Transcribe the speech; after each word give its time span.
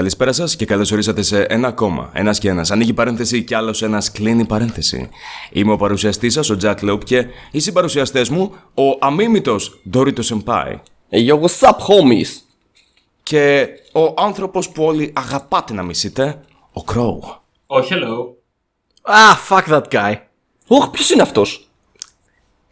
Καλησπέρα 0.00 0.32
σας 0.32 0.56
και 0.56 0.64
καλώς 0.64 0.92
ορίσατε 0.92 1.22
σε 1.22 1.42
ένα 1.42 1.68
ακόμα. 1.68 2.10
Ένας 2.12 2.38
και 2.38 2.48
ένας. 2.48 2.70
Ανοίγει 2.70 2.92
παρένθεση 2.92 3.44
και 3.44 3.56
άλλος 3.56 3.82
ένας 3.82 4.12
κλείνει 4.12 4.44
παρένθεση. 4.44 5.08
Είμαι 5.52 5.72
ο 5.72 5.76
παρουσιαστής 5.76 6.32
σας, 6.32 6.50
ο 6.50 6.56
Jack 6.62 6.74
Lope 6.90 7.04
και 7.04 7.26
οι 7.50 7.58
συμπαρουσιαστές 7.58 8.28
μου, 8.28 8.54
ο 8.74 8.82
αμίμητο 8.98 9.56
Dorito 9.92 10.22
Senpai. 10.22 10.74
Hey 11.10 11.28
yo, 11.28 11.40
what's 11.40 11.68
up, 11.68 11.72
homies? 11.72 12.42
Και 13.22 13.68
ο 13.92 14.14
άνθρωπος 14.16 14.70
που 14.70 14.84
όλοι 14.84 15.12
αγαπάτε 15.16 15.74
να 15.74 15.82
μισείτε, 15.82 16.40
ο 16.72 16.82
Crow. 16.86 17.18
Oh, 17.66 17.82
hello. 17.82 18.34
Ah, 19.02 19.34
fuck 19.48 19.68
that 19.68 19.88
guy. 19.90 20.14
Ωχ, 20.66 20.90
ποιος 20.90 21.10
είναι 21.10 21.22
αυτός; 21.22 21.69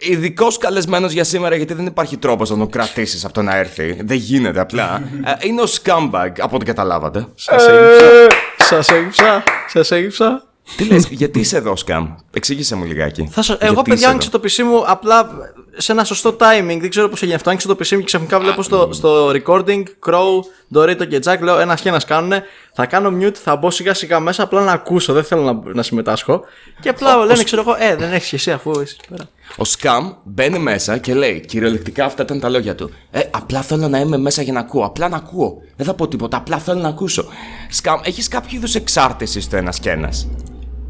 Ειδικός 0.00 0.58
καλεσμένος 0.58 1.12
για 1.12 1.24
σήμερα, 1.24 1.56
γιατί 1.56 1.74
δεν 1.74 1.86
υπάρχει 1.86 2.16
τρόπος 2.16 2.50
να 2.50 2.56
τον 2.56 2.70
κρατήσεις 2.70 3.24
αυτό 3.24 3.42
να 3.42 3.56
έρθει. 3.56 3.98
Δεν 4.04 4.16
γίνεται 4.16 4.60
απλά. 4.60 5.02
Ε, 5.24 5.46
είναι 5.46 5.60
ο 5.60 5.64
Scumbag, 5.64 6.30
από 6.38 6.56
ό,τι 6.56 6.64
καταλάβατε. 6.64 7.26
Σας 7.34 7.66
έγυψα. 7.66 8.26
Σας 8.58 8.88
έγυψα. 8.88 9.42
Σας 9.68 9.90
έγυψα. 9.90 10.42
Τι 10.76 10.84
λες, 10.84 11.08
γιατί 11.10 11.40
είσαι 11.40 11.56
εδώ, 11.56 11.74
Scam. 11.86 12.06
Εξήγησε 12.38 12.74
μου 12.76 12.84
λιγάκι. 12.84 13.28
Θα 13.32 13.42
σα... 13.42 13.52
Γιατί 13.52 13.66
Εγώ, 13.66 13.74
είσαι 13.74 13.82
παιδιά, 13.82 14.02
εδώ. 14.02 14.10
άνοιξα 14.10 14.30
το 14.30 14.40
PC 14.42 14.62
μου 14.62 14.84
απλά 14.86 15.30
σε 15.76 15.92
ένα 15.92 16.04
σωστό 16.04 16.36
timing. 16.40 16.78
Δεν 16.80 16.90
ξέρω 16.90 17.08
πώς 17.08 17.20
έγινε 17.20 17.34
αυτό. 17.36 17.48
Άνοιξα 17.50 17.68
το 17.68 17.76
PC 17.78 17.90
μου 17.90 17.98
και 17.98 18.04
ξαφνικά 18.04 18.40
βλέπω 18.40 18.62
στο, 18.62 18.88
στο 18.92 19.30
recording 19.30 19.82
Crow, 20.06 20.40
Dorito 20.74 21.08
και 21.08 21.20
Jack. 21.24 21.38
Λέω 21.40 21.58
ένας 21.58 21.80
και 21.80 21.88
ένας 21.88 22.04
κάνουνε. 22.04 22.42
Θα 22.72 22.86
κάνω 22.86 23.12
mute, 23.20 23.34
θα 23.34 23.56
μπω 23.56 23.70
σιγά 23.70 23.94
σιγά 23.94 24.20
μέσα 24.20 24.42
απλά 24.42 24.60
να 24.64 24.72
ακούσω. 24.72 25.12
Δεν 25.12 25.24
θέλω 25.24 25.42
να, 25.42 25.74
να 25.74 25.82
συμμετάσχω. 25.82 26.40
Και 26.80 26.88
απλά 26.88 27.16
λένε, 27.24 27.42
ξέρω 27.42 27.60
εγώ, 27.60 27.76
Ε, 27.78 27.96
δεν 27.96 28.12
έχεις 28.12 28.32
εσύ 28.32 28.50
αφού 28.50 28.80
είσαι 28.80 28.96
πέρα. 29.08 29.24
Ο 29.56 29.64
Σκαμ 29.64 30.12
μπαίνει 30.24 30.58
μέσα 30.58 30.98
και 30.98 31.14
λέει: 31.14 31.40
Κυριολεκτικά 31.40 32.04
αυτά 32.04 32.22
ήταν 32.22 32.40
τα 32.40 32.48
λόγια 32.48 32.74
του. 32.74 32.90
Ε, 33.10 33.20
απλά 33.30 33.62
θέλω 33.62 33.88
να 33.88 33.98
είμαι 33.98 34.16
μέσα 34.18 34.42
για 34.42 34.52
να 34.52 34.60
ακούω. 34.60 34.84
Απλά 34.84 35.08
να 35.08 35.16
ακούω. 35.16 35.62
Δεν 35.76 35.86
θα 35.86 35.94
πω 35.94 36.08
τίποτα. 36.08 36.36
Απλά 36.36 36.58
θέλω 36.58 36.80
να 36.80 36.88
ακούσω. 36.88 37.24
Σκαμ, 37.70 38.00
έχεις 38.04 38.28
κάποιο 38.28 38.56
είδους 38.56 38.74
εξάρτηση 38.74 39.40
στο 39.40 39.56
ένας 39.56 39.78
και 39.78 39.90
ένας; 39.90 40.28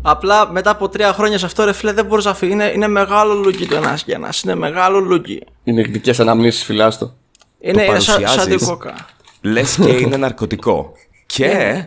Απλά 0.03 0.51
μετά 0.51 0.71
από 0.71 0.89
τρία 0.89 1.13
χρόνια 1.13 1.39
σε 1.39 1.47
αυτό 1.47 1.65
ρε 1.65 1.73
φίλε 1.73 1.93
δεν 1.93 2.05
μπορείς 2.05 2.25
να 2.25 2.35
φύγεις. 2.35 2.55
Είναι, 2.55 2.73
είναι 2.75 2.89
μεγάλο 2.89 3.35
λούκι 3.35 3.67
το 3.67 3.77
ένας 3.77 4.05
και 4.05 4.13
ένας. 4.13 4.43
Είναι 4.43 4.55
μεγάλο 4.55 4.99
λούκι. 5.01 5.43
Είναι 5.65 5.81
εκδικές 5.81 6.21
αναμνήσεις 6.21 6.65
φυλάστο. 6.65 7.15
Είναι 7.61 7.79
σαν, 7.79 7.87
παρουσιάζεις. 7.87 8.31
σαν 8.31 8.57
την 8.57 8.67
κόκα. 8.67 8.95
Λες 9.41 9.79
και 9.83 9.91
είναι 9.91 10.17
ναρκωτικό. 10.17 10.93
και 11.27 11.85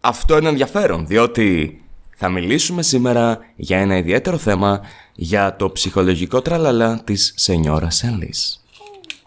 αυτό 0.00 0.36
είναι 0.36 0.48
ενδιαφέρον, 0.48 1.06
διότι 1.06 1.80
θα 2.16 2.28
μιλήσουμε 2.28 2.82
σήμερα 2.82 3.38
για 3.56 3.78
ένα 3.78 3.96
ιδιαίτερο 3.96 4.36
θέμα 4.36 4.80
για 5.14 5.56
το 5.56 5.70
ψυχολογικό 5.70 6.42
τραλαλά 6.42 7.00
της 7.04 7.32
Σενιόρας 7.36 7.96
Σέλης. 7.96 8.64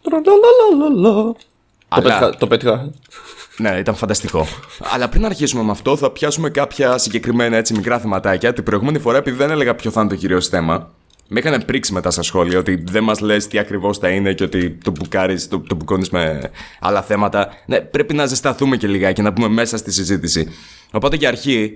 Τραλαλαλαλα. 0.02 1.34
Το 1.34 1.36
Αλλά- 1.90 2.48
πέτυχα. 2.48 2.92
Το 3.58 3.64
πέτυχα. 3.64 3.74
Ναι, 3.74 3.80
ήταν 3.80 3.96
φανταστικό. 3.96 4.48
Αλλά 4.94 5.10
πριν 5.10 5.26
αρχίσουμε 5.26 5.64
με 5.64 5.72
αυτό, 5.72 5.98
θα 5.98 6.12
πιάσουμε 6.12 6.50
κάποια 6.50 6.98
συγκεκριμένα 6.98 7.58
έτσι 7.58 7.74
μικρά 7.74 8.00
θεματάκια. 8.00 8.54
Την 8.54 8.64
προηγούμενη 8.64 9.00
φορά, 9.00 9.18
επειδή 9.18 9.38
δεν 9.38 9.50
έλεγα 9.50 9.76
ποιο 9.76 9.92
θα 9.92 10.02
είναι 10.02 10.10
το 10.10 10.16
κυρίως 10.16 10.48
θέμα, 10.48 10.92
με 11.28 11.40
είχαν 11.40 11.66
πρίξει 11.66 11.94
μετά 11.94 12.12
στα 12.12 12.22
σχόλια 12.22 12.60
ότι 12.60 12.84
δεν 12.88 13.04
μας 13.04 13.20
λες 13.20 13.48
τι 13.48 13.58
ακριβώς 13.58 13.98
θα 13.98 14.10
είναι 14.10 14.34
και 14.34 14.44
ότι 14.44 14.70
το 14.84 14.92
μπουκάρεις, 14.92 15.48
το, 15.48 15.60
το 15.60 15.76
μπουκώνεις 15.76 16.10
με 16.10 16.52
άλλα 16.80 17.02
θέματα. 17.02 17.50
Ναι, 17.66 17.80
πρέπει 17.80 18.14
να 18.14 18.26
ζεσταθούμε 18.26 18.78
και 18.78 18.88
λιγάκι, 18.88 19.22
να 19.22 19.34
πούμε 19.34 19.48
μέσα 19.48 19.78
στη 19.78 19.92
συζήτηση. 19.92 20.48
Οπότε 20.92 21.16
για 21.16 21.28
αρχή, 21.28 21.74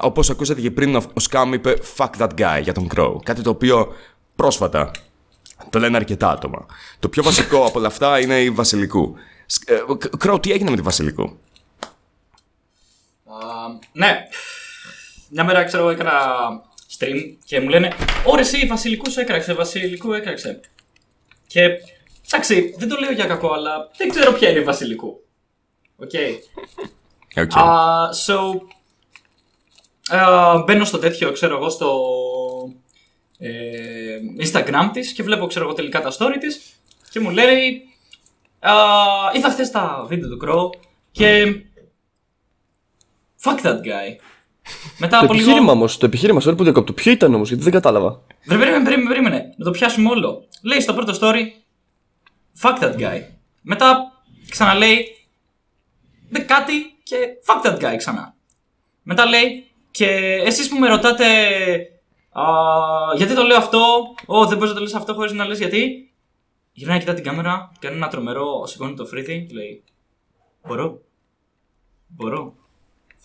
όπως 0.00 0.30
ακούσατε 0.30 0.60
και 0.60 0.70
πριν, 0.70 0.96
ο 0.96 1.02
ο 1.12 1.20
Σκάμ 1.20 1.52
είπε 1.52 1.76
Fuck 1.96 2.10
that 2.18 2.28
guy 2.38 2.62
για 2.62 2.72
τον 2.72 2.88
Crow. 2.94 3.12
Κάτι 3.22 3.42
το 3.42 3.50
οποίο 3.50 3.92
πρόσφατα 4.36 4.90
το 5.70 5.78
λένε 5.78 5.96
αρκετά 5.96 6.30
άτομα. 6.30 6.66
Το 6.98 7.08
πιο 7.08 7.22
βασικό 7.22 7.64
από 7.64 7.78
όλα 7.78 7.86
αυτά 7.86 8.20
είναι 8.20 8.40
η 8.40 8.50
Βασιλικού. 8.50 9.14
Σ- 9.50 9.70
ε, 9.70 9.82
C- 9.98 10.16
Crow, 10.16 10.40
τι 10.40 10.52
έγινε 10.52 10.70
με 10.70 10.76
τη 10.76 10.82
Βασιλικού; 10.82 11.22
Α, 13.24 13.36
ναι. 13.92 14.26
Μια 15.28 15.44
μέρα 15.44 15.64
ξέρω 15.64 15.82
εγώ 15.82 15.92
έκανα 15.92 16.12
stream 16.98 17.36
και 17.44 17.60
μου 17.60 17.68
λένε 17.68 17.92
Ρε 18.26 18.40
εσύ 18.40 18.66
Βασιλικού 18.66 19.12
σε 19.12 19.20
έκραξε, 19.20 19.54
Βασιλικού 19.54 20.12
έκραξε. 20.12 20.60
Και 21.46 21.60
εντάξει, 22.30 22.74
δεν 22.78 22.88
το 22.88 22.96
λέω 23.00 23.12
για 23.12 23.26
κακό, 23.26 23.52
αλλά 23.52 23.90
δεν 23.96 24.08
ξέρω 24.08 24.32
ποια 24.32 24.50
είναι 24.50 24.58
η 24.58 24.64
Βασιλικού. 24.64 25.20
Οκ. 25.96 26.10
Οκ. 27.36 27.56
Α, 27.56 28.08
so. 28.26 28.60
α, 30.16 30.58
μπαίνω 30.58 30.84
στο 30.84 30.98
τέτοιο, 30.98 31.32
ξέρω 31.32 31.56
εγώ, 31.56 31.70
στο 31.70 32.00
ε, 33.38 34.16
Instagram 34.40 34.90
της 34.92 35.12
και 35.12 35.22
βλέπω, 35.22 35.46
ξέρω 35.46 35.64
εγώ, 35.64 35.74
τελικά 35.74 36.00
τα 36.00 36.12
story 36.18 36.36
της 36.40 36.60
και 37.10 37.20
μου 37.20 37.30
λέει 37.30 37.82
α, 38.60 38.72
είδα 39.36 39.50
χθες 39.50 39.70
τα 39.70 40.04
βίντεο 40.08 40.28
του 40.28 40.38
Crow 40.44 40.80
και 41.10 41.44
fuck 43.42 43.66
that 43.66 43.74
guy. 43.76 44.16
Μετά 44.98 45.18
Το 45.18 45.24
από 45.24 45.32
λίγο... 45.32 45.44
επιχείρημα 45.44 45.72
όμως, 45.72 45.98
το 45.98 46.06
επιχείρημα, 46.06 46.40
sorry 46.44 46.56
που 46.56 46.62
διακόπτω. 46.62 46.92
Ποιο 46.92 47.12
ήταν 47.12 47.34
όμως, 47.34 47.48
γιατί 47.48 47.62
δεν 47.62 47.72
κατάλαβα. 47.72 48.22
Βρε, 48.44 48.58
περίμενε, 48.58 48.84
περίμενε, 48.84 49.08
περίμενε. 49.08 49.54
Να 49.56 49.64
το 49.64 49.70
πιάσουμε 49.70 50.08
όλο. 50.10 50.44
Λέει 50.62 50.80
στο 50.80 50.94
πρώτο 50.94 51.12
story 51.20 51.42
fuck 52.60 52.82
that 52.82 52.96
guy. 52.96 53.20
Μετά 53.60 54.12
ξαναλέει 54.48 55.06
«Δε 56.28 56.38
κάτι 56.38 56.72
και 57.02 57.16
fuck 57.46 57.66
that 57.66 57.78
guy 57.78 57.94
ξανά. 57.96 58.34
Μετά 59.02 59.26
λέει 59.26 59.64
και 59.90 60.06
εσείς 60.44 60.68
που 60.68 60.78
με 60.78 60.88
ρωτάτε 60.88 61.26
α, 62.32 62.42
γιατί 63.16 63.34
το 63.34 63.42
λέω 63.42 63.56
αυτό, 63.56 63.80
Ω, 64.26 64.46
δεν 64.46 64.56
μπορείς 64.58 64.72
να 64.72 64.78
το 64.78 64.84
λες 64.84 64.94
αυτό 64.94 65.14
χωρίς 65.14 65.32
να 65.32 65.44
λες 65.46 65.58
γιατί. 65.58 66.09
Γυρνάει 66.72 66.98
κοιτά 66.98 67.14
την 67.14 67.24
κάμερα, 67.24 67.72
κάνει 67.78 67.96
ένα 67.96 68.08
τρομερό, 68.08 68.66
σηκώνει 68.66 68.94
το 68.94 69.06
φρύδι 69.06 69.46
και 69.48 69.54
λέει 69.54 69.82
Μπορώ. 70.66 71.00
Μπορώ. 72.06 72.54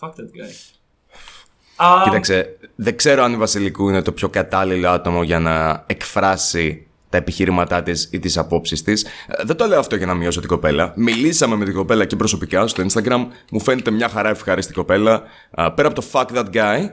Fuck 0.00 0.08
that 0.08 0.10
guy. 0.10 0.74
Α, 1.76 2.02
Κοίταξε, 2.04 2.58
δεν 2.74 2.96
ξέρω 2.96 3.22
αν 3.22 3.32
η 3.32 3.36
Βασιλικού 3.36 3.88
είναι 3.88 4.02
το 4.02 4.12
πιο 4.12 4.28
κατάλληλο 4.28 4.88
άτομο 4.88 5.22
για 5.22 5.38
να 5.38 5.84
εκφράσει 5.86 6.86
τα 7.08 7.16
επιχείρηματά 7.16 7.82
της 7.82 8.08
ή 8.12 8.18
τις 8.18 8.38
απόψεις 8.38 8.82
της. 8.82 9.06
Δεν 9.44 9.56
το 9.56 9.66
λέω 9.66 9.78
αυτό 9.78 9.96
για 9.96 10.06
να 10.06 10.14
μειώσω 10.14 10.40
την 10.40 10.48
κοπέλα. 10.48 10.92
Μιλήσαμε 10.96 11.56
με 11.56 11.64
την 11.64 11.74
κοπέλα 11.74 12.04
και 12.04 12.16
προσωπικά 12.16 12.66
στο 12.66 12.84
Instagram. 12.86 13.26
Μου 13.50 13.60
φαίνεται 13.60 13.90
μια 13.90 14.08
χαρά 14.08 14.28
ευχάριστη 14.28 14.72
κοπέλα. 14.72 15.22
Α, 15.50 15.72
Πέρα 15.72 15.88
από 15.88 16.00
το 16.00 16.06
fuck 16.12 16.26
that 16.26 16.46
guy, 16.52 16.90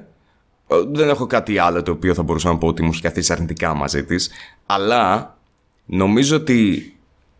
ε, 0.68 0.76
δεν 0.92 1.10
έχω 1.10 1.28
κάτι 1.28 1.58
άλλο 1.58 1.84
το 1.84 1.92
οποίο 1.92 2.14
θα 2.14 2.24
μπορούσα 2.24 2.50
να 2.50 2.58
πω 2.58 2.68
ότι 2.68 2.84
μου 2.84 2.90
έχει 2.94 3.02
καθίσει 3.02 3.34
αρνητικά 3.34 3.74
μαζί 3.74 4.06
της. 4.06 4.30
Αλλά 4.66 5.36
νομίζω 5.86 6.36
ότι 6.36 6.94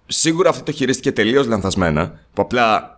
σίγουρα 0.08 0.50
αυτό 0.50 0.64
το 0.64 0.72
χειρίστηκε 0.72 1.12
τελείως 1.12 1.48
λανθασμένα. 1.48 2.20
Που 2.34 2.42
απλά. 2.42 2.92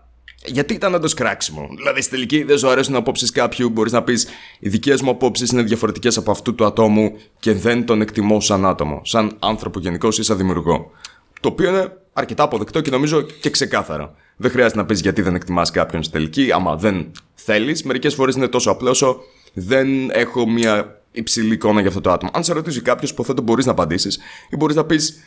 Γιατί 0.46 0.74
ήταν 0.74 0.94
όντως 0.94 1.14
κράξιμο. 1.14 1.68
Δηλαδή, 1.76 2.02
στη 2.02 2.12
τελική 2.12 2.44
δεν 2.44 2.58
σου 2.58 2.70
αρέσουν 2.70 2.94
οι 2.94 2.98
απόψεις 2.98 3.32
κάποιου. 3.32 3.70
Μπορείς 3.70 3.92
να 3.92 4.04
πεις: 4.04 4.28
Οι 4.60 4.70
δικές 4.70 5.02
μου 5.02 5.10
απόψεις 5.10 5.52
είναι 5.52 5.62
διαφορετικές 5.62 6.18
από 6.18 6.32
αυτού 6.32 6.56
του 6.56 6.66
ατόμου 6.66 7.18
και 7.40 7.54
δεν 7.54 7.86
τον 7.86 8.02
εκτιμώ 8.02 8.40
σαν 8.40 8.66
άτομο, 8.66 9.02
σαν 9.04 9.36
άνθρωπο 9.40 9.80
γενικώ 9.80 10.08
ή 10.08 10.22
σαν 10.22 10.38
δημιουργό. 10.38 10.92
Το 11.40 11.50
οποίο 11.50 11.70
είναι 11.70 11.98
αρκετά 12.14 12.44
αποδεκτό 12.44 12.82
και 12.82 12.90
νομίζω 12.90 13.22
και 13.22 13.50
ξεκάθαρο. 13.50 14.16
Δεν 14.38 14.52
χρειάζεται 14.52 14.80
να 14.80 14.86
πεις 14.86 15.00
γιατί 15.00 15.22
δεν 15.22 15.36
εκτιμάς 15.36 15.72
κάποιον 15.72 16.04
στη 16.04 16.14
τελική, 16.14 16.52
άμα 16.52 16.76
δεν 16.76 17.12
θέλεις. 17.36 17.84
Μερικές 17.84 18.14
φορές 18.14 18.36
είναι 18.36 18.48
τόσο 18.48 18.72
απλό 18.72 18.90
όσο 18.90 19.20
δεν 19.54 20.10
έχω 20.10 20.50
μια 20.50 21.02
υψηλή 21.12 21.54
εικόνα 21.54 21.80
για 21.80 21.90
αυτό 21.90 22.02
το 22.02 22.12
άτομο. 22.12 22.32
Αν 22.34 22.44
σε 22.44 22.54
ρωτήσει 22.54 22.82
κάποιος, 22.82 23.12
υποθέτω 23.12 23.42
μπορείς 23.42 23.66
να 23.66 23.72
απαντήσεις 23.72 24.20
ή 24.50 24.56
μπορείς 24.56 24.76
να 24.76 24.86
πεις: 24.86 25.20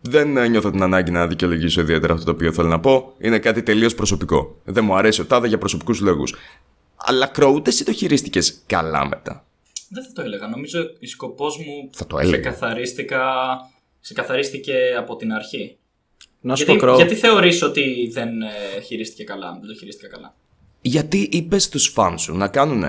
δεν 0.00 0.36
ε, 0.36 0.48
νιώθω 0.48 0.70
την 0.70 0.82
ανάγκη 0.82 1.10
να 1.10 1.26
δικαιολογήσω 1.26 1.80
ιδιαίτερα 1.80 2.12
αυτό 2.12 2.24
το 2.24 2.30
οποίο 2.30 2.52
θέλω 2.52 2.68
να 2.68 2.80
πω. 2.80 3.14
Είναι 3.18 3.38
κάτι 3.38 3.62
τελείως 3.62 3.94
προσωπικό. 3.94 4.56
Δεν 4.64 4.84
μου 4.84 4.94
αρέσει 4.96 5.20
ο 5.20 5.24
τάδε 5.24 5.48
για 5.48 5.58
προσωπικούς 5.58 6.00
λόγους. 6.00 6.34
Αλλά 6.96 7.26
Κρόουτ, 7.26 7.66
εσύ 7.66 7.84
το 7.84 7.92
χειρίστηκες 7.92 8.62
καλά 8.66 9.06
μετά; 9.08 9.44
Δεν 9.88 10.02
θα 10.04 10.12
το 10.12 10.22
έλεγα. 10.22 10.46
Νομίζω 10.48 10.80
η 10.98 11.06
σκοπός 11.06 11.56
μου 11.58 11.90
Θα 11.92 12.06
το 12.06 12.18
έλεγα. 12.18 12.40
ξεκαθαρίστηκα, 12.40 13.22
ξεκαθαρίστηκε 14.00 14.74
από 14.98 15.16
την 15.16 15.32
αρχή. 15.32 15.76
Να 16.40 16.56
σου 16.56 16.64
Γιατί, 16.64 16.80
πω 16.80 16.92
Crow. 16.92 16.96
γιατί 16.96 17.14
θεωρείς 17.14 17.62
ότι 17.62 18.10
δεν 18.12 18.28
ε, 18.42 18.80
χειρίστηκε 18.80 19.24
καλά, 19.24 19.56
δεν 19.60 19.68
το 19.68 19.74
χειρίστηκα 19.74 20.08
καλά; 20.08 20.34
Γιατί 20.80 21.28
είπες 21.32 21.62
στους 21.64 21.86
φαν 21.86 22.18
σου 22.18 22.36
να 22.36 22.48
κάνουν 22.48 22.84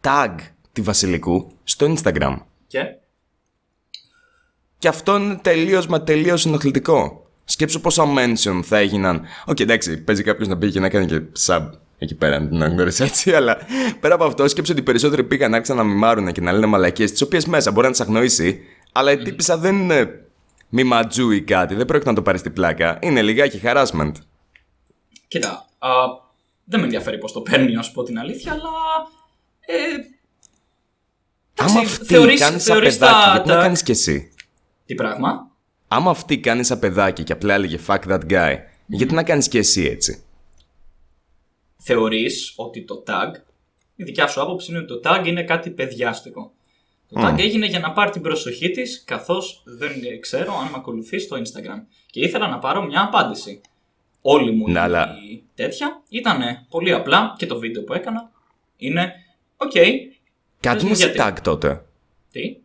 tag 0.00 0.34
τη 0.72 0.80
Βασιλικού 0.80 1.52
στο 1.64 1.94
Instagram. 1.94 2.36
Και; 2.66 2.78
Και 4.84 4.90
αυτό 4.90 5.16
είναι 5.16 5.38
τελείως 5.42 5.86
μα 5.86 6.02
τελείως 6.02 6.46
ενοχλητικό. 6.46 7.26
Σκέψου 7.44 7.80
πόσα 7.80 8.04
mention 8.16 8.60
θα 8.64 8.76
έγιναν. 8.78 9.22
Οκ, 9.46 9.60
εντάξει, 9.60 10.02
παίζει 10.02 10.22
κάποιος 10.22 10.48
να 10.48 10.58
πήγε 10.58 10.72
και 10.72 10.80
να 10.80 10.88
κάνει 10.88 11.06
και 11.06 11.20
sub 11.46 11.70
εκεί 11.98 12.14
πέρα, 12.14 12.40
να 12.40 12.46
την 12.48 12.56
αναγνωρίσει 12.56 13.02
έτσι, 13.04 13.34
αλλά 13.34 13.58
πέρα 14.00 14.14
από 14.14 14.24
αυτό, 14.24 14.48
σκέψου 14.48 14.72
ότι 14.72 14.80
οι 14.80 14.84
περισσότεροι 14.84 15.24
πήγαν 15.24 15.54
άρχισαν 15.54 15.76
να 15.76 15.82
memάρουν 15.82 16.32
και 16.32 16.40
να 16.40 16.52
λένε 16.52 16.66
μαλακίες, 16.66 17.10
τις 17.10 17.20
οποίες 17.22 17.46
μέσα 17.46 17.70
μπορεί 17.70 17.86
να 17.86 17.92
τις 17.92 18.00
αγνοήσει, 18.00 18.60
αλλά 18.92 19.12
η 19.12 19.18
τύπησα 19.18 19.58
δεν 19.58 19.76
είναι 19.76 20.24
μιματζού 20.68 21.30
ή 21.30 21.42
κάτι, 21.42 21.74
δεν 21.74 21.86
πρόκειται 21.86 22.10
να 22.10 22.16
το 22.16 22.22
πάρει 22.22 22.38
στην 22.38 22.52
πλάκα. 22.52 22.98
Είναι 23.02 23.22
λιγάκι 23.22 23.60
harassment. 23.64 24.12
κοίτα, 25.28 25.66
α, 25.78 25.88
δεν 26.64 26.78
με 26.80 26.84
ενδιαφέρει 26.84 27.18
πώς 27.18 27.32
το 27.32 27.40
παίρνει, 27.40 27.72
να 27.72 27.82
σου 27.82 27.92
πω 27.92 28.02
την 28.02 28.18
αλήθεια, 28.18 28.52
αλλά... 28.52 28.62
Ε, 29.66 29.74
Άμα 31.56 31.70
εντάξει, 31.70 31.94
αυτή 31.94 32.14
θεωρείς- 32.14 32.40
κάνεις 32.40 32.62
σαν 32.62 32.74
θεωρείς 32.74 32.98
παιδάκι, 32.98 33.14
τα- 33.24 33.30
γιατί 33.32 33.48
να 33.48 33.54
τα- 33.54 33.60
κάνεις 33.62 33.82
κι 33.82 33.90
εσύ; 33.90 34.28
Τι 34.86 34.94
πράγμα; 34.94 35.50
Άμα 35.88 36.10
αυτή 36.10 36.40
κάνει 36.40 36.64
σαν 36.64 36.78
παιδάκι 36.78 37.22
και 37.22 37.32
απλά 37.32 37.54
έλεγε 37.54 37.78
fuck 37.86 37.98
that 38.08 38.20
guy, 38.30 38.56
γιατί 38.86 39.14
να 39.14 39.22
κάνεις 39.22 39.48
κι 39.48 39.58
εσύ 39.58 39.82
έτσι; 39.84 40.24
θεωρείς 41.76 42.52
ότι 42.56 42.84
το 42.84 43.02
tag, 43.06 43.30
η 43.96 44.04
δικιά 44.04 44.26
σου 44.26 44.42
άποψη 44.42 44.70
είναι 44.70 44.80
ότι 44.80 45.00
το 45.00 45.00
tag 45.10 45.26
είναι 45.26 45.42
κάτι 45.42 45.70
παιδιάστικο. 45.70 46.52
Το 47.08 47.20
tag 47.26 47.38
έγινε 47.38 47.66
για 47.66 47.78
να 47.78 47.92
πάρει 47.92 48.10
την 48.10 48.22
προσοχή 48.22 48.70
της, 48.70 49.02
καθώς 49.04 49.62
δεν 49.64 49.92
ξέρω 50.20 50.52
αν 50.58 50.64
με 50.64 50.72
ακολουθεί 50.76 51.18
στο 51.18 51.36
Instagram. 51.36 51.82
Και 52.10 52.20
ήθελα 52.20 52.48
να 52.48 52.58
πάρω 52.58 52.82
μια 52.84 53.02
απάντηση. 53.02 53.60
Όλη 54.20 54.50
μου 54.52 54.66
Ναι, 54.68 54.72
η 54.78 54.82
αλλά- 54.82 55.14
τέτοια 55.54 56.02
ήταν 56.08 56.40
πολύ 56.68 56.92
απλά 56.92 57.34
και 57.38 57.46
το 57.46 57.58
βίντεο 57.58 57.82
που 57.84 57.92
έκανα 57.92 58.30
είναι 58.76 59.12
Οκ, 59.56 59.70
Κάτι 59.72 59.94
Πες 60.60 60.72
είναι 60.80 60.82
μου 60.84 60.90
εσύ 60.90 61.10
γιατί. 61.10 61.32
tag 61.38 61.42
τότε. 61.42 61.84
τι, 62.30 62.40
Ε, 62.40 62.56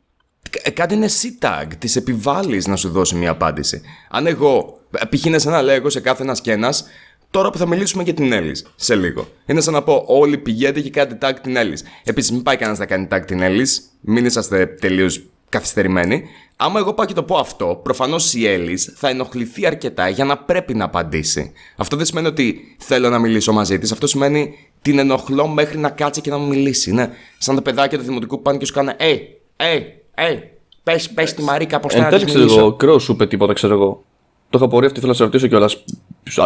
Κάτι 0.74 0.94
είναι 0.94 1.06
εσύ 1.06 1.38
tag. 1.42 1.66
Τη 1.80 1.94
επιβάλλεις 1.96 2.68
να 2.68 2.76
σου 2.76 2.90
δώσει 2.90 3.16
μια 3.16 3.30
απάντηση. 3.30 3.82
Αν 4.10 4.28
εγώ. 4.28 4.80
ε, 4.92 5.06
Π.χ. 5.16 5.26
είναι 5.26 5.38
σαν 5.40 5.52
να 5.52 5.62
λέω 5.62 5.76
εγώ 5.76 5.90
σε 5.90 6.00
κάθε 6.00 6.24
ένας 6.24 6.42
και 6.42 6.52
ένας, 6.52 6.86
τώρα 7.32 7.50
που 7.50 7.58
θα 7.58 7.68
μιλήσουμε 7.68 8.04
για 8.04 8.14
την 8.14 8.32
Έλλης 8.32 8.66
σε 8.76 8.96
λίγο. 8.96 9.28
Είναι 9.46 9.62
σαν 9.62 9.74
να 9.74 9.84
πω: 9.84 10.04
Όλοι 10.08 10.38
πηγαίνετε 10.38 10.82
και 10.82 10.90
κάνετε 10.90 11.28
tag 11.28 11.34
την 11.42 11.56
Έλλης. 11.56 11.84
Επίσης, 12.04 12.32
μην 12.32 12.44
πάει 12.44 12.56
κανένας 12.56 12.80
να 12.80 12.86
κάνει 12.86 13.08
tag 13.12 13.22
την 13.26 13.42
Έλλης. 13.42 13.82
Μην 14.02 14.26
είσαστε 14.26 14.66
τελείως 14.66 15.24
καθυστερημένοι. 15.50 16.24
Άμα 16.56 16.80
εγώ 16.80 16.94
πάω 16.94 17.06
και 17.06 17.14
το 17.14 17.24
πω 17.24 17.38
αυτό, 17.38 17.80
προφανώς 17.84 18.34
η 18.34 18.48
Έλλης 18.48 18.94
θα 18.96 19.10
ενοχληθεί 19.10 19.66
αρκετά 19.66 20.10
για 20.10 20.26
να 20.26 20.38
πρέπει 20.38 20.74
να 20.74 20.86
απαντήσει. 20.86 21.52
Αυτό 21.76 21.96
δεν 21.96 22.06
σημαίνει 22.06 22.28
ότι 22.28 22.76
θέλω 22.78 23.10
να 23.10 23.20
μιλήσω 23.20 23.52
μαζί 23.54 23.80
της. 23.80 23.92
Αυτό 23.92 24.08
σημαίνει 24.08 24.54
την 24.82 25.00
ενοχλώ 25.00 25.48
μέχρι 25.48 25.78
να 25.78 25.90
κάτσει 25.90 26.22
και 26.22 26.30
να 26.30 26.38
μου 26.38 26.48
μιλήσει. 26.48 26.90
Είναι 26.90 27.10
σαν 27.38 27.56
τα 27.56 27.62
παιδάκια 27.62 27.98
του 27.98 28.04
δημοτικού 28.04 28.36
που 28.36 28.42
πάνε 28.42 28.58
και 28.58 28.66
σου 28.66 28.74
κάνουν: 28.74 28.94
Ε, 28.98 29.14
ε, 29.56 29.80
ε, 30.28 30.52
πες 30.84 31.10
πες 31.10 31.34
τη 31.34 31.42
Μαρίκα 31.42 31.80
πώς 31.80 31.92
θα 31.94 31.98
Εν 31.98 32.04
να 32.04 32.10
τέλει, 32.10 32.24
της 32.24 32.32
ξέρω 32.34 32.46
μιλήσω. 32.46 32.66
εγώ, 32.66 32.74
Κρός 32.76 33.04
σου 33.04 33.12
είπε 33.12 33.28
τίποτα, 33.28 33.54
ξέρω 33.54 33.74
εγώ. 33.74 34.04
Το 34.50 34.58
είχα 34.58 34.66
απορρεύει, 34.66 34.94
θέλω 34.96 35.08
να 35.08 35.14
σε 35.14 35.24
ρωτήσω 35.24 35.48
κιόλας. 35.48 35.84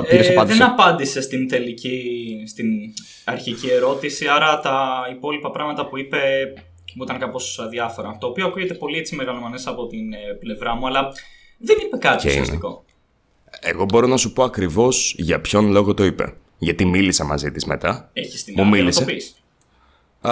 Πήρε 0.10 0.24
Ε, 0.24 0.34
απάντηση. 0.34 0.58
δεν 0.58 0.68
απάντησε 0.68 1.22
στην 1.22 1.48
τελική, 1.48 2.04
στην 2.48 2.66
αρχική 3.26 3.68
ερώτηση, 3.70 4.28
άρα 4.28 4.60
τα 4.60 4.90
υπόλοιπα 5.12 5.52
πράγματα 5.52 5.86
που 5.88 5.98
είπε 5.98 6.18
μου 6.96 7.04
ήταν 7.04 7.18
κάπως 7.20 7.60
αδιάφορα. 7.60 8.18
Το 8.20 8.28
οποίο 8.28 8.46
ακούγεται 8.46 8.74
πολύ 8.74 8.98
έτσι 8.98 9.16
μεγαλομανές 9.16 9.68
από 9.68 9.88
την 9.88 10.14
ε, 10.14 10.18
πλευρά 10.40 10.76
μου, 10.76 10.88
αλλά 10.88 11.10
δεν 11.58 11.78
είπε 11.86 11.98
κάτι 11.98 12.18
Και 12.26 12.32
είναι; 12.32 12.42
ουσιαστικό. 12.42 12.84
Εγώ 13.62 13.86
μπορώ 13.86 14.08
να 14.08 14.18
σου 14.18 14.34
πω 14.34 14.44
ακριβώς 14.44 15.16
για 15.18 15.42
ποιον 15.42 15.72
λόγο 15.72 15.94
το 15.94 16.04
είπε. 16.04 16.34
Γιατί 16.58 16.86
μίλησα 16.86 17.24
μαζί 17.26 17.52
της 17.52 17.66
μετά. 17.66 18.10
Έχεις 18.14 18.44
την 18.44 18.54
Μου 18.58 18.62
άδεια 18.62 18.76
να 18.76 18.82
μίλησε. 18.82 19.00
το 19.00 19.06
πεις. 19.06 19.36
Α, 20.22 20.32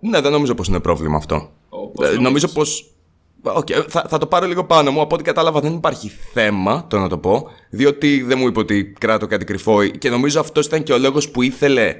ναι, 0.00 0.20
δεν 0.20 0.32
νομίζω 0.32 0.54
πως 0.54 0.68
είναι 0.68 0.80
πρόβλημα 0.80 1.16
αυτό. 1.16 1.50
Όπως 1.96 2.14
Ε, 2.14 2.18
νομίζω 2.20 2.48
νομίζεις; 2.54 2.84
πω. 3.42 3.52
Οκ, 3.52 3.68
θα, 3.88 4.04
θα 4.08 4.18
το 4.18 4.26
πάρω 4.26 4.46
λίγο 4.46 4.64
πάνω 4.64 4.90
μου. 4.90 5.00
Από 5.00 5.14
ό,τι 5.14 5.24
κατάλαβα, 5.24 5.60
δεν 5.60 5.72
υπάρχει 5.72 6.12
θέμα 6.32 6.86
το 6.88 6.98
να 6.98 7.08
το 7.08 7.18
πω. 7.18 7.48
Διότι 7.70 8.22
δεν 8.22 8.38
μου 8.38 8.46
είπε 8.46 8.58
ότι 8.58 8.92
κράτα 9.00 9.26
κάτι 9.26 9.44
κρυφό. 9.44 9.86
Και 9.86 10.10
νομίζω 10.10 10.40
αυτός 10.40 10.66
ήταν 10.66 10.82
και 10.82 10.92
ο 10.92 10.98
λόγος 10.98 11.30
που 11.30 11.42
ήθελε. 11.42 11.94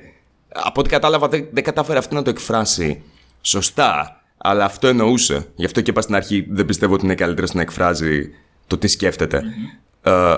Από 0.49 0.81
ό,τι 0.81 0.89
κατάλαβα, 0.89 1.29
δεν, 1.29 1.47
δεν 1.53 1.63
κατάφερε 1.63 1.99
αυτή 1.99 2.15
να 2.15 2.23
το 2.23 2.31
εκφράσει 2.31 3.03
σωστά. 3.41 4.21
Αλλά 4.37 4.65
αυτό 4.65 4.87
εννοούσε. 4.87 5.47
Γι' 5.55 5.65
αυτό 5.65 5.81
και 5.81 5.91
είπα 5.91 6.01
στην 6.01 6.15
αρχή, 6.15 6.47
δεν 6.51 6.65
πιστεύω 6.65 6.95
ότι 6.95 7.05
είναι 7.05 7.15
καλύτερο 7.15 7.47
να 7.53 7.61
εκφράζει 7.61 8.31
το 8.67 8.79
τι 8.79 8.89
σκέφτεται 8.89 9.43
Ε, 10.03 10.35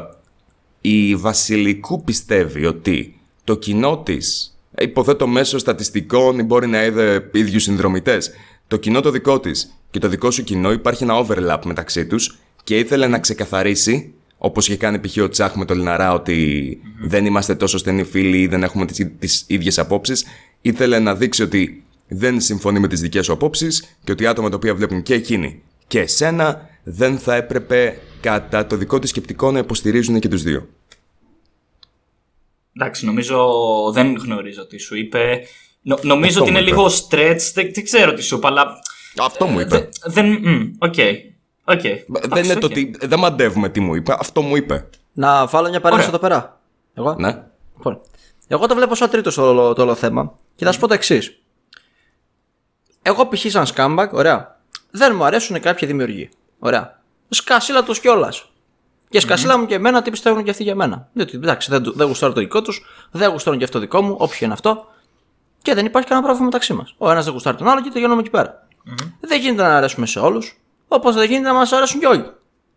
η 0.81 1.17
Βασιλικού 1.17 2.05
πιστεύει 2.05 2.67
ότι 2.67 3.21
το 3.45 3.57
κοινό 3.57 3.99
της, 3.99 4.59
υποθέτω 4.79 5.27
μέσω 5.27 5.59
στατιστικών 5.59 6.39
ή 6.39 6.43
μπορεί 6.43 6.67
να 6.67 6.85
είδε 6.85 7.31
ίδιους 7.33 7.63
συνδρομητές, 7.63 8.31
το 8.69 8.77
κοινό 8.77 9.01
το 9.01 9.11
δικό 9.11 9.41
της 9.41 9.79
και 9.91 9.99
το 9.99 10.09
δικό 10.09 10.31
σου 10.31 10.45
κοινό 10.45 10.73
υπάρχει 10.73 11.03
ένα 11.03 11.27
overlap 11.27 11.61
μεταξύ 11.65 12.07
τους 12.07 12.39
και 12.65 12.79
ήθελε 12.79 13.07
να 13.07 13.19
ξεκαθαρίσει, 13.19 14.15
όπως 14.39 14.69
είχε 14.69 14.77
κάνει 14.77 15.01
π.χ. 15.01 15.17
ο 15.23 15.29
Τσάχ 15.29 15.55
με 15.55 15.65
το 15.65 15.75
Λιναρά, 15.75 16.13
ότι 16.13 16.81
δεν 17.01 17.27
είμαστε 17.27 17.55
τόσο 17.55 17.79
στενοί 17.79 18.05
φίλοι 18.05 18.41
ή 18.41 18.47
δεν 18.47 18.63
έχουμε 18.63 18.87
τις 18.87 19.07
τις 19.19 19.45
ίδιες 19.47 19.79
απόψεις. 19.79 20.25
Ήθελε 20.61 20.99
να 20.99 21.15
δείξει 21.15 21.43
ότι 21.43 21.85
δεν 22.09 22.41
συμφωνεί 22.41 22.79
με 22.79 22.89
τις 22.89 23.01
δικές 23.01 23.25
σου 23.25 23.33
απόψεις 23.33 23.97
και 24.05 24.13
ότι 24.13 24.27
άτομα 24.27 24.49
τα 24.49 24.57
οποία 24.57 24.75
βλέπουν 24.75 25.03
και 25.03 25.15
εκείνοι 25.15 25.63
και 25.87 26.01
εσένα 26.01 26.69
δεν 26.83 27.19
θα 27.19 27.35
έπρεπε 27.35 28.01
κατά 28.21 28.67
το 28.67 28.77
δικό 28.77 28.99
της 28.99 29.11
σκεπτικό 29.11 29.51
να 29.51 29.59
υποστηρίζουν 29.59 30.19
και 30.19 30.29
τους 30.29 30.43
δύο. 30.43 30.69
Εντάξει, 32.77 33.07
νομίζω 33.07 33.47
δεν 33.93 34.17
γνωρίζω 34.17 34.67
τι 34.67 34.79
σου 34.79 34.97
είπε. 34.97 35.43
Νο- 35.89 35.99
νομίζω 36.03 36.29
Αυτό 36.29 36.41
ότι 36.41 36.51
είναι 36.51 36.61
μου 36.61 36.67
είπε. 36.67 36.75
λίγο 36.77 36.87
stretch, 36.87 37.51
δεν, 37.55 37.71
δεν 37.75 37.85
ξέρω 37.85 38.13
τι 38.13 38.23
σου 38.23 38.37
είπε, 38.37 38.47
αλλά. 38.47 38.67
Αυτό 39.21 39.47
μου 39.47 39.61
είπε. 39.61 39.89
Δεν. 40.05 40.15
δεν 40.25 40.27
μμ, 40.53 40.71
Οκ. 40.79 40.95
Οκ. 41.65 41.81
δεν 41.81 42.05
Εντάξει, 42.23 42.45
είναι 42.45 42.55
το 42.61 42.67
οκ. 42.67 42.71
ότι. 42.73 42.95
Δεν 43.01 43.19
μαντεύουμε 43.19 43.69
τι 43.69 43.81
μου 43.81 43.95
είπε. 43.95 44.17
Αυτό 44.19 44.43
μου 44.43 44.57
είπε. 44.57 44.89
Να 45.13 45.47
βάλω 45.47 45.69
μια 45.69 45.81
παρένθεση 45.81 46.11
Ωραία. 46.11 46.21
εδώ 46.29 46.29
πέρα. 46.29 46.61
Εγώ; 46.95 47.15
Ναι. 47.19 47.43
Λοιπόν, 47.77 48.01
εγώ 48.49 48.67
το 48.67 48.75
βλέπω 48.75 48.95
σαν 48.95 49.11
τρίτο 49.11 49.31
στο 49.31 49.49
όλο, 49.49 49.73
το 49.73 49.83
όλο 49.83 49.95
θέμα 49.95 50.35
και 50.55 50.65
θα 50.65 50.73
σου 50.73 50.79
πω 50.81 50.89
το 50.89 50.95
εξής. 50.95 51.39
Εγώ 53.03 53.29
π.χ. 53.29 53.45
σαν 53.51 53.67
scumbag, 53.75 54.09
ωραία, 54.13 54.61
δεν 54.91 55.15
μου 55.17 55.25
αρέσουν 55.25 55.61
κάποιοι 55.61 55.89
δημιουργοί. 55.89 56.29
Ωραία. 56.59 57.01
Σκασίλα 57.29 57.83
τους 57.83 58.01
κιόλας. 58.01 58.51
Και 59.09 59.21
σκασίλα 59.21 59.59
μου 59.59 59.67
και 59.67 59.75
εμένα 59.75 60.03
τι 60.03 60.11
πιστεύουν 60.11 60.45
και 60.45 60.51
αυτοί 60.51 60.63
για 60.63 60.75
μένα. 60.75 61.09
Διότι 61.13 61.37
εντάξει, 61.37 61.71
δεν, 61.71 61.83
του- 61.83 61.93
δεν 61.97 62.07
γουστάρω 62.07 62.33
το 62.33 62.41
δικό 62.41 62.63
τους, 62.63 62.85
δεν 63.11 63.31
γουστάρουν 63.31 63.59
και 63.59 63.65
αυτό 63.65 63.79
δικό 63.79 64.03
μου, 64.03 64.15
όποιο 64.19 64.39
είναι 64.41 64.53
αυτό. 64.53 64.87
Και 65.63 65.75
δεν 65.75 65.85
υπάρχει 65.87 66.09
κανένα 66.09 66.27
πρόβλημα 66.27 66.49
μεταξύ 66.51 66.73
μας. 66.73 66.95
Ο 66.99 67.11
ένας 67.11 67.25
δεν 67.25 67.33
γουστάρει 67.33 67.57
τον 67.57 67.69
άλλο 67.69 67.83
και 67.83 67.91
τελειώνουμε 67.93 68.21
εκεί 68.21 68.31
πέρα. 68.31 68.67
Δεν 69.21 69.41
γίνεται 69.41 69.63
να 69.63 69.77
αρέσουμε 69.77 70.07
σε 70.07 70.19
όλους, 70.19 70.59
όπως 70.89 71.15
δεν 71.15 71.25
γίνεται 71.29 71.49
να 71.49 71.55
μας 71.55 71.73
αρέσουν 71.73 72.01
κι 72.01 72.07
όλοι. 72.07 72.25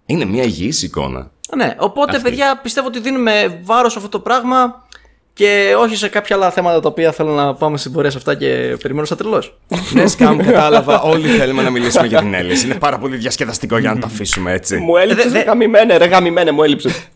Είναι 0.06 0.26
μια 0.26 0.44
υγιής 0.44 0.84
εικόνα. 0.84 1.32
Ναι, 1.56 1.76
οπότε 1.80 2.16
Αυτή. 2.18 2.30
παιδιά 2.30 2.60
πιστεύω 2.64 2.88
ότι 2.88 3.00
δίνουμε 3.00 3.62
βάρος 3.64 3.92
σε 3.92 3.98
αυτό 3.98 4.10
το 4.10 4.20
πράγμα 4.20 4.86
και 5.34 5.76
όχι 5.80 5.96
σε 5.96 6.08
κάποια 6.08 6.36
άλλα 6.36 6.52
θέματα 6.52 6.80
τα 6.80 6.88
οποία 6.90 7.12
θέλω 7.12 7.32
να 7.34 7.54
πάμε 7.56 7.78
στην 7.78 7.92
πορεία 7.92 8.12
σε 8.12 8.18
αυτά 8.18 8.36
και 8.36 8.78
περιμένω 8.82 9.06
στα 9.06 9.16
τρελός. 9.16 9.58
ναι, 9.94 10.08
σκάμ, 10.08 10.38
κατάλαβα. 10.38 11.02
Όλοι 11.02 11.28
θέλουμε 11.28 11.62
να 11.62 11.70
μιλήσουμε 11.70 12.08
για 12.08 12.20
την 12.20 12.34
Έλλης. 12.34 12.64
Είναι 12.64 12.76
πάρα 12.76 12.98
πολύ 12.98 13.16
διασκεδαστικό 13.18 13.78
για 13.78 13.94
να 13.94 14.00
το 14.00 14.06
αφήσουμε 14.06 14.52
έτσι. 14.52 14.78
Μου 14.78 14.96
έλειψες, 14.98 15.26
Ε, 15.26 15.30
δε- 15.30 15.38
ρε 15.40 15.44
γαμημένε, 15.46 15.98
ρε 15.98 16.06
γαμημένε, 16.06 16.52
μου 16.52 16.64
έλειψες. 16.64 17.08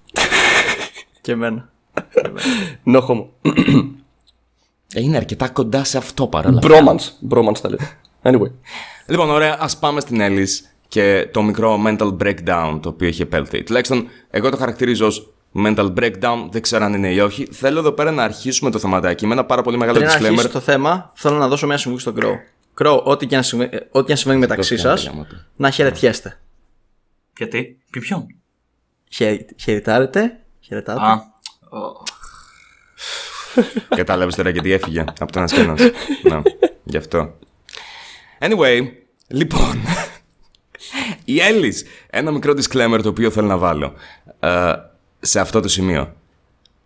και 1.22 1.32
εμένα. 1.32 1.70
Νόχο 2.84 3.14
μου. 3.14 3.30
Ε, 4.96 5.02
Είναι 5.02 5.18
αρκετά 5.18 5.50
κοντά 5.50 5.84
σε 5.84 5.98
αυτό 5.98 6.28
παρόλα 6.28 6.58
αυτά. 6.64 6.70
Bromance. 6.84 7.34
Bromance 7.34 7.58
τα 7.62 7.70
λέτε. 7.70 7.90
Anyway. 8.22 8.52
Λοιπόν, 9.08 9.30
ωραία, 9.30 9.58
ας 9.60 9.78
πάμε 9.78 10.00
στην 10.00 10.20
Έλλης 10.22 10.76
και 10.88 11.30
το 11.34 11.42
μικρό 11.42 11.80
mental 11.86 12.18
breakdown 12.18 12.80
το 12.82 12.90
οποίο 12.90 13.08
έχει 13.08 13.22
επέλθει. 13.22 13.64
Τουλάχιστον, 13.64 14.08
εγώ 14.30 14.50
το 14.50 14.58
χαρακτηρίζω 14.58 15.06
ως 15.06 15.34
mental 15.66 15.94
breakdown, 16.00 16.48
δεν 16.52 16.62
ξέρω 16.62 16.86
αν 16.86 16.94
είναι 16.94 17.12
ή 17.14 17.20
όχι. 17.20 17.46
Θέλω 17.52 17.80
εδώ 17.80 17.92
πέρα 17.92 18.12
να 18.12 18.24
αρχίσουμε 18.24 18.72
το 18.72 18.80
θεματάκι 18.80 19.26
με 19.28 19.34
ένα 19.34 19.46
πάρα 19.46 19.62
πολύ 19.62 19.78
μεγάλο 19.78 19.98
Πριν 19.98 20.10
disclaimer. 20.10 20.26
αρχίσει 20.26 20.50
το 20.50 20.60
θέμα, 20.60 21.12
θέλω 21.16 21.38
να 21.38 21.48
δώσω 21.48 21.68
μια 21.68 21.78
συμβουλή 21.78 22.02
στον 22.02 22.16
Crow. 22.20 22.34
Crow, 22.84 23.02
ό,τι 23.04 23.28
και 23.28 23.36
αν 23.36 23.44
συμβαίνει, 23.44 23.70
ε, 23.74 23.78
ό,τι 23.92 24.06
και 24.06 24.12
αν 24.12 24.18
συμβαίνει 24.18 24.40
μεταξύ 24.40 24.76
Το 24.76 24.82
σας, 24.82 25.04
θέμα 25.04 25.26
του. 25.26 25.36
να 25.56 25.70
χαιρετιέστε. 25.70 26.40
Γιατί, 27.38 27.78
πει 27.92 28.00
ποιον; 28.00 28.26
Χαιρε- 29.10 29.50
Χαιρετάρετε. 29.60 30.40
Χαιρετάτε. 30.60 31.00
Α, 31.02 31.14
ο- 31.70 32.04
Κατάλαβες 33.96 34.36
τώρα 34.36 34.50
γιατί 34.50 34.72
έφυγε 34.72 35.04
από 35.20 35.32
το 35.32 35.40
ένα 35.40 35.48
και 35.48 35.60
ένας. 35.60 35.82
Ναι, 36.24 36.42
γι' 36.84 36.98
αυτό. 36.98 37.34
Anyway, 38.40 38.82
λοιπόν. 39.28 39.82
Η 41.26 41.40
Έλλης. 41.40 41.86
Ένα 42.10 42.32
μικρό 42.32 42.54
disclaimer 42.54 43.00
το 43.04 43.10
οποίο 43.10 43.32
θέλω 43.32 43.48
να 43.48 43.58
βάλω 43.58 43.94
ε, 44.40 44.72
σε 45.20 45.40
αυτό 45.40 45.60
το 45.60 45.68
σημείο. 45.68 46.14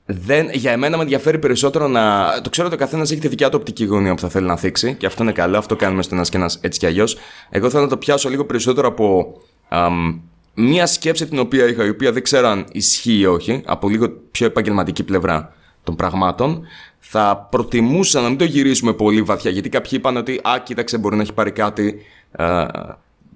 Δεν, 0.06 0.50
για 0.54 0.72
εμένα 0.72 0.98
με 0.98 1.04
ενδιαφέρει 1.04 1.40
περισσότερο 1.40 1.88
να. 1.88 2.26
Το 2.42 2.50
ξέρω 2.50 2.68
ότι 2.68 2.76
ο 2.76 2.80
καθένας 2.80 3.12
έχει 3.12 3.22
τη 3.22 3.28
δικιά 3.28 3.50
του 3.50 3.58
οπτική 3.60 3.86
γωνία 3.86 4.14
που 4.14 4.22
θα 4.22 4.30
θέλει 4.30 4.46
να 4.46 4.58
θίξει 4.58 4.96
και 4.96 5.06
αυτό 5.06 5.24
είναι 5.24 5.32
καλό. 5.32 5.58
Αυτό 5.58 5.76
κάνουμε 5.76 6.04
στο 6.04 6.16
ένα 6.16 6.24
και 6.24 6.38
ένα 6.38 6.52
έτσι 6.62 6.80
κι 6.80 6.86
αλλιώς. 6.86 7.18
Εγώ 7.50 7.70
θέλω 7.70 7.84
να 7.84 7.90
το 7.90 7.98
πιάσω 7.98 8.30
λίγο 8.30 8.46
περισσότερο 8.46 8.88
από 8.88 9.38
αμ, 9.68 10.20
μία 10.54 10.86
σκέψη 10.86 11.28
την 11.28 11.40
οποία 11.40 11.68
είχα, 11.68 11.86
η 11.86 11.90
οποία 11.90 12.12
δεν 12.12 12.24
ξέρω 12.24 12.48
αν 12.48 12.66
ισχύει 12.72 13.18
ή 13.18 13.26
όχι, 13.26 13.62
από 13.66 13.90
λίγο 13.90 14.10
πιο 14.32 14.46
επαγγελματική 14.46 15.04
πλευρά 15.04 15.54
των 15.90 15.98
πραγμάτων. 15.98 16.62
Θα 17.00 17.48
προτιμούσα 17.52 18.22
να 18.22 18.30
μην 18.30 18.38
το 18.38 18.44
γυρίσουμε 18.44 18.94
πολύ 18.94 19.22
βαθιά, 19.22 19.52
γιατί 19.52 19.70
κάποιοι 19.70 19.92
είπαν 19.94 20.18
ότι 20.18 20.40
Α, 20.44 20.60
κοίταξε, 20.64 20.98
μπορεί 20.98 21.16
να 21.16 21.22
έχει 21.22 21.34
πάρει 21.34 21.52
κάτι 21.52 22.02
ε, 22.32 22.66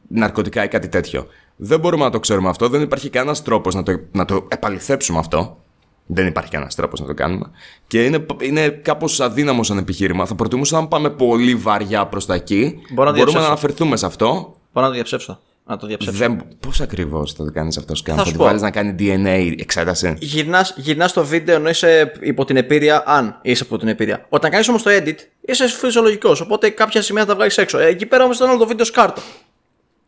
ναρκωτικά 0.07 0.63
ή 0.63 0.67
κάτι 0.67 0.87
τέτοιο. 0.89 1.27
Δεν 1.55 1.79
μπορούμε 1.79 2.03
να 2.03 2.09
το 2.09 2.19
ξέρουμε 2.19 2.49
αυτό. 2.49 2.69
Δεν 2.69 2.81
υπάρχει 2.81 3.09
κανένας 3.09 3.41
τρόπος 3.43 3.75
να 3.75 3.83
το, 3.83 3.99
να 4.11 4.25
το 4.25 4.47
επαληθεύσουμε 4.47 5.19
αυτό. 5.19 5.57
Δεν 6.05 6.27
υπάρχει 6.27 6.51
κανένας 6.51 6.75
τρόπος 6.75 6.99
να 6.99 7.05
το 7.05 7.13
κάνουμε. 7.13 7.51
Και 7.87 8.05
είναι, 8.05 8.25
είναι 8.41 8.67
κάπως 8.69 9.19
αδύναμο 9.19 9.63
σαν 9.63 9.77
επιχείρημα. 9.77 10.25
Θα 10.25 10.35
προτιμούσα 10.35 10.81
να 10.81 10.87
πάμε 10.87 11.09
πολύ 11.09 11.55
βαριά 11.55 12.05
προς 12.05 12.25
τα 12.25 12.33
εκεί. 12.33 12.63
Μπορώ 12.63 12.79
να 12.87 12.93
Μπορούμε 12.93 13.13
διαψεύσω. 13.15 13.39
να 13.39 13.45
αναφερθούμε 13.45 13.95
σε 13.95 14.05
αυτό. 14.05 14.55
Πάω 14.71 14.83
να 14.83 14.89
το 14.89 14.95
διαψεύσω. 14.95 15.39
Να 15.65 15.77
το 15.77 15.87
διαψεύσω. 15.87 16.17
Δεν... 16.19 16.43
Πώς 16.59 16.81
ακριβώς 16.81 17.33
θα 17.33 17.43
το 17.45 17.51
κάνεις 17.51 17.77
αυτό, 17.77 17.95
Σκάμ; 17.95 18.15
Θα 18.15 18.21
Θα, 18.21 18.27
σου 18.27 18.31
τη 18.33 18.37
πω. 18.39 18.43
βάλεις 18.45 18.61
να 18.61 18.71
κάνει 18.71 18.95
DNA 18.99 19.55
εξέταση. 19.59 20.13
Γυρνάς, 20.19 20.73
γυρνάς 20.77 21.13
το 21.13 21.25
βίντεο 21.25 21.55
ενώ 21.55 21.69
είσαι 21.69 22.11
υπό 22.21 22.45
την 22.45 22.57
επίρρεια, 22.57 23.03
αν 23.05 23.39
είσαι 23.41 23.63
υπό 23.63 23.77
την 23.77 23.87
επίρρεια. 23.87 24.25
Όταν 24.29 24.51
κάνεις 24.51 24.67
όμως 24.67 24.83
το 24.83 24.89
edit, 24.93 25.15
είσαι 25.41 25.67
φυσιολογικός, 25.67 26.41
οπότε 26.41 26.69
κάποια 26.69 27.01
σημεία 27.01 27.21
θα 27.21 27.27
τα 27.27 27.35
βγάλεις 27.35 27.57
έξω. 27.57 27.79
Ε, 27.79 27.85
εκεί 27.85 28.05
πέρα 28.05 28.23
όμως 28.23 28.35
ήταν 28.37 28.49
όλο 28.49 28.57
το 28.57 28.67
βίντεο 28.67 28.85
σκάρτο. 28.85 29.21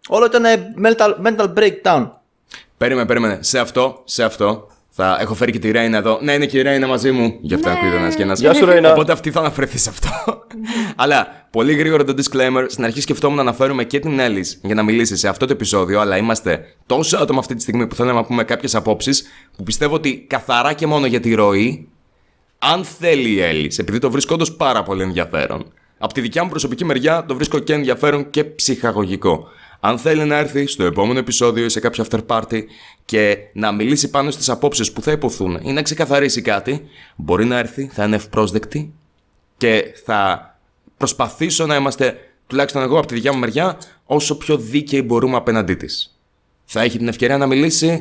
Όλο 0.08 0.26
ήταν 0.26 0.44
mental, 0.84 1.14
mental 1.26 1.54
breakdown. 1.54 2.10
Περίμενε, 2.78 3.08
περίμενε. 3.08 3.38
Σε 3.42 3.60
αυτό, 3.60 4.02
σε 4.06 4.24
αυτό 4.24 4.68
Θα 4.98 5.18
έχω 5.20 5.34
φέρει 5.34 5.52
και 5.52 5.60
τη 5.60 5.72
Ρέινα 5.72 5.98
εδώ. 5.98 6.20
Ναι, 6.22 6.34
είναι 6.34 6.46
και 6.46 6.58
η 6.58 6.62
Ρέινα 6.62 6.88
μαζί 6.88 7.12
μου. 7.12 7.38
Γι' 7.42 7.54
αυτό 7.54 7.70
ακούει 7.70 7.90
ένα 7.90 8.14
και 8.14 8.22
ένα. 8.22 8.34
Γεια 8.34 8.54
σου, 8.54 8.66
Ρέινα. 8.66 8.92
Οπότε 8.92 9.12
αυτή 9.12 9.32
θα 9.32 9.40
αναφερθεί 9.40 9.78
σε 9.78 9.90
αυτό. 9.90 10.10
αλλά 10.96 11.48
πολύ 11.52 11.74
γρήγορα 11.74 12.04
το 12.04 12.14
disclaimer. 12.18 12.66
Στην 12.68 12.84
αρχή 12.84 13.02
σκεφτόμουν 13.02 13.36
να 13.36 13.42
αναφέρουμε 13.42 13.84
και 13.84 14.00
την 14.00 14.20
Έλλης 14.20 14.60
για 14.64 14.76
να 14.76 14.84
μιλήσεις 14.84 15.20
σε 15.20 15.28
αυτό 15.28 15.46
το 15.46 15.54
επεισόδιο. 15.54 16.00
Αλλά 16.00 16.18
είμαστε 16.18 16.66
τόσο 16.86 17.18
άτομα 17.18 17.40
αυτή 17.40 17.56
τη 17.56 17.62
στιγμή 17.62 17.88
που 17.88 17.96
θέλουμε 17.96 18.16
να 18.16 18.24
πούμε 18.24 18.44
κάποιες 18.44 18.76
απόψεις 18.76 19.26
που 19.58 19.64
πιστεύω 19.64 19.96
ότι 19.96 20.26
καθαρά 20.30 20.74
και 20.74 20.88
μόνο 20.88 21.06
για 21.06 21.20
τη 21.20 21.34
ροή, 21.34 21.88
αν 22.60 22.84
θέλει 22.84 23.30
η 23.30 23.42
Έλλης, 23.42 23.78
επειδή 23.78 24.00
το 24.00 24.12
βρίσκω 24.12 24.34
όντως 24.34 24.56
πάρα 24.56 24.84
πολύ 24.84 25.04
ενδιαφέρον. 25.04 25.74
Από 25.98 26.14
τη 26.14 26.22
δικιά 26.22 26.44
μου 26.44 26.50
προσωπική 26.50 26.86
μεριά 26.86 27.26
το 27.28 27.36
βρίσκω 27.36 27.60
και 27.60 27.74
ενδιαφέρον 27.74 28.30
και 28.30 28.44
ψυχαγωγικό. 28.44 29.48
Αν 29.80 29.98
θέλει 29.98 30.26
να 30.26 30.38
έρθει 30.38 30.68
στο 30.68 30.84
επόμενο 30.84 31.20
επεισόδιο 31.20 31.66
ή 31.66 31.70
σε 31.70 31.80
κάποιο 31.80 32.06
after 32.10 32.20
party 32.28 32.62
και 33.06 33.38
να 33.54 33.72
μιλήσει 33.72 34.10
πάνω 34.10 34.32
στις 34.32 34.50
απόψεις 34.50 34.92
που 34.92 35.02
θα 35.02 35.12
υποθούν 35.12 35.60
ή 35.62 35.72
να 35.72 35.82
ξεκαθαρίσει 35.82 36.42
κάτι, 36.42 36.82
μπορεί 37.16 37.46
να 37.46 37.58
έρθει, 37.58 37.90
θα 37.94 38.04
είναι 38.04 38.16
ευπρόσδεκτη 38.16 38.94
και 39.58 39.94
θα 40.06 40.50
προσπαθήσω 40.98 41.66
να 41.66 41.76
είμαστε, 41.76 42.18
τουλάχιστον 42.48 42.82
εγώ 42.82 42.98
από 42.98 43.08
τη 43.08 43.14
δικιά 43.14 43.34
μου 43.34 43.40
μεριά, 43.40 43.78
όσο 44.06 44.38
πιο 44.38 44.58
δίκαιοι 44.58 45.02
μπορούμε 45.06 45.36
απέναντί 45.36 45.76
της. 45.76 46.20
Θα 46.66 46.82
έχει 46.82 46.98
την 46.98 47.08
ευκαιρία 47.08 47.38
να 47.38 47.46
μιλήσει, 47.46 47.98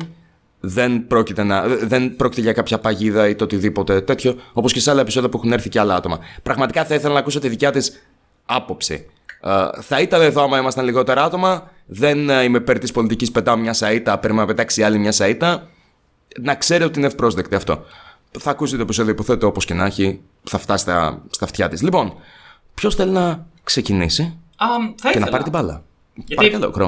δεν 0.59 1.07
πρόκειται, 1.07 1.43
να, 1.43 1.67
δεν 1.67 2.15
πρόκειται 2.15 2.41
για 2.41 2.53
κάποια 2.53 2.79
παγίδα 2.79 3.27
ή 3.27 3.35
το 3.35 3.43
οτιδήποτε 3.43 4.01
τέτοιο, 4.01 4.35
όπως 4.53 4.73
και 4.73 4.79
σε 4.79 4.91
άλλα 4.91 5.01
επεισόδια 5.01 5.29
που 5.29 5.37
έχουν 5.37 5.51
έρθει 5.51 5.69
και 5.69 5.79
άλλα 5.79 5.95
άτομα. 5.95 6.19
Πραγματικά 6.43 6.85
θα 6.85 6.95
ήθελα 6.95 7.13
να 7.13 7.19
ακούσω 7.19 7.39
τη 7.39 7.49
δικιά 7.49 7.71
της 7.71 8.07
άποψη. 8.45 9.09
Ε, 9.45 9.81
θα 9.81 10.01
ήταν 10.01 10.21
εδώ 10.21 10.43
άμα 10.43 10.57
ήμασταν 10.57 10.85
λιγότερα 10.85 11.23
άτομα. 11.23 11.71
Δεν 11.85 12.29
ε, 12.29 12.43
είμαι 12.43 12.57
υπέρ 12.57 12.79
της 12.79 12.91
πολιτικής, 12.91 13.31
πετάω 13.31 13.57
μια 13.57 13.73
σαΐτα, 13.73 14.17
πρέπει 14.21 14.35
να 14.35 14.45
πετάξει 14.45 14.83
άλλη 14.83 14.97
μια 14.97 15.11
σαΐτα. 15.11 15.57
Να 16.41 16.55
ξέρει 16.55 16.83
ότι 16.83 16.97
είναι 16.97 17.07
ευπρόσδεκτη 17.07 17.55
αυτό. 17.55 17.85
Θα 18.39 18.49
ακούσει 18.51 18.75
το 18.75 18.81
επεισόδιο, 18.81 19.11
υποθέτω 19.11 19.47
όπως 19.47 19.65
και 19.65 19.73
να 19.73 19.85
έχει, 19.85 20.21
θα 20.43 20.57
φτάσει 20.57 20.83
στα, 20.83 21.23
στα 21.29 21.45
αυτιά 21.45 21.69
της. 21.69 21.81
Λοιπόν, 21.81 22.13
ποιος 22.73 22.95
θέλει 22.95 23.11
να 23.11 23.47
ξεκινήσει 23.63 24.23
Α, 24.55 24.65
θα 24.77 24.93
και 25.01 25.07
ήθελα. 25.07 25.25
να 25.25 25.31
πάρει 25.31 25.43
την 25.43 25.51
μπάλα; 25.51 25.83
Γιατί- 26.13 26.35
Παρακαλώ, 26.35 26.71
Κρό. 26.71 26.87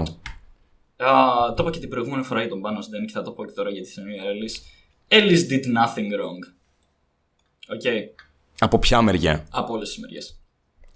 Α, 0.98 1.54
το 1.54 1.64
είπα 1.64 1.72
και 1.72 1.80
την 1.80 1.90
προηγούμενη 1.90 2.24
φορά 2.24 2.40
για 2.40 2.50
τον 2.50 2.62
Πάνω 2.62 2.82
Σντεν 2.82 3.06
και 3.06 3.12
θα 3.14 3.22
το 3.22 3.32
πω 3.32 3.46
και 3.46 3.52
τώρα 3.52 3.70
για 3.70 3.82
τη 3.82 3.88
Σενία 3.90 4.22
Ellis. 4.24 4.56
Ellis 5.14 5.52
did 5.52 5.64
nothing 5.64 6.10
wrong. 6.20 6.54
Οκ. 7.74 7.82
Από 8.60 8.80
ποια 8.80 9.02
μεριά; 9.02 9.46
Από 9.52 9.74
όλες 9.74 9.90
τις 9.90 10.00
μεριές. 10.00 10.40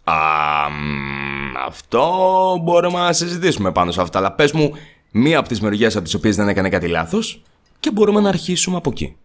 Α, 0.03 0.15
μ, 0.70 1.58
αυτό 1.65 2.58
μπορούμε 2.63 3.00
να 3.00 3.13
συζητήσουμε 3.13 3.72
πάνω 3.72 3.91
σε 3.91 4.01
αυτά. 4.01 4.17
Αλλά 4.17 4.31
πες 4.31 4.51
μου 4.51 4.72
μία 5.12 5.39
από 5.39 5.48
τις 5.48 5.62
μεριές 5.62 5.96
από 5.96 6.03
τις 6.03 6.13
οποίες 6.13 6.36
δεν 6.36 6.48
έκανε 6.48 6.70
κάτι 6.70 6.88
λάθος 6.88 7.41
και 7.79 7.91
μπορούμε 7.91 8.22
να 8.22 8.29
αρχίσουμε 8.29 8.77
από 8.77 8.89
εκεί. 8.89 9.15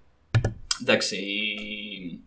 Εντάξει, 0.81 1.17
οι 1.17 2.21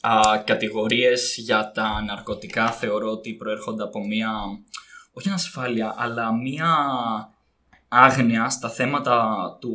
α, 0.00 0.42
κατηγορίες 0.44 1.36
για 1.38 1.70
τα 1.74 2.02
ναρκωτικά 2.06 2.70
θεωρώ 2.70 3.10
ότι 3.10 3.32
προέρχονται 3.32 3.82
από 3.82 4.06
μία, 4.06 4.30
όχι 5.12 5.28
ανασφάλεια, 5.28 5.94
αλλά 5.98 6.34
μία 6.34 6.76
άγνοια 7.94 8.48
στα 8.50 8.68
θέματα 8.68 9.26
του 9.60 9.74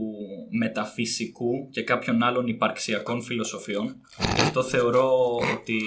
μεταφυσικού 0.60 1.70
και 1.72 1.84
κάποιων 1.84 2.24
άλλων 2.24 2.48
υπαρξιακών 2.48 3.22
φιλοσοφιών. 3.22 3.96
Γι' 4.36 4.42
αυτό 4.42 4.64
θεωρώ 4.64 5.12
ότι 5.60 5.82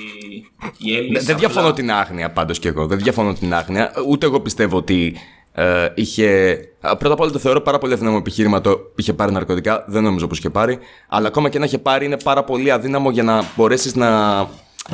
η 0.79 0.97
Έλλης 0.97 1.13
Δεν, 1.13 1.25
δεν 1.25 1.35
απλά- 1.35 1.49
διαφωνώ 1.49 1.73
την 1.73 1.91
άγνοια 1.93 2.31
πάντως 2.33 2.59
κι 2.59 2.67
εγώ. 2.69 2.87
Δεν 2.87 2.99
διαφωνώ 2.99 3.33
την 3.33 3.55
άγνοια. 3.55 3.93
Ούτε 4.09 4.27
εγώ 4.27 4.41
πιστεύω 4.41 4.77
ότι 4.77 5.17
ε, 5.53 5.89
είχε. 5.95 6.59
α, 6.81 6.97
Πρώτα 6.97 7.15
απ' 7.15 7.21
όλα 7.21 7.31
το 7.31 7.39
θεωρώ 7.39 7.61
πάρα 7.61 7.79
πολύ 7.79 7.93
αδύναμο 7.93 8.17
επιχείρημα 8.21 8.61
το 8.61 8.79
είχε 8.97 9.13
πάρει 9.13 9.33
ναρκωτικά. 9.33 9.85
Δεν 9.89 10.03
νομίζω 10.03 10.27
πως 10.27 10.39
είχε 10.39 10.51
πάρει. 10.51 10.79
Αλλά 11.09 11.27
ακόμα 11.29 11.49
και 11.49 11.59
να 11.59 11.65
είχε 11.65 11.79
πάρει 11.79 12.05
είναι 12.05 12.19
πάρα 12.19 12.45
πολύ 12.45 12.71
αδύναμο 12.71 13.11
για 13.11 13.23
να 13.23 13.45
μπορέσεις 13.57 13.95
να 13.95 14.09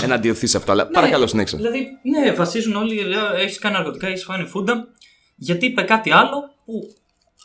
εναντιωθείς 0.02 0.50
σε 0.50 0.56
αυτό. 0.56 0.72
Αλλά 0.72 0.86
παρακαλώ, 0.86 1.26
συνέχισε. 1.26 1.56
Δηλαδή, 1.56 1.86
ναι, 2.02 2.32
βασίζουν 2.32 2.76
όλοι, 2.76 2.98
έχεις 3.40 3.58
κάνει 3.58 3.74
ναρκωτικά, 3.74 4.06
έχεις 4.06 4.24
φάνει 4.24 4.44
φούντα. 4.44 4.88
Γιατί 5.36 5.66
είπε 5.66 5.82
κάτι 5.82 6.12
άλλο 6.12 6.50
που 6.64 6.94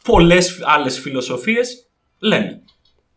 πολλές 0.03 0.59
άλλες 0.63 0.99
φιλοσοφίες 0.99 1.89
λένε. 2.19 2.61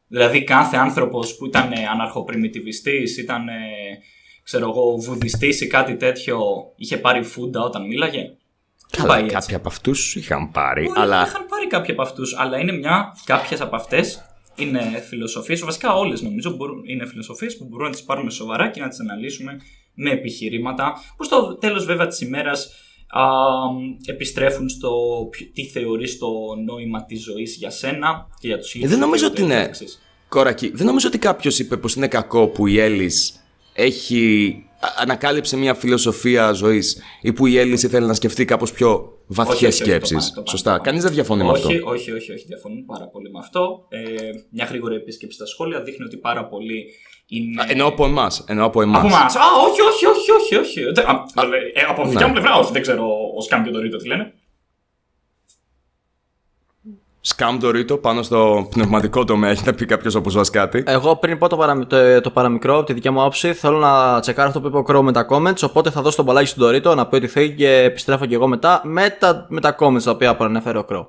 Δηλαδή, 0.08 0.44
κάθε 0.44 0.76
άνθρωπος 0.76 1.36
που 1.36 1.46
ήταν 1.46 1.72
αναρχοπριμιτιβιστή, 1.92 3.02
ήταν, 3.18 3.48
ε, 3.48 3.52
ξέρω 4.42 4.68
εγώ, 4.68 4.96
βουδιστής 4.96 5.60
ή 5.60 5.66
κάτι 5.66 5.96
τέτοιο, 5.96 6.40
είχε 6.76 6.96
πάρει 6.96 7.22
φούντα 7.22 7.60
όταν 7.60 7.86
μίλαγε. 7.86 8.20
Δεν 8.90 9.02
Καλά, 9.02 9.08
πάει 9.08 9.22
έτσι. 9.22 9.34
κάποιοι 9.34 9.54
από 9.54 9.68
αυτούς 9.68 10.14
είχαν 10.16 10.50
πάρει. 10.50 10.84
Μπορεί 10.86 11.00
αλλά 11.00 11.20
να 11.20 11.26
είχαν 11.26 11.46
πάρει 11.46 11.66
κάποιοι 11.66 11.92
από 11.92 12.02
αυτούς, 12.02 12.38
αλλά 12.38 12.58
είναι 12.58 12.72
μια, 12.72 13.16
κάποιες 13.24 13.60
από 13.60 13.76
αυτές 13.76 14.24
είναι 14.56 15.04
φιλοσοφίες, 15.08 15.60
βασικά 15.60 15.94
όλες 15.94 16.22
νομίζω 16.22 16.50
μπορούν, 16.50 16.82
είναι 16.84 17.06
φιλοσοφίες 17.06 17.56
που 17.56 17.64
μπορούμε 17.64 17.88
να 17.88 17.94
τις 17.94 18.04
πάρουμε 18.04 18.30
σοβαρά 18.30 18.70
και 18.70 18.80
να 18.80 18.88
τις 18.88 19.00
αναλύσουμε 19.00 19.60
με 19.94 20.10
επιχειρήματα 20.10 20.92
που 21.16 21.24
στο 21.24 21.56
τέλος 21.56 21.84
βέβαια 21.84 22.06
της 22.06 22.20
ημέρα 23.14 23.96
επιστρέφουν 24.06 24.68
στο 24.68 24.90
ποιο- 25.30 25.46
τι 25.54 25.64
θεωρείς 25.66 26.18
το 26.18 26.26
νόημα 26.64 27.04
της 27.04 27.22
ζωής 27.22 27.56
για 27.56 27.70
σένα 27.70 28.28
και 28.40 28.46
για 28.48 28.58
τους 28.58 28.74
ίδιους. 28.74 28.90
δεν 28.90 28.98
νομίζω 28.98 29.24
και 29.24 29.30
ότι 29.32 29.42
ούτω 29.42 29.52
είναι. 29.52 29.60
καθεξής. 29.60 29.98
Κορακί, 30.28 30.70
δεν 30.74 30.86
νομίζω 30.86 31.08
ότι 31.08 31.18
κάποιος 31.18 31.58
είπε 31.58 31.76
πως 31.76 31.94
είναι 31.94 32.08
κακό 32.08 32.46
που 32.48 32.66
η 32.66 32.78
Έλλης 32.78 33.44
έχει. 33.72 34.56
α- 34.80 34.94
ανακάλυψε 35.02 35.56
μια 35.56 35.74
φιλοσοφία 35.74 36.52
ζωής 36.52 37.02
ή 37.22 37.32
που 37.32 37.46
η 37.46 37.58
Έλλης 37.58 37.82
ήθελε 37.82 38.06
να 38.06 38.14
σκεφτεί 38.14 38.44
κάπως 38.44 38.72
πιο 38.72 38.88
Όχι, 38.90 39.10
βαθιές 39.26 39.56
όχι, 39.56 39.66
όχι, 39.66 39.78
το 39.78 39.84
σκέψεις. 39.84 40.12
πάνω, 40.16 40.26
το 40.28 40.34
πάνω, 40.34 40.46
Σωστά. 40.46 40.70
το 40.70 40.76
πάνω. 40.76 40.82
Κανείς 40.82 41.02
δεν 41.02 41.12
διαφωνεί 41.12 41.44
με 41.44 41.50
αυτό. 41.50 41.68
όχι, 41.68 41.80
όχι, 41.84 42.10
όχι, 42.12 42.32
όχι, 42.32 42.44
διαφωνούν 42.46 42.84
πάρα 42.84 43.06
πολύ 43.08 43.30
με 43.30 43.38
αυτό. 43.38 43.86
Ε, 43.88 44.00
μια 44.50 44.64
γρήγορη 44.64 44.94
επίσκεψη 44.94 45.36
στα 45.36 45.46
σχόλια 45.46 45.82
δείχνει 45.82 46.04
ότι 46.04 46.16
πάρα 46.16 46.46
πολύ 46.46 46.84
είναι... 47.26 47.62
Α, 47.62 47.66
Εννοώ 47.68 47.86
από 47.88 48.04
εμάς. 48.06 48.44
Εννοώ 48.48 48.66
από 48.66 48.82
εμάς. 48.82 48.98
Από 48.98 49.06
εμάς. 49.06 49.36
Α, 49.36 49.40
όχι, 49.68 49.80
όχι, 49.80 50.06
όχι, 50.06 50.30
όχι. 50.32 50.54
όχι. 50.56 50.92
Δεν- 50.92 51.06
α, 51.06 51.24
ε, 51.74 51.82
από 51.88 52.02
δικιά 52.04 52.20
ναι. 52.20 52.26
μου 52.26 52.32
πλευρά, 52.32 52.54
όχι, 52.56 52.72
δεν 52.72 52.82
ξέρω 52.82 53.04
ο 53.36 53.40
Σκάμ 53.40 53.62
και 53.62 53.68
ο 53.68 53.72
Ντορίτο 53.72 53.96
τι 53.96 54.06
λένε. 54.08 54.32
Σκάμ 57.26 57.58
το 57.58 57.70
ρίτο 57.70 57.96
πάνω 57.96 58.22
στο 58.22 58.66
πνευματικό 58.70 59.24
τομέα. 59.24 59.50
Έχει 59.50 59.62
να 59.66 59.74
πει 59.74 59.86
κάποιος 59.86 60.14
όπως 60.14 60.34
μα 60.34 60.42
κάτι. 60.52 60.82
Εγώ 60.86 61.16
πριν 61.16 61.38
πω 61.38 61.48
το, 61.48 61.56
παραμι- 61.56 61.86
το, 61.88 62.20
το 62.20 62.30
παραμικρό 62.30 62.76
από 62.76 62.84
τη 62.86 62.92
δικιά 62.92 63.12
μου 63.12 63.20
άποψη, 63.20 63.52
θέλω 63.52 63.78
να 63.78 64.20
τσεκάρω 64.20 64.48
αυτό 64.48 64.60
που 64.60 64.66
είπε 64.66 64.76
ο 64.76 64.84
Crow 64.88 65.00
με 65.02 65.12
τα 65.12 65.26
comments. 65.30 65.62
Οπότε 65.62 65.90
θα 65.90 66.02
δώσω 66.02 66.16
τον 66.16 66.24
μπαλάκι 66.24 66.46
στον 66.48 66.68
Dorito 66.68 66.96
να 66.96 67.06
πει 67.06 67.16
ό,τι 67.16 67.26
θέλει 67.26 67.50
και 67.54 67.68
επιστρέφω 67.76 68.26
και 68.26 68.34
εγώ 68.34 68.46
μετά 68.46 68.80
με 68.84 69.16
τα, 69.18 69.46
με 69.48 69.60
τα 69.60 69.76
comments 69.80 70.02
τα 70.02 70.10
οποία 70.10 70.36
προανέφερε 70.36 70.78
ο 70.78 70.84
Crow. 70.90 71.06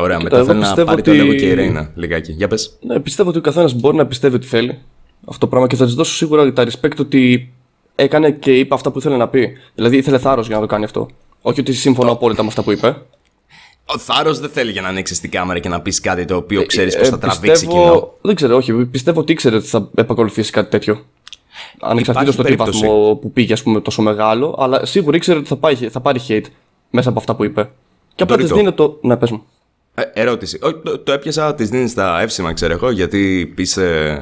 Ωραία, 0.00 0.16
Κοίτα, 0.16 0.22
μετά 0.22 0.36
εγώ 0.36 0.44
θέλω 0.46 0.58
να 0.58 0.64
πιστεύω 0.66 0.88
πάρει 0.88 1.02
το 1.02 1.10
ότι- 1.10 1.20
λόγο 1.20 1.34
και 1.34 1.46
η 1.46 1.54
Ρέινα. 1.54 1.90
Λιγάκι. 1.94 2.32
Για 2.32 2.48
πες. 2.48 2.78
Ναι, 2.80 3.00
πιστεύω 3.00 3.28
ότι 3.28 3.38
ο 3.38 3.40
καθένας 3.40 3.74
μπορεί 3.74 3.96
να 3.96 4.06
πιστεύει 4.06 4.34
ότι 4.36 4.46
θέλει 4.46 4.78
αυτό 5.26 5.38
το 5.38 5.46
πράγμα 5.46 5.66
και 5.66 5.76
θα 5.76 5.84
της 5.84 5.94
δώσω 5.94 6.14
σίγουρα 6.14 6.52
τα 6.52 6.66
respect 6.66 6.96
ότι 6.98 7.52
έκανε 7.94 8.30
και 8.30 8.58
είπε 8.58 8.74
αυτά 8.74 8.90
που 8.90 8.98
ήθελε 8.98 9.16
να 9.16 9.28
πει. 9.28 9.52
Δηλαδή 9.74 9.96
ήθελε 9.96 10.18
θάρρος 10.18 10.46
για 10.46 10.54
να 10.54 10.60
το 10.60 10.66
κάνει 10.66 10.84
αυτό. 10.84 11.08
Όχι 11.42 11.60
ότι 11.60 11.72
συμφωνώ 11.72 12.10
απόλυτα 12.12 12.42
με 12.42 12.48
αυτά 12.48 12.62
που 12.62 12.70
είπε. 12.72 12.96
Ο 13.94 13.98
Θάρρος 13.98 14.38
δεν 14.40 14.50
θέλει 14.50 14.70
για 14.70 14.82
να 14.82 14.88
ανοίξει 14.88 15.20
την 15.20 15.30
κάμερα 15.30 15.58
και 15.58 15.68
να 15.68 15.80
πεις 15.80 16.00
κάτι 16.00 16.24
το 16.24 16.36
οποίο 16.36 16.66
ξέρεις 16.66 16.94
Ε, 16.94 16.98
πως 16.98 17.08
θα 17.08 17.18
τραβήξει 17.18 17.50
πιστεύω- 17.66 17.84
κοινό. 17.88 18.12
Δεν 18.20 18.34
ξέρω, 18.34 18.56
όχι. 18.56 18.72
Πιστεύω 18.72 19.20
ότι 19.20 19.32
ήξερε 19.32 19.56
ότι 19.56 19.66
θα 19.66 19.88
επακολουθήσει 19.94 20.50
κάτι 20.52 20.70
τέτοιο. 20.70 21.04
Ανεξαρτήτως 21.80 22.36
το 22.36 22.42
τι 22.42 22.48
περίπτωση. 22.48 22.80
βαθμό 22.86 23.14
που 23.14 23.32
πήγε, 23.32 23.52
ας 23.52 23.62
πούμε, 23.62 23.80
τόσο 23.80 24.02
μεγάλο, 24.02 24.56
αλλά 24.58 24.84
σίγουρα 24.84 25.16
ήξερε 25.16 25.38
ότι 25.38 25.48
θα, 25.48 25.56
πάει, 25.56 25.74
θα 25.74 26.00
πάρει 26.00 26.20
hate 26.28 26.44
μέσα 26.90 27.08
από 27.08 27.18
αυτά 27.18 27.34
που 27.34 27.44
είπε. 27.44 27.70
Και 28.14 28.22
απλά 28.22 28.36
της 28.36 28.52
Dorito. 28.52 28.54
δίνει 28.56 28.72
το. 28.72 28.98
Ναι, 29.02 29.16
πες 29.16 29.30
μου. 29.30 29.42
Ε, 29.94 30.02
ερώτηση. 30.12 30.58
Όχι, 30.62 30.74
το, 30.84 30.98
το 30.98 31.12
έπιασα, 31.12 31.54
της 31.54 31.68
δίνεις 31.68 31.94
τα 31.94 32.20
εύσημα, 32.20 32.52
ξέρω 32.52 32.72
εγώ, 32.72 32.90
γιατί 32.90 33.54
είσαι 33.56 34.18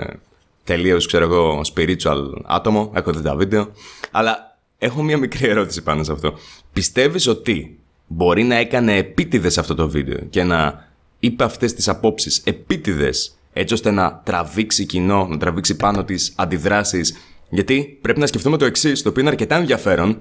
τελείως, 0.69 1.07
ξέρω 1.07 1.25
εγώ, 1.25 1.61
spiritual 1.75 2.33
άτομο. 2.45 2.91
Έχω 2.95 3.13
δει 3.13 3.23
τα 3.23 3.37
βίντεο. 3.37 3.73
Αλλά 4.11 4.59
έχω 4.79 5.03
μία 5.03 5.17
μικρή 5.19 5.49
ερώτηση 5.49 5.83
πάνω 5.83 6.05
σε 6.05 6.13
αυτό. 6.13 6.39
Πιστεύεις 6.73 7.27
ότι 7.27 7.79
μπορεί 8.07 8.43
να 8.43 8.55
έκανε 8.55 8.97
επίτηδες 8.97 9.59
αυτό 9.59 9.75
το 9.75 9.89
βίντεο 9.89 10.19
και 10.31 10.43
να 10.43 10.89
είπε 11.19 11.45
αυτές 11.45 11.75
τις 11.75 11.89
απόψεις 11.89 12.41
επίτηδες, 12.45 13.39
έτσι 13.53 13.75
ώστε 13.75 13.91
να 13.91 14.21
τραβήξει 14.25 14.87
κοινό, 14.87 15.27
να 15.27 15.39
τραβήξει 15.39 15.77
πάνω 15.77 16.05
τις 16.05 16.33
αντιδράσεις; 16.37 17.17
Γιατί 17.51 17.99
πρέπει 18.03 18.21
να 18.21 18.27
σκεφτούμε 18.27 18.57
το 18.57 18.65
εξής, 18.65 19.03
το 19.03 19.09
οποίο 19.09 19.21
είναι 19.21 19.31
αρκετά 19.31 19.57
ενδιαφέρον, 19.57 20.21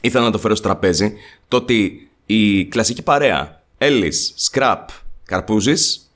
ήθελα 0.00 0.24
να 0.24 0.30
το 0.30 0.38
φέρω 0.38 0.54
στο 0.54 0.68
τραπέζι, 0.68 1.12
το 1.48 1.56
ότι 1.56 2.10
η 2.26 2.64
κλασική 2.64 3.02
παρέα 3.02 3.62
Έλλης, 3.78 4.32
Σκραπ, 4.36 4.88
Καρπούζης 5.24 6.09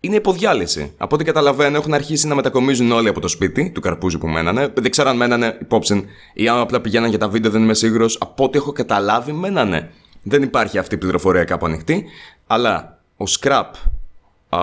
είναι 0.00 0.16
υποδιάλυση. 0.16 0.92
Από 0.96 1.14
ό,τι 1.14 1.24
καταλαβαίνω 1.24 1.76
έχουν 1.76 1.94
αρχίσει 1.94 2.26
να 2.26 2.34
μετακομίζουν 2.34 2.92
όλοι 2.92 3.08
από 3.08 3.20
το 3.20 3.28
σπίτι 3.28 3.70
του 3.70 3.80
Καρπούζη 3.80 4.18
που 4.18 4.28
μένανε. 4.28 4.72
Δεν 4.74 4.90
ξέρω 4.90 5.08
αν 5.08 5.16
μένανε 5.16 5.58
υπόψη 5.60 6.04
ή 6.34 6.48
αν 6.48 6.58
απλά 6.58 6.80
πηγαίναν 6.80 7.08
για 7.08 7.18
τα 7.18 7.28
βίντεο, 7.28 7.50
δεν 7.50 7.62
είμαι 7.62 7.74
σίγουρος. 7.74 8.18
Από 8.20 8.44
ό,τι 8.44 8.58
έχω 8.58 8.72
καταλάβει, 8.72 9.32
μένανε. 9.32 9.90
Δεν 10.22 10.42
υπάρχει 10.42 10.78
αυτή 10.78 10.94
η 10.94 10.98
πληροφορία 10.98 11.44
κάπου 11.44 11.66
ανοιχτή. 11.66 12.04
Αλλά 12.46 13.00
ο 13.16 13.26
Σκραπ 13.26 13.74
α, 14.48 14.58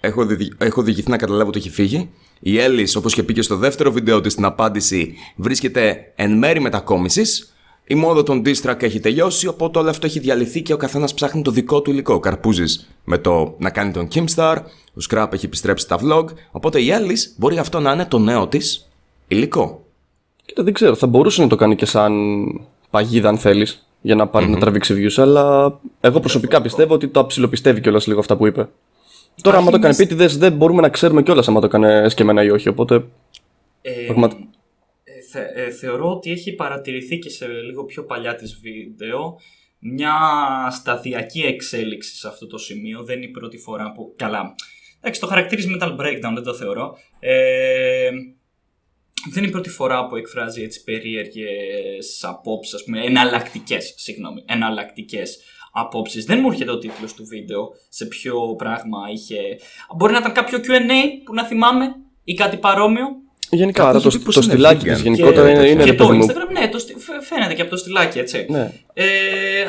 έχω, 0.00 0.24
δι, 0.24 0.52
έχω 0.58 0.82
διηγηθεί 0.82 1.10
να 1.10 1.16
καταλάβω 1.16 1.48
ότι 1.48 1.58
έχει 1.58 1.70
φύγει. 1.70 2.10
Η 2.40 2.58
Έλλης, 2.58 2.96
όπως 2.96 3.14
και 3.14 3.22
πήγε 3.22 3.42
στο 3.42 3.56
δεύτερο 3.56 3.92
βίντεο 3.92 4.20
της 4.20 4.32
στην 4.32 4.44
απάντηση, 4.44 5.14
βρίσκεται 5.36 6.12
εν 6.14 6.38
μέρη 6.38 6.60
μετακόμισης. 6.60 7.53
Η 7.86 7.94
μόδα 7.94 8.22
των 8.22 8.42
diss 8.44 8.62
track 8.62 8.82
έχει 8.82 9.00
τελειώσει, 9.00 9.46
οπότε 9.46 9.78
όλο 9.78 9.90
αυτό 9.90 10.06
έχει 10.06 10.18
διαλυθεί 10.18 10.62
και 10.62 10.72
ο 10.72 10.76
καθένας 10.76 11.14
ψάχνει 11.14 11.42
το 11.42 11.50
δικό 11.50 11.82
του 11.82 11.90
υλικό. 11.90 12.14
Ο 12.14 12.20
Καρπούζης 12.20 12.88
με 13.04 13.18
το 13.18 13.54
να 13.58 13.70
κάνει 13.70 13.92
τον 13.92 14.08
Kimstar, 14.14 14.56
ο 14.94 15.04
Scrap 15.10 15.26
έχει 15.32 15.46
επιστρέψει 15.46 15.88
τα 15.88 15.98
vlog, 16.02 16.24
οπότε 16.50 16.80
η 16.82 16.88
Alice 16.90 17.32
μπορεί 17.36 17.58
αυτό 17.58 17.80
να 17.80 17.92
είναι 17.92 18.04
το 18.04 18.18
νέο 18.18 18.48
της 18.48 18.90
υλικό. 19.28 19.84
Κοίτα, 20.44 20.62
δεν 20.62 20.72
ξέρω, 20.72 20.94
θα 20.94 21.06
μπορούσε 21.06 21.42
να 21.42 21.48
το 21.48 21.56
κάνει 21.56 21.76
και 21.76 21.86
σαν 21.86 22.12
παγίδα 22.90 23.28
αν 23.28 23.38
θέλεις, 23.38 23.86
για 24.00 24.14
να 24.14 24.26
παρει 24.26 24.48
να 24.48 24.58
τραβήξει 24.58 24.94
views, 24.98 25.22
αλλά 25.22 25.74
εγώ 26.00 26.20
προσωπικά 26.20 26.62
πιστεύω 26.62 26.94
ότι 26.94 27.08
το 27.08 27.20
αψιλοπιστεύει 27.20 27.80
κιόλας 27.80 28.06
λίγο 28.06 28.20
αυτά 28.20 28.36
που 28.36 28.46
είπε. 28.46 28.68
Τώρα, 29.42 29.56
άμα 29.56 29.70
το 29.70 29.76
έκανε 29.76 29.94
επίτηδε, 29.94 30.26
δεν 30.26 30.52
μπορούμε 30.52 30.80
να 30.80 30.88
ξέρουμε 30.88 31.22
κιόλας 31.22 31.48
άμα 31.48 31.60
το 31.60 31.66
έκανε 31.66 31.96
εσκεμμένα 31.98 32.42
ή 32.42 32.50
όχι. 32.50 32.68
Οπότε. 32.68 33.04
Ε, 33.82 33.90
Πραγματι- 34.06 34.38
ε, 34.40 34.44
θε- 35.34 35.56
ε, 35.56 35.70
θεωρώ 35.70 36.10
ότι 36.10 36.30
έχει 36.30 36.52
παρατηρηθεί 36.52 37.18
και 37.18 37.30
σε 37.30 37.46
λίγο 37.46 37.84
πιο 37.84 38.04
παλιά 38.04 38.34
της 38.34 38.60
βίντεο 38.62 39.38
μια 39.78 40.16
σταδιακή 40.70 41.40
εξέλιξη 41.40 42.16
σε 42.16 42.28
αυτό 42.28 42.46
το 42.46 42.58
σημείο. 42.58 43.04
Δεν 43.04 43.16
είναι 43.16 43.26
η 43.26 43.30
πρώτη 43.30 43.58
φορά 43.58 43.92
που... 43.92 44.14
Καλά. 44.16 44.54
Εντάξει, 45.00 45.20
το 45.20 45.26
χαρακτηρίζει 45.26 45.76
Metal 45.78 45.96
Breakdown, 46.00 46.32
δεν 46.34 46.42
το 46.42 46.54
θεωρώ. 46.54 46.96
Ε, 47.20 48.10
δεν 49.30 49.42
είναι 49.42 49.46
η 49.46 49.50
πρώτη 49.50 49.68
φορά 49.68 50.06
που 50.06 50.16
εκφράζει 50.16 50.62
έτσι 50.62 50.84
περίεργες 50.84 52.24
απόψεις, 52.24 52.74
ας 52.74 52.84
πούμε, 52.84 53.04
εναλλακτικές, 53.04 53.94
συγγνώμη, 53.96 54.44
εναλλακτικές 54.46 55.38
απόψεις. 55.72 56.24
Δεν 56.24 56.38
μου 56.40 56.50
έρχεται 56.50 56.70
ο 56.70 56.78
τίτλος 56.78 57.14
του 57.14 57.24
βίντεο 57.24 57.68
σε 57.88 58.06
ποιο 58.06 58.54
πράγμα 58.54 58.98
είχε... 59.12 59.36
Μπορεί 59.96 60.12
να 60.12 60.18
ήταν 60.18 60.32
κάποιο 60.32 60.58
Q&A 60.58 61.22
που 61.24 61.34
να 61.34 61.44
θυμάμαι 61.44 61.94
ή 62.24 62.34
κάτι 62.34 62.56
παρόμοιο. 62.56 63.06
Γενικά, 63.50 63.78
Κάπου 63.82 63.88
άρα 63.88 63.98
έχει 63.98 64.08
το, 64.10 64.18
πει 64.18 64.24
πως 64.24 64.34
το 64.34 64.40
είναι 64.44 64.52
στυλάκι 64.52 64.84
vegan. 64.86 64.92
της 64.92 65.00
γενικότερα 65.02 65.46
Και- 65.52 65.58
είναι, 65.58 65.68
είναι 65.68 65.84
και 65.84 65.90
ρε 65.90 65.96
το 65.96 66.06
παιδί 66.06 66.18
μου. 66.18 66.26
Instagram, 66.26 66.52
ναι, 66.60 66.68
το, 66.68 66.78
στι- 66.78 66.96
φαι- 66.98 67.22
φαίνεται 67.22 67.54
και 67.54 67.60
από 67.62 67.70
το 67.70 67.76
στυλάκι, 67.76 68.18
έτσι. 68.18 68.46
Ναι. 68.48 68.72
Ε, 68.94 69.04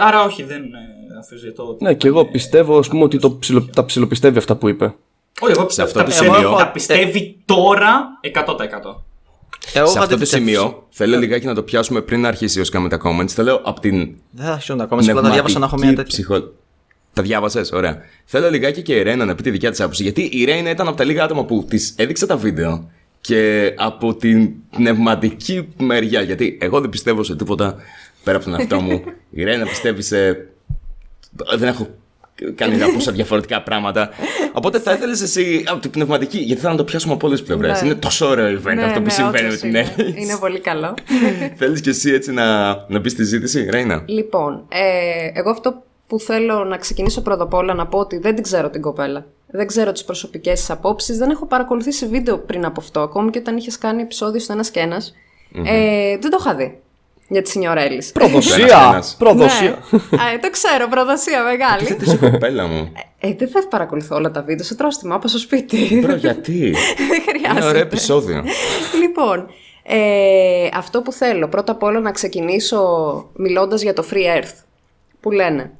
άρα 0.01 0.23
όχι, 0.23 0.43
δεν 0.43 0.61
ε, 0.63 1.15
αμφισβητώ. 1.17 1.63
ότι- 1.67 1.83
Ναι, 1.83 1.93
και 1.93 2.07
εγώ 2.07 2.25
πιστεύω 2.25 2.77
ας 2.77 2.87
πούμε, 2.87 3.03
ότι 3.03 3.19
το 3.19 3.31
ψιλο, 3.31 3.69
τα 3.73 3.85
ψιλοπιστεύει 3.85 4.37
αυτά 4.37 4.55
που 4.55 4.69
είπε. 4.69 4.93
Όχι, 5.39 5.51
εγώ 5.51 5.65
πιστεύω, 5.65 5.87
αυτό 5.87 5.99
τα, 5.99 6.05
το 6.05 6.11
πιστεύω- 6.11 6.35
σημείο- 6.35 6.57
τα 6.57 6.67
πιστεύει 6.71 7.37
τώρα 7.45 8.07
100%. 8.21 9.03
Εγώ 9.73 9.85
σε 9.85 9.91
είχα 9.91 9.99
αυτό 9.99 9.99
το 9.99 10.03
αντιθέσει. 10.15 10.31
σημείο, 10.35 10.87
θέλω 10.89 11.17
λιγάκι 11.17 11.45
να 11.45 11.53
το 11.55 11.63
πιάσουμε 11.63 12.01
πριν 12.01 12.21
να 12.21 12.27
αρχίσει 12.27 12.59
ο 12.59 12.63
Σκά 12.63 12.79
με 12.79 12.89
τα 12.89 12.97
comments. 13.03 13.27
Θέλω 13.29 13.61
από 13.63 13.79
την 13.79 14.15
Δεν 14.31 14.45
θα 14.45 14.51
αρχίσω 14.51 14.73
να 14.73 14.79
τα 14.79 14.83
ακόμα. 14.85 15.01
Απλά 15.09 15.21
τα 15.21 15.29
διάβασα 15.31 15.59
να 15.59 15.65
έχω 15.65 15.75
μια 15.75 15.85
πνευματική 15.85 16.15
τέτοια. 16.23 16.35
ψυχο- 16.35 16.53
Τα 17.13 17.21
διάβασες, 17.21 17.71
ωραία. 17.71 17.97
Θέλω 18.25 18.49
λιγάκι 18.49 18.81
και 18.81 18.95
η 18.95 19.01
Ρένα 19.01 19.25
να 19.25 19.35
πει 19.35 19.43
τη 19.43 19.49
δικιά 19.49 19.69
της 19.71 19.79
άποψη. 19.81 20.03
Γιατί 20.03 20.29
η 20.31 20.43
Ρένα 20.45 20.69
ήταν 20.69 20.87
από 20.87 20.97
τα 20.97 21.03
λίγα 21.03 21.23
άτομα 21.23 21.45
που 21.45 21.65
της 21.69 21.93
έδειξα 21.97 22.25
τα 22.25 22.37
βίντεο 22.37 22.89
και 23.25 23.73
από 23.77 24.15
την 24.15 24.51
πνευματική 24.69 25.67
μεριά. 25.77 26.21
Γιατί 26.21 26.57
εγώ 26.61 26.79
δεν 26.81 26.89
πιστεύω 26.89 27.23
σε 27.23 27.35
τίποτα 27.35 27.75
πέρα 28.23 28.37
από 28.37 28.45
τον 28.45 28.59
εαυτό 28.59 28.79
μου. 28.79 29.03
η 29.29 29.43
Ρένα 29.43 29.65
πιστεύει 29.65 30.01
σε. 30.01 30.47
Δεν 31.57 31.67
έχω 31.67 31.87
κάνει 32.55 32.75
να 32.75 32.91
πω 32.91 32.99
σε 32.99 33.11
διαφορετικά 33.11 33.61
πράγματα. 33.61 34.09
Οπότε 34.53 34.79
θα 34.79 34.93
ήθελες 34.93 35.21
εσύ 35.21 35.63
από 35.67 35.79
την 35.79 35.91
πνευματική, 35.91 36.37
γιατί 36.37 36.61
θέλω 36.61 36.71
να 36.71 36.77
το 36.77 36.83
πιάσουμε 36.83 37.13
από 37.13 37.27
όλες 37.27 37.39
τις 37.39 37.47
πλευρές. 37.47 37.81
Ναι. 37.81 37.87
Είναι 37.87 37.95
τόσο 37.95 38.27
ωραίο 38.27 38.59
event 38.59 38.77
αυτό 38.85 39.01
που 39.01 39.09
συμβαίνει 39.09 39.41
με 39.41 39.47
όντως 39.47 39.59
την 39.59 39.69
είναι. 39.69 39.93
Έλλη. 39.97 40.21
Είναι 40.21 40.37
πολύ 40.39 40.59
καλό. 40.59 40.93
Θέλεις 41.55 41.81
κι 41.81 41.89
εσύ 41.89 42.11
έτσι 42.11 42.31
να, 42.31 42.67
να 42.87 42.99
μπεις 42.99 43.11
στη 43.11 43.23
ζήτηση, 43.23 43.67
Ρέινα. 43.69 44.03
λοιπόν, 44.05 44.65
ε, 44.69 45.39
εγώ 45.39 45.49
αυτό 45.49 45.83
που 46.07 46.19
θέλω 46.19 46.63
να 46.63 46.77
ξεκινήσω 46.77 47.21
πρώτα 47.21 47.43
απ' 47.43 47.53
όλα 47.53 47.73
να 47.73 47.87
πω 47.87 47.97
ότι 47.99 48.17
δεν 48.17 48.35
την 48.35 48.43
ξέρω 48.43 48.69
την 48.69 48.81
κοπέλα. 48.81 49.25
Δεν 49.47 49.67
ξέρω 49.67 49.91
τις 49.91 50.03
προσωπικές 50.03 50.59
της 50.59 50.69
απόψεις. 50.69 51.17
Δεν 51.17 51.29
έχω 51.29 51.45
παρακολουθήσει 51.45 52.07
βίντεο 52.07 52.37
πριν 52.37 52.65
από 52.65 52.81
αυτό. 52.81 52.99
Ακόμη 52.99 53.29
και 53.29 53.39
όταν 53.39 53.57
είχες 53.57 53.77
κάνει 53.77 54.01
επεισόδιο 54.01 54.39
στο 54.39 54.53
ένας 54.53 54.69
και 54.69 54.79
ένας. 54.79 55.13
Ε, 55.65 56.17
δεν 56.17 56.29
το 56.31 56.37
είχα 56.39 56.55
δει. 56.55 56.79
Για 57.27 57.41
τη 57.41 57.49
Σινιόρα 57.49 57.81
Έλλη. 57.81 58.03
Προδοσία! 58.13 58.89
ένας. 58.91 59.15
Προδοσία! 59.19 59.77
Ναι. 59.91 60.21
Α, 60.21 60.39
το 60.41 60.49
ξέρω, 60.49 60.87
προδοσία 60.89 61.43
μεγάλη. 61.43 61.95
Τι 61.95 62.05
είσαι 62.05 62.17
κοπέλα 62.17 62.67
μου. 62.67 62.91
Ε, 63.19 63.33
δεν 63.33 63.47
θα 63.49 63.67
παρακολουθώ 63.67 64.15
όλα 64.15 64.31
τα 64.31 64.41
βίντεο. 64.41 64.65
Σε 64.65 64.75
τρώστημα, 64.75 65.15
από 65.15 65.27
στο 65.27 65.37
σπίτι. 65.37 65.99
Μπρο, 66.03 66.15
γιατί; 66.15 66.59
δεν 66.97 67.07
Είναι 67.07 67.39
χρειάζεται. 67.39 67.65
ωραίο 67.65 67.81
επεισόδιο. 67.81 68.43
λοιπόν, 69.01 69.47
ε, 69.83 70.67
αυτό 70.73 71.01
που 71.01 71.11
θέλω 71.11 71.47
πρώτα 71.47 71.71
απ' 71.71 71.83
όλα 71.83 71.99
να 71.99 72.11
ξεκινήσω 72.11 72.79
μιλώντας 73.33 73.81
για 73.81 73.93
το 73.93 74.05
Free 74.11 74.37
Earth 74.41 74.55
που 75.19 75.31
λένε. 75.31 75.71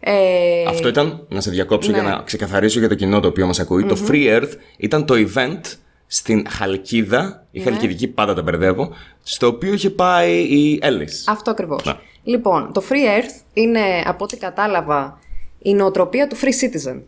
Ε, 0.00 0.64
Αυτό 0.68 0.88
ήταν, 0.88 1.26
να 1.28 1.40
σε 1.40 1.50
διακόψω 1.50 1.90
ναι. 1.90 1.98
για 1.98 2.08
να 2.08 2.22
ξεκαθαρίσω 2.22 2.78
για 2.78 2.88
το 2.88 2.94
κοινό 2.94 3.20
το 3.20 3.28
οποίο 3.28 3.46
μας 3.46 3.58
ακούει. 3.60 3.84
Το 3.84 3.98
Free 4.08 4.40
Earth 4.40 4.52
ήταν 4.76 5.04
το 5.04 5.14
event 5.14 5.60
στην 6.06 6.46
Χαλκίδα. 6.48 7.22
Ναι. 7.22 7.60
Η 7.60 7.60
Χαλκιδική 7.60 8.08
πάντα 8.08 8.34
τα 8.34 8.42
μπερδεύω. 8.42 8.92
Στο 9.22 9.46
οποίο 9.46 9.72
είχε 9.72 9.90
πάει 9.90 10.38
η 10.38 10.78
Έλλης. 10.82 11.28
Αυτό 11.28 11.50
ακριβώς. 11.50 11.84
Ναι. 11.84 11.94
Λοιπόν, 12.22 12.72
το 12.72 12.82
Free 12.88 13.22
Earth 13.22 13.42
είναι, 13.52 13.80
από 14.06 14.24
ό,τι 14.24 14.36
κατάλαβα, 14.36 15.18
η 15.58 15.74
νοοτροπία 15.74 16.26
του 16.26 16.36
Free 16.36 16.64
Citizen. 16.64 17.00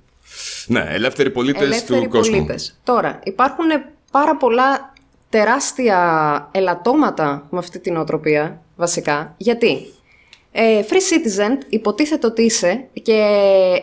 Ναι, 0.67 0.85
ελεύθεροι 0.89 1.31
πολίτες 1.31 1.63
Ελεύθεροι 1.63 2.03
του 2.03 2.09
κόσμου. 2.09 2.35
πολίτες. 2.35 2.79
Τώρα, 2.85 3.21
υπάρχουν 3.25 3.67
πάρα 4.11 4.37
πολλά 4.37 4.93
τεράστια 5.29 6.49
ελαττώματα 6.53 7.47
με 7.51 7.59
αυτή 7.59 7.79
την 7.79 7.93
νοοτροπία, 7.93 8.61
βασικά. 8.77 9.35
Γιατί; 9.37 9.93
Ε, 10.53 10.83
free 10.89 10.95
citizen 10.95 11.59
υποτίθεται 11.69 12.27
ότι 12.27 12.43
είσαι 12.43 12.89
και 13.03 13.23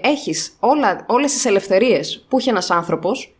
έχεις 0.01 0.55
όλα, 0.59 1.05
όλες 1.07 1.31
τις 1.31 1.45
ελευθερίες 1.45 2.25
που 2.29 2.37
έχει 2.37 2.49
ένας 2.49 2.71
άνθρωπος, 2.71 3.35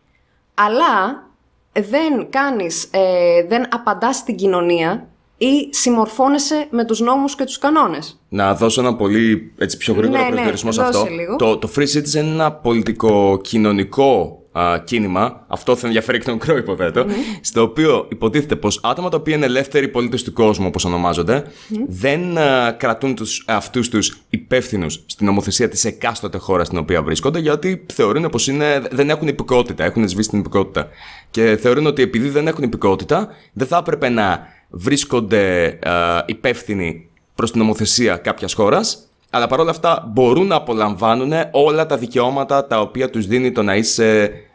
αλλά 0.54 1.26
δεν 1.72 2.30
κάνεις, 2.30 2.88
ε, 2.90 3.44
δεν 3.48 3.74
απαντάς 3.74 4.16
στην 4.16 4.36
κοινωνία 4.36 5.08
ή 5.36 5.68
συμμορφώνεσαι 5.70 6.66
με 6.70 6.84
τους 6.84 7.00
νόμους 7.00 7.34
και 7.34 7.44
τους 7.44 7.58
κανόνες. 7.58 8.20
Να 8.28 8.54
δώσω 8.54 8.80
ένα 8.80 8.96
πολύ 8.96 9.52
έτσι, 9.58 9.76
πιο 9.76 9.94
γρήγορο 9.94 10.18
Ναι, 10.18 10.24
ναι, 10.24 10.30
προσδιορισμό 10.30 10.72
σε 10.72 10.82
δώσε 10.82 10.98
αυτό. 10.98 11.14
λίγο. 11.14 11.36
Το, 11.36 11.58
το 11.58 11.70
Free 11.76 11.80
Citizen 11.96 12.14
είναι 12.14 12.32
ένα 12.32 12.52
πολιτικό-κοινωνικό 12.52 14.37
α, 14.58 14.78
κίνημα. 14.78 15.44
Αυτό 15.48 15.76
θα 15.76 15.86
ενδιαφέρει 15.86 16.18
και 16.18 16.24
τον 16.24 16.38
Κρό, 16.38 16.56
υποθέτω. 16.56 17.04
Στο 17.40 17.62
οποίο 17.62 18.06
υποτίθεται 18.10 18.56
πως 18.56 18.80
άτομα 18.82 19.08
τα 19.08 19.16
οποία 19.16 19.36
είναι 19.36 19.46
ελεύθεροι 19.46 19.88
πολίτες 19.88 20.22
του 20.22 20.32
κόσμου, 20.32 20.66
όπως 20.66 20.84
ονομάζονται, 20.84 21.44
δεν 21.88 22.38
α, 22.38 22.72
κρατούν 22.72 23.14
τους 23.14 23.44
αυτούς 23.46 23.88
τους 23.88 24.20
υπεύθυνους 24.30 25.02
στην 25.06 25.26
νομοθεσία 25.26 25.68
της 25.68 25.84
εκάστοτε 25.84 26.38
χώρας 26.38 26.66
στην 26.66 26.78
οποία 26.78 27.02
βρίσκονται, 27.02 27.38
γιατί 27.38 27.86
θεωρούν 27.92 28.28
πως 28.30 28.50
δεν 28.90 29.10
έχουν 29.10 29.28
υπηκότητα, 29.28 29.84
έχουν 29.84 30.08
σβήσει 30.08 30.28
την 30.28 30.38
υπηκότητα. 30.38 30.88
Και 31.30 31.56
θεωρούν 31.60 31.86
ότι 31.86 32.02
επειδή 32.02 32.28
δεν 32.28 32.46
έχουν 32.46 32.64
υπηκότητα, 32.64 33.28
δεν 33.52 33.66
θα 33.66 33.76
έπρεπε 33.76 34.08
να 34.08 34.46
βρίσκονται 34.70 35.78
α, 35.82 36.24
υπεύθυνοι 36.26 37.08
προς 37.34 37.50
την 37.50 37.60
νομοθεσία 37.60 38.16
κάποιας 38.16 38.52
χώρας, 38.52 38.98
αλλά 39.30 39.46
παρόλα 39.46 39.70
αυτά 39.70 40.10
μπορούν 40.12 40.46
να 40.46 40.54
απολαμβάνουν 40.54 41.32
όλα 41.52 41.86
τα 41.86 41.96
δικαιώματα 41.96 42.66
τα 42.66 42.80
οποία 42.80 43.10
τους 43.10 43.26
δίνει 43.26 43.52
το 43.52 43.62
να 43.62 43.76
είσαι 43.76 44.30
Κάτοικος. 44.30 44.47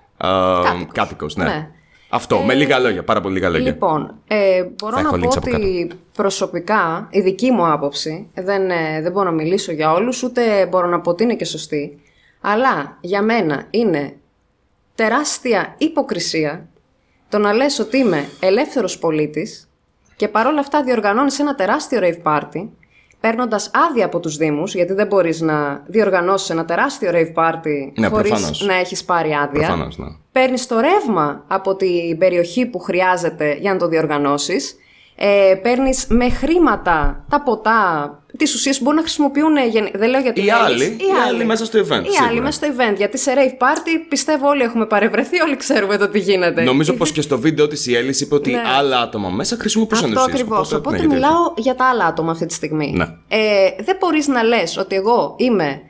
Κάτοικος. 0.91 1.35
Ναι. 1.35 1.43
Ναι. 1.43 1.69
Αυτό, 2.09 2.39
με 2.39 2.53
λίγα 2.53 2.79
λόγια, 2.79 3.03
πάρα 3.03 3.21
πολύ 3.21 3.33
λίγα 3.33 3.49
λόγια. 3.49 3.71
Λοιπόν, 3.71 4.15
ε, 4.27 4.63
μπορώ 4.63 4.93
Θα 4.93 4.99
έχω 4.99 5.17
να 5.17 5.23
πω 5.23 5.27
links 5.27 5.37
από 5.37 5.49
ότι 5.55 5.87
προσωπικά, 6.13 7.07
η 7.11 7.21
δική 7.21 7.51
μου 7.51 7.71
άποψη, 7.71 8.29
δεν, 8.33 8.69
ε, 8.69 9.01
δεν 9.01 9.11
μπορώ 9.11 9.25
να 9.25 9.35
μιλήσω 9.35 9.71
για 9.71 9.93
όλους, 9.93 10.23
ούτε 10.23 10.65
μπορώ 10.65 10.87
να 10.87 10.99
πω 10.99 11.09
ότι 11.09 11.23
είναι 11.23 11.35
και 11.35 11.45
σωστή, 11.45 12.01
αλλά 12.41 12.97
για 13.01 13.21
μένα 13.21 13.67
είναι 13.69 14.15
τεράστια 14.95 15.75
υποκρισία 15.77 16.67
το 17.29 17.37
να 17.37 17.53
λες 17.53 17.79
ότι 17.79 17.97
είμαι 17.97 18.25
ελεύθερος 18.39 18.99
πολίτης 18.99 19.69
και 20.15 20.27
παρόλα 20.27 20.59
αυτά 20.59 20.83
διοργανώνεις 20.83 21.39
ένα 21.39 21.55
τεράστιο 21.55 21.99
rave 22.01 22.21
party, 22.23 22.67
παίρνοντας 23.23 23.71
άδεια 23.89 24.05
από 24.05 24.19
τους 24.19 24.37
Δήμους, 24.37 24.75
γιατί 24.75 24.93
δεν 24.93 25.07
μπορείς 25.07 25.41
να 25.41 25.83
διοργανώσεις 25.87 26.49
ένα 26.49 26.65
τεράστιο 26.65 27.11
rave 27.13 27.33
party 27.43 27.91
Ναι, 27.97 28.07
χωρίς 28.07 28.29
προφανώς. 28.29 28.61
να 28.65 28.73
έχεις 28.73 29.03
πάρει 29.03 29.33
άδεια. 29.33 29.47
Προφανώς, 29.67 29.97
ναι. 29.97 30.07
Παίρνεις 30.31 30.67
το 30.67 30.79
ρεύμα 30.79 31.43
από 31.47 31.75
την 31.75 32.17
περιοχή 32.17 32.65
που 32.65 32.79
χρειάζεται 32.79 33.57
για 33.59 33.73
να 33.73 33.79
το 33.79 33.87
διοργανώσεις. 33.87 34.75
Ε, 35.15 35.55
παίρνεις 35.63 36.05
με 36.09 36.29
χρήματα 36.29 37.25
τα 37.29 37.41
ποτά, 37.41 38.09
τις 38.37 38.53
ουσίες 38.55 38.77
που 38.77 38.83
μπορούν 38.83 38.97
να 38.99 39.03
χρησιμοποιούν. 39.05 39.55
ε, 39.55 39.65
γενε- 39.67 39.97
Δεν 39.97 40.09
λέω 40.09 40.21
για 40.21 40.33
την 40.33 40.43
Οι 40.43 40.47
Έλλης, 40.47 40.63
άλλοι, 40.65 40.83
οι 40.83 41.03
άλλοι 41.27 41.45
μέσα 41.45 41.65
στο 41.65 41.79
event, 41.79 41.83
Οι 41.83 42.09
σίγουρα. 42.09 42.29
άλλοι 42.29 42.41
μέσα 42.41 42.65
στο 42.65 42.67
event. 42.77 42.95
Γιατί 42.97 43.17
σε 43.17 43.31
rave 43.35 43.63
party 43.63 43.89
πιστεύω 44.09 44.47
όλοι 44.47 44.61
έχουμε 44.61 44.85
παρευρεθεί, 44.85 45.41
όλοι 45.41 45.55
ξέρουμε 45.55 45.97
το 45.97 46.07
τι 46.09 46.19
γίνεται. 46.19 46.63
Νομίζω 46.63 46.93
πως 46.93 47.11
και 47.11 47.21
στο 47.21 47.39
βίντεο 47.39 47.67
της 47.67 47.87
η 47.87 47.95
Έλλης 47.95 48.21
είπε 48.21 48.35
ότι 48.35 48.51
Ναι. 48.51 48.61
άλλα 48.77 48.99
άτομα 48.99 49.29
μέσα 49.29 49.55
χρησιμοποιούσαν 49.59 50.05
Αυτό 50.09 50.19
ουσίες, 50.21 50.33
ακριβώς. 50.41 50.73
Οπότε, 50.73 50.89
ναι, 50.95 50.97
γιατί- 51.01 51.13
μιλάω 51.13 51.53
για 51.57 51.75
τα 51.75 51.85
άλλα 51.89 52.05
άτομα 52.05 52.31
αυτή 52.31 52.45
τη 52.45 52.53
στιγμή. 52.53 52.93
Ναι. 52.95 53.03
Ε, 53.27 53.37
δεν 53.83 53.97
μπορείς 53.99 54.27
να 54.27 54.43
λες 54.43 54.77
ότι 54.77 54.95
εγώ 54.95 55.33
είμαι 55.37 55.81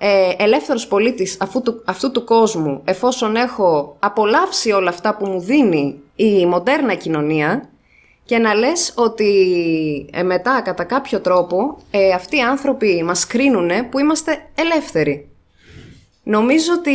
ε, 0.00 0.30
ελεύθερος 0.44 0.86
πολίτης 0.86 1.36
αυτού 1.40 1.62
του, 1.62 1.82
αυτού 1.86 2.10
του 2.10 2.24
κόσμου 2.24 2.80
εφόσον 2.84 3.36
έχω 3.36 3.96
απολαύσει 3.98 4.70
όλα 4.72 4.88
αυτά 4.88 5.16
που 5.16 5.26
μου 5.26 5.40
δίνει 5.40 6.00
η 6.16 6.46
μοντέρνα 6.46 6.94
κοινωνία 6.94 7.68
και 8.28 8.38
να 8.38 8.54
λες 8.54 8.92
ότι 8.96 9.30
ε, 10.12 10.22
μετά 10.22 10.60
κατά 10.64 10.84
κάποιο 10.84 11.20
τρόπο 11.20 11.78
ε, 11.90 12.12
αυτοί 12.12 12.36
οι 12.36 12.40
άνθρωποι 12.40 13.02
μας 13.02 13.26
κρίνουν 13.26 13.70
που 13.90 13.98
είμαστε 13.98 14.38
ελεύθεροι. 14.54 15.28
Νομίζω 16.22 16.72
ότι 16.72 16.94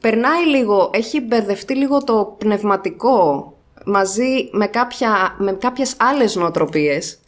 περνάει 0.00 0.46
λίγο, 0.46 0.90
έχει 0.92 1.20
μπερδευτεί 1.20 1.74
λίγο 1.74 2.04
το 2.04 2.36
πνευματικό 2.38 3.52
μαζί 3.84 4.48
με, 4.52 4.66
κάποια, 4.66 5.34
με 5.38 5.52
κάποιες 5.52 5.94
άλλες 5.98 6.36
νοοτροπίες 6.36 7.18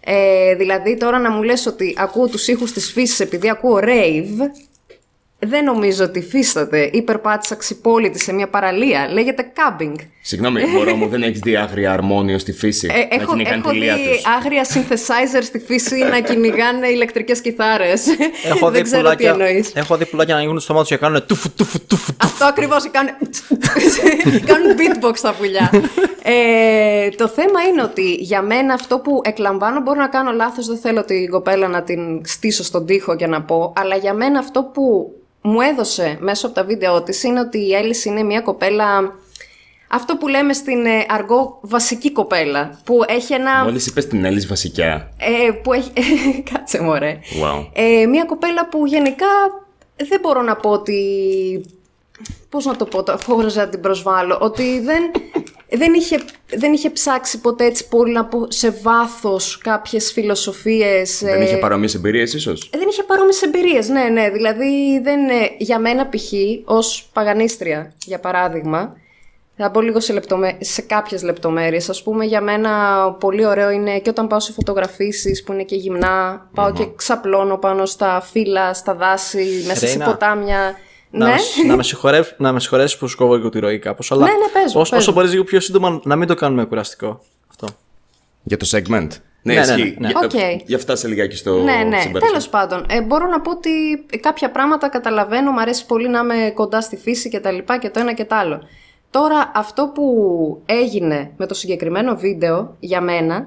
Ε, 0.00 0.54
δηλαδή 0.54 0.96
τώρα 0.96 1.18
να 1.18 1.30
μου 1.30 1.42
λες 1.42 1.66
ότι 1.66 1.94
ακούω 1.98 2.28
τους 2.28 2.48
ήχους 2.48 2.72
της 2.72 2.92
φύσης 2.92 3.20
επειδή 3.20 3.50
ακούω 3.50 3.78
rave, 3.82 4.50
δεν 5.38 5.64
νομίζω 5.64 6.04
ότι 6.04 6.18
υφίσταται 6.18 6.90
ή 6.92 7.02
περπάτησα 7.02 7.54
ξυπόλυτη 7.54 8.18
σε 8.18 8.32
μια 8.32 8.48
παραλία. 8.48 9.08
Λέγεται 9.12 9.42
κάμπινγκ. 9.42 9.96
Συγγνώμη, 10.26 10.64
μωρό 10.66 10.94
μου, 10.94 11.08
δεν 11.08 11.22
έχεις 11.22 11.38
δει 11.38 11.56
άγρια 11.56 11.92
αρμόνιο 11.92 12.38
στη 12.38 12.52
φύση; 12.52 12.88
Ε, 12.92 13.16
να 13.16 13.22
έχω, 13.22 13.30
κυνηγάνε 13.32 13.56
έχω 13.56 13.70
τη 13.70 13.76
λία 13.76 13.96
δει 13.96 14.02
τους. 14.08 14.22
άγρια 14.38 14.64
synthesizer 14.64 15.42
στη 15.42 15.58
φύση 15.58 15.96
να 16.10 16.20
κυνηγάνε 16.20 16.88
ηλεκτρικές 16.88 17.40
κιθάρες. 17.40 18.06
Έχω 18.44 18.66
δει, 18.70 18.74
δεν 18.74 18.82
ξέρω 18.82 19.10
τι 19.10 19.16
πουλάκια, 19.16 19.30
εννοείς. 19.30 19.72
έχω 19.74 19.96
δει 19.96 20.06
πουλάκια 20.06 20.32
να 20.34 20.38
ανοίγουν 20.38 20.56
το 20.56 20.62
στόμα 20.62 20.80
του 20.80 20.86
και 20.86 20.96
κάνουν 20.96 21.26
τουφου 21.26 21.50
τουφου 21.56 21.86
τουφου. 21.86 22.12
Αυτό 22.22 22.44
ακριβώς 22.44 22.90
κάνουν. 22.90 23.12
κάνουν 24.50 24.68
beatbox 24.78 25.18
τα 25.22 25.34
πουλιά. 25.38 25.70
ε, 26.22 27.08
το 27.08 27.28
θέμα 27.28 27.60
είναι 27.70 27.82
ότι 27.82 28.12
για 28.14 28.42
μένα 28.42 28.74
αυτό 28.74 28.98
που 28.98 29.20
εκλαμβάνω 29.24 29.80
μπορώ 29.80 30.00
να 30.00 30.08
κάνω 30.08 30.32
λάθος. 30.32 30.66
Δεν 30.66 30.78
θέλω 30.78 31.04
την 31.04 31.30
κοπέλα 31.30 31.68
να 31.68 31.82
την 31.82 32.20
στήσω 32.24 32.64
στον 32.64 32.86
τοίχο 32.86 33.16
και 33.16 33.26
να 33.26 33.42
πω. 33.42 33.72
Αλλά 33.76 33.96
για 33.96 34.14
μένα 34.14 34.38
αυτό 34.38 34.62
που 34.62 35.12
μου 35.40 35.60
έδωσε 35.60 36.16
μέσω 36.20 36.46
από 36.46 36.54
τα 36.54 36.64
βίντεο 36.64 37.02
της 37.02 37.22
είναι 37.22 37.40
ότι 37.40 37.58
η 37.58 37.74
Έλλης 37.74 38.04
είναι 38.04 38.22
μια 38.22 38.40
κοπέλα. 38.40 39.22
Αυτό 39.94 40.16
που 40.16 40.28
λέμε 40.28 40.52
στην 40.52 40.86
ε, 40.86 41.06
αργό 41.08 41.58
βασική 41.62 42.12
κοπέλα. 42.12 42.80
Που 42.84 43.00
έχει 43.06 43.32
ένα. 43.32 43.64
Μόλις 43.64 43.86
είπες 43.86 44.06
την 44.06 44.24
Έλλης 44.24 44.46
βασικά. 44.46 45.08
Ε, 45.18 45.50
που 45.62 45.72
έχει... 45.72 45.90
Κάτσε 46.52 46.82
μωρέ. 46.82 47.18
Wow. 47.42 47.66
Ε, 47.72 48.06
μια 48.06 48.24
κοπέλα 48.24 48.68
που 48.68 48.86
γενικά 48.86 49.26
δεν 49.96 50.20
μπορώ 50.22 50.42
να 50.42 50.56
πω 50.56 50.70
ότι... 50.70 51.00
Πώς 52.48 52.64
να 52.64 52.76
το 52.76 52.84
πω, 52.84 53.02
το- 53.02 53.18
χωρίς 53.24 53.54
να 53.54 53.68
την 53.68 53.80
προσβάλλω, 53.80 54.38
ότι 54.40 54.80
δεν, 54.80 55.02
δεν, 55.80 55.94
είχε, 55.94 56.20
δεν 56.56 56.72
είχε 56.72 56.90
ψάξει 56.90 57.40
ποτέ 57.40 57.64
έτσι 57.64 57.88
πολύ 57.88 58.12
να 58.12 58.24
πω 58.24 58.46
σε 58.50 58.70
βάθος 58.82 59.58
κάποιες 59.58 60.12
φιλοσοφίες. 60.12 61.20
Δεν 61.22 61.40
ε, 61.40 61.44
είχε 61.44 61.56
παρόμοιες 61.56 61.94
εμπειρίες, 61.94 62.34
ίσως; 62.34 62.70
ε, 62.74 62.78
δεν 62.78 62.88
είχε 62.88 63.02
παρόμοιες 63.02 63.42
εμπειρίες, 63.42 63.88
ναι, 63.88 64.02
ναι. 64.02 64.30
Δηλαδή, 64.30 65.00
δεν, 65.02 65.28
ε, 65.28 65.54
για 65.58 65.78
μένα 65.78 66.08
π.χ. 66.08 66.32
ως 66.64 67.08
παγανίστρια, 67.12 67.92
για 68.04 68.20
παράδειγμα, 68.20 68.96
θα 69.56 69.68
μπω 69.68 69.80
λίγο 69.80 70.00
σε, 70.00 70.12
λεπτομέ... 70.12 70.56
σε 70.60 70.82
κάποιες 70.82 71.22
λεπτομέρειες. 71.22 71.88
Ας 71.88 72.02
πούμε, 72.02 72.24
για 72.24 72.40
μένα 72.40 72.70
πολύ 73.20 73.46
ωραίο 73.46 73.70
είναι 73.70 73.98
και 73.98 74.10
όταν 74.10 74.26
πάω 74.26 74.40
σε 74.40 74.52
φωτογραφίσεις 74.52 75.42
που 75.44 75.52
είναι 75.52 75.62
και 75.62 75.76
γυμνά, 75.76 76.46
πάω 76.54 76.72
και 76.72 76.86
ξαπλώνω 76.96 77.56
πάνω 77.58 77.86
στα 77.86 78.20
φύλλα, 78.20 78.74
στα 78.74 78.94
δάση, 78.94 79.64
μέσα 79.66 79.78
σε 79.80 79.86
Ρέινα, 79.86 80.04
ποτάμια. 80.04 80.74
Να, 81.10 81.26
ναι. 81.26 81.32
με 81.32 81.38
σ- 81.38 81.64
να, 81.66 81.76
με 81.76 81.82
συγχωρεύ- 81.82 82.34
να 82.40 82.52
με 82.52 82.60
συγχωρέσεις 82.60 82.98
που 82.98 83.08
σου 83.08 83.16
κόβω 83.16 83.34
λίγο 83.36 83.48
τη 83.48 83.58
ροή 83.58 83.78
κάπως. 83.78 84.12
Αλλά 84.12 84.24
Ναι, 84.24 84.30
ναι, 84.32 84.48
πες 84.62 84.74
μου, 84.74 84.80
όσο, 84.80 84.90
πες 84.90 85.00
όσο 85.00 85.10
μου. 85.10 85.16
μπορείς 85.16 85.30
λίγο 85.32 85.44
πιο 85.44 85.60
σύντομα 85.60 86.00
να 86.04 86.16
μην 86.16 86.28
το 86.28 86.34
κάνουμε 86.34 86.64
κουραστικό. 86.64 87.20
Αυτό. 87.50 87.66
Για 88.42 88.56
το 88.56 88.68
segment. 88.70 89.08
Ναι, 89.42 89.54
ναι, 89.54 89.60
ισχύει. 89.60 89.82
ναι, 89.82 89.94
ναι. 89.98 90.08
Για, 90.08 90.20
Οκ. 90.24 90.62
για 90.66 90.78
φτάσει 90.78 91.06
λιγάκι 91.06 91.36
στο 91.36 91.52
Ναι, 91.54 91.62
ναι. 91.62 91.82
συμπέρασμα. 92.00 92.18
Τέλος 92.20 92.48
πάντων, 92.48 92.86
ε, 92.88 93.02
μπορώ 93.02 93.26
να 93.26 93.40
πω 93.40 93.50
ότι 93.50 93.70
κάποια 94.20 94.50
πράγματα 94.50 94.88
καταλαβαίνω, 94.88 95.50
μου 95.50 95.60
αρέσει 95.60 95.86
πολύ 95.86 96.08
να 96.08 96.18
είμαι 96.18 96.50
κοντά 96.54 96.80
στη 96.80 96.96
φύση 96.96 97.28
και 97.28 97.40
τα 97.40 97.50
λοιπά 97.50 97.78
και 97.78 97.90
το 97.90 98.00
ένα 98.00 98.12
και 98.12 98.24
το 98.24 98.34
άλλο. 98.34 98.62
Τώρα, 99.14 99.50
αυτό 99.54 99.90
που 99.94 100.04
έγινε 100.66 101.32
με 101.36 101.46
το 101.46 101.54
συγκεκριμένο 101.54 102.16
βίντεο 102.16 102.76
για 102.80 103.00
μένα 103.00 103.46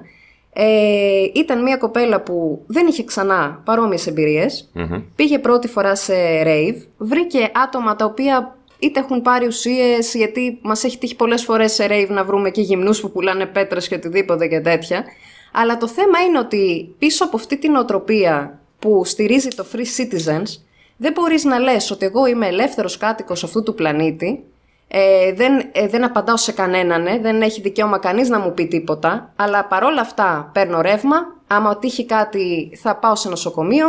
ε, 0.52 1.22
ήταν 1.34 1.62
μια 1.62 1.76
κοπέλα 1.76 2.20
που 2.20 2.62
δεν 2.66 2.86
είχε 2.86 3.04
ξανά 3.04 3.62
παρόμοιες 3.64 4.06
εμπειρίες. 4.06 4.70
Πήγε 5.16 5.38
πρώτη 5.38 5.68
φορά 5.68 5.94
σε 5.94 6.14
rave, 6.44 6.86
βρήκε 6.96 7.50
άτομα 7.54 7.96
τα 7.96 8.04
οποία 8.04 8.56
είτε 8.78 9.00
έχουν 9.00 9.22
πάρει 9.22 9.46
ουσίες, 9.46 10.14
γιατί 10.14 10.58
μας 10.62 10.84
έχει 10.84 10.98
τύχει 10.98 11.16
πολλές 11.16 11.44
φορές 11.44 11.72
σε 11.72 11.86
rave 11.90 12.08
να 12.08 12.24
βρούμε 12.24 12.50
και 12.50 12.60
γυμνούς 12.60 13.00
που 13.00 13.10
πουλάνε 13.10 13.46
πέτρες 13.46 13.88
και 13.88 13.94
οτιδήποτε 13.94 14.46
και 14.46 14.60
τέτοια. 14.60 15.04
Αλλά 15.52 15.76
το 15.76 15.88
θέμα 15.88 16.20
είναι 16.28 16.38
ότι 16.38 16.94
πίσω 16.98 17.24
από 17.24 17.36
αυτή 17.36 17.58
την 17.58 17.76
οτροπία 17.76 18.60
που 18.78 19.04
στηρίζει 19.04 19.48
το 19.48 19.66
Free 19.72 20.00
Citizens, 20.00 20.60
δεν 20.96 21.12
μπορείς 21.12 21.44
να 21.44 21.58
λες 21.58 21.90
ότι 21.90 22.06
εγώ 22.06 22.26
είμαι 22.26 22.46
ελεύθερος 22.46 22.96
κάτοικος 22.96 23.44
αυτού 23.44 23.62
του 23.62 23.74
πλανήτη, 23.74 24.44
ε, 24.88 25.32
δεν, 25.32 25.68
ε, 25.72 25.86
δεν 25.88 26.04
απαντάω 26.04 26.36
σε 26.36 26.52
κανέναν, 26.52 27.06
ε, 27.06 27.18
δεν 27.18 27.42
έχει 27.42 27.60
δικαίωμα 27.60 27.98
κανείς 27.98 28.28
να 28.28 28.38
μου 28.38 28.54
πει 28.54 28.66
τίποτα, 28.66 29.32
αλλά 29.36 29.64
παρόλα 29.64 30.00
αυτά 30.00 30.50
παίρνω 30.52 30.80
ρεύμα, 30.80 31.16
άμα 31.46 31.78
τύχει 31.78 32.06
κάτι 32.06 32.70
θα 32.82 32.96
πάω 32.96 33.14
σε 33.16 33.28
νοσοκομείο. 33.28 33.86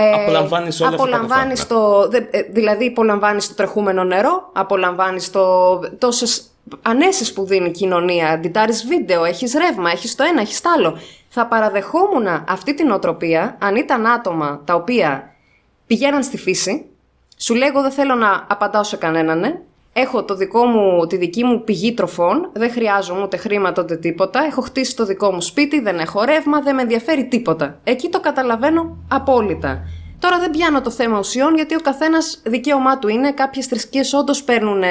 Ε, 0.00 0.22
Απολαμβάνεις 0.22 0.80
όλα 0.80 0.88
αυτά 0.90 1.02
τα 1.02 1.08
απολαμβάνεις 1.08 1.60
φάρμακα. 1.62 1.90
το, 2.02 2.08
δε- 2.08 2.38
ε, 2.38 2.42
δηλαδή 2.42 2.86
απολαμβάνεις 2.86 3.48
το 3.48 3.54
τρεχούμενο 3.54 4.04
νερό, 4.04 4.50
απολαμβάνεις 4.52 5.30
το, 5.30 5.78
τόσες 5.98 6.42
ανέσεις 6.82 7.32
που 7.32 7.44
δίνει 7.44 7.68
η 7.68 7.70
κοινωνία, 7.72 8.28
αντιτάρεις 8.28 8.86
βίντεο, 8.86 9.24
έχεις 9.24 9.54
ρεύμα, 9.54 9.90
έχεις 9.90 10.14
το 10.14 10.24
ένα, 10.24 10.40
έχεις 10.40 10.60
το 10.60 10.68
άλλο. 10.76 10.98
Θα 11.28 11.46
παραδεχόμουν 11.46 12.26
αυτή 12.48 12.74
την 12.74 12.90
οτροπία 12.90 13.56
αν 13.60 13.76
ήταν 13.76 14.06
άτομα 14.06 14.60
τα 14.64 14.74
οποία 14.74 15.34
πηγαίναν 15.86 16.22
στη 16.22 16.36
φύση, 16.38 16.84
σου 17.36 17.54
λέγω 17.54 17.80
δεν 17.82 17.90
θέλω 17.90 18.14
να 18.14 18.44
απαντάω 18.48 18.82
σε 18.84 18.96
κανέναν, 18.96 19.44
ε. 19.44 19.62
Έχω 20.00 20.24
το 20.24 20.34
δικό 20.34 20.64
μου, 20.64 21.06
τη 21.06 21.16
δική 21.16 21.44
μου 21.44 21.64
πηγή 21.64 21.94
τροφών, 21.94 22.50
δεν 22.52 22.70
χρειάζομαι 22.70 23.22
ούτε 23.22 23.36
χρήματα 23.36 23.82
ούτε 23.82 23.96
τίποτα. 23.96 24.44
Έχω 24.44 24.60
χτίσει 24.60 24.96
το 24.96 25.04
δικό 25.04 25.32
μου 25.32 25.40
σπίτι, 25.40 25.80
δεν 25.80 25.98
έχω 25.98 26.24
ρεύμα, 26.24 26.60
δεν 26.60 26.74
με 26.74 26.82
ενδιαφέρει 26.82 27.24
τίποτα. 27.24 27.80
Εκεί 27.84 28.08
το 28.08 28.20
καταλαβαίνω 28.20 28.96
απόλυτα. 29.08 29.82
Τώρα 30.18 30.38
δεν 30.38 30.50
πιάνω 30.50 30.80
το 30.80 30.90
θέμα 30.90 31.18
ουσιών 31.18 31.54
γιατί 31.54 31.74
ο 31.74 31.80
καθένας 31.80 32.42
δικαίωμά 32.44 32.98
του 32.98 33.08
είναι. 33.08 33.32
Κάποιες 33.32 33.66
θρησκείες 33.66 34.12
όντως 34.12 34.42
παίρνουν 34.42 34.82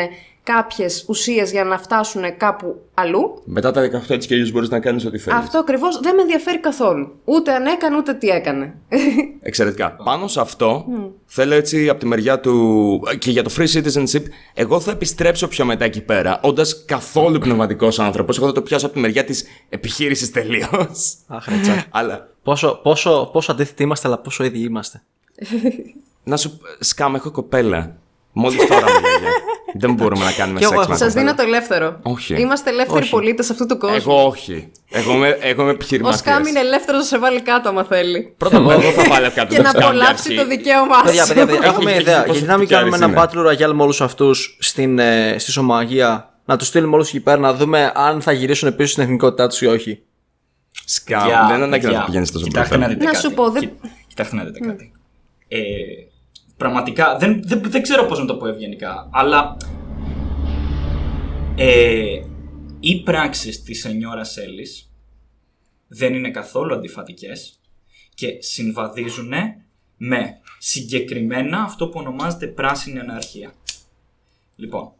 κάποιες 0.53 1.05
ουσίες 1.07 1.51
για 1.51 1.63
να 1.63 1.77
φτάσουν 1.77 2.37
κάπου 2.37 2.81
αλλού. 2.93 3.41
Μετά 3.45 3.71
τα 3.71 3.81
18 3.81 4.09
έτσι 4.09 4.27
και 4.27 4.33
αλλιώς 4.33 4.51
μπορείς 4.51 4.69
να 4.69 4.79
κάνεις 4.79 5.05
ό,τι 5.05 5.17
θέλεις. 5.17 5.39
Αυτό 5.39 5.57
ακριβώς 5.59 5.99
δεν 5.99 6.15
με 6.15 6.21
ενδιαφέρει 6.21 6.59
καθόλου. 6.59 7.19
Ούτε 7.23 7.51
αν 7.53 7.65
έκανε 7.65 7.97
ούτε 7.97 8.13
τι 8.13 8.27
έκανε. 8.27 8.75
Εξαιρετικά. 9.41 9.95
Πάνω 10.03 10.27
σε 10.27 10.39
αυτό, 10.39 10.85
θέλω 11.25 11.53
έτσι 11.53 11.89
από 11.89 11.99
τη 11.99 12.05
μεριά 12.05 12.39
του. 12.39 12.99
και 13.19 13.31
για 13.31 13.43
το 13.43 13.51
free 13.57 13.67
citizenship, 13.73 14.23
εγώ 14.53 14.79
θα 14.79 14.91
επιστρέψω 14.91 15.47
πιο 15.47 15.65
μετά 15.65 15.85
εκεί 15.85 16.01
πέρα. 16.01 16.39
Όντας 16.43 16.85
καθόλου 16.85 17.39
πνευματικός 17.39 17.99
άνθρωπος, 17.99 18.37
εγώ 18.37 18.45
θα 18.47 18.53
το 18.53 18.61
πιάσω 18.61 18.85
από 18.85 18.95
τη 18.95 19.01
μεριά 19.01 19.23
της 19.23 19.45
επιχείρησης 19.69 20.31
τελείως. 20.31 21.17
Αχ, 21.27 21.47
ρε, 21.47 21.55
τσακ. 21.61 21.77
Αλλά 21.99 22.29
πόσο, 22.43 22.79
πόσο, 22.83 23.29
πόσο 23.33 23.51
αντίθετοι 23.51 23.83
είμαστε, 23.83 24.07
αλλά 24.07 24.17
πόσο 24.17 24.43
ίδιοι 24.43 24.59
είμαστε. 24.59 25.01
να 26.23 26.37
σου. 26.37 26.59
Σκάμ, 26.79 27.15
έχω 27.15 27.31
κοπέλα. 27.31 27.95
Μόλις 28.31 28.67
τώρα 28.67 28.85
μου 28.91 29.01
λέγε. 29.01 29.31
Δεν 29.79 29.93
μπορούμε 29.93 30.25
να 30.25 30.31
κάνουμε 30.31 30.57
Κι 30.59 30.63
εγώ 30.63 30.73
σεξ 30.73 30.83
έχω. 30.83 30.91
με 30.91 30.97
Σας 30.97 31.07
κοπέλα. 31.07 31.25
δίνω 31.33 31.35
το 31.43 31.43
ελεύθερο. 31.55 31.99
Όχι. 32.03 32.33
Είμαστε 32.41 32.69
ελεύθεροι 32.69 32.99
Όχι. 33.01 33.09
πολίτες 33.09 33.49
αυτού 33.49 33.65
του 33.65 33.77
κόσμου. 33.77 33.95
Εγώ 33.95 34.25
όχι. 34.25 34.71
Εγώ 34.89 35.13
είμαι, 35.13 35.37
εγώ 35.41 35.61
είμαι 35.61 35.71
Ο 35.71 35.73
επιχειρηματία. 35.73 36.17
Σκάμ 36.17 36.45
είναι 36.45 36.59
ελεύθερος 36.59 36.99
να 37.01 37.05
σε 37.07 37.17
βάλει 37.19 37.41
κάτω, 37.41 37.69
άμα 37.69 37.83
θέλει. 37.83 38.33
Πρώτα 38.37 38.57
απ' 38.57 38.65
όλα, 38.65 38.73
εγώ 38.75 38.91
θα 38.91 39.03
βάλω 39.13 39.31
κάτω 39.35 39.47
και 39.53 39.55
το 39.55 39.61
να 39.61 39.69
Σκάμ 39.69 39.81
για 39.81 39.89
απολαύσει 39.89 40.23
αρχή. 40.33 40.35
το 40.35 40.47
δικαίωμά 40.47 41.01
Παιδιά, 41.03 41.21
σου. 41.21 41.27
παιδιά, 41.27 41.45
παιδιά, 41.45 41.59
Έχει 41.61 41.69
έχω 41.73 41.81
μια 41.81 41.91
έχει 41.91 42.01
ιδέα. 42.01 42.19
πόσο 42.23 42.31
Γιατί 42.31 42.47
να 42.47 42.57
μην 42.57 42.65
φτιάρης 42.65 42.89
κάνουμε 42.91 43.05
ένα 43.13 43.21
είναι. 43.33 43.51
Battle 43.55 43.67
Royale 43.69 43.73
με 43.73 43.83
όλους 43.83 44.01
αυτούς 44.01 44.57
στη 44.59 45.51
Σομαγία, 45.51 46.33
να 46.45 46.57
τους 46.57 46.67
στείλουμε 46.67 46.93
όλους 46.95 47.07
εκεί 47.07 47.19
πέρα, 47.19 47.37
να 47.37 47.53
δούμε 47.53 47.91
αν 47.95 48.21
θα 48.21 48.31
γυρίσουν 48.31 48.75
πίσω 48.75 48.91
στην 48.91 49.03
εθνικότητά 49.03 49.47
τους 49.47 49.61
ή 49.61 49.65
όχι. 49.65 50.01
Σκάμ, 50.85 51.21
Παιδιά, 51.21 51.45
δεν 51.47 51.55
είναι 51.55 51.65
ανάγκη 51.65 51.83
να 51.83 51.89
παιδιά, 51.89 51.99
το 51.99 52.05
πηγαίνεις 52.05 52.31
τόσο 52.31 52.45
Κοιτάξτε 52.45 52.77
να 52.77 52.85
μπροστά. 52.85 52.93
δείτε 52.99 53.05
Να 53.05 53.11
κάτι. 53.11 53.23
σου 53.27 53.33
πω, 53.33 53.49
δεν- 53.51 53.61
Κι- 53.61 53.89
Κοιτάξτε 54.07 54.35
να 54.35 54.43
δείτε 54.43 54.59
κάτι. 54.59 54.91
Ε, 56.57 56.63
πραγματικά, 56.63 57.17
δεν, 57.17 57.41
δεν, 57.43 57.61
δεν 57.65 57.81
ξέρω 57.81 58.05
πώς 58.05 58.19
να 58.19 58.25
το 58.25 58.35
πω 58.35 58.47
ευγενικά, 58.47 59.09
αλλά 59.11 59.57
ε, 61.55 62.21
οι 62.79 63.01
πράξεις 63.03 63.63
της 63.63 63.79
Σενιόρα 63.79 64.21
Έλλης 64.45 64.91
δεν 65.87 66.13
είναι 66.13 66.31
καθόλου 66.31 66.73
αντιφατικές 66.73 67.59
και 68.13 68.27
συμβαδίζουν 68.39 69.31
με 69.97 70.37
συγκεκριμένα 70.59 71.61
αυτό 71.61 71.87
που 71.87 71.99
ονομάζεται 71.99 72.47
πράσινη 72.47 72.99
αναρχία. 72.99 73.53
Λοιπόν, 74.55 74.91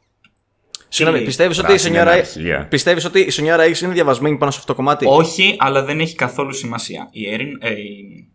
Συγγνώμη, 0.89 1.19
Τι 1.19 1.25
πιστεύεις 1.25 1.57
ότι, 1.57 1.65
η 1.65 1.69
πράσινη 1.69 1.95
Σενιόρα- 1.95 2.13
αναρχία. 2.15 2.67
πιστεύεις 2.69 3.05
ότι 3.05 3.19
η 3.19 3.29
Σενιόρα 3.29 3.63
X 3.67 3.81
είναι 3.81 3.93
διαβασμένη 3.93 4.37
πάνω 4.37 4.51
σε 4.51 4.57
αυτό 4.59 4.71
το 4.71 4.77
κομμάτι; 4.77 5.05
Όχι, 5.09 5.55
αλλά 5.59 5.83
δεν 5.83 5.99
έχει 5.99 6.15
καθόλου 6.15 6.53
σημασία. 6.53 7.07
Η, 7.11 7.29
Έριν, 7.33 7.57
ε, 7.61 7.71
η 7.71 8.27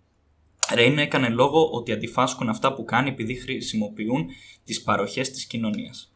Ρέινα 0.75 1.03
έκανε 1.03 1.29
λόγο 1.29 1.69
ότι 1.73 1.93
αντιφάσκουν 1.93 2.49
αυτά 2.49 2.73
που 2.75 2.85
κάνει 2.85 3.09
επειδή 3.09 3.35
χρησιμοποιούν 3.35 4.27
τις 4.65 4.83
παροχές 4.83 5.31
της 5.31 5.45
κοινωνίας. 5.45 6.13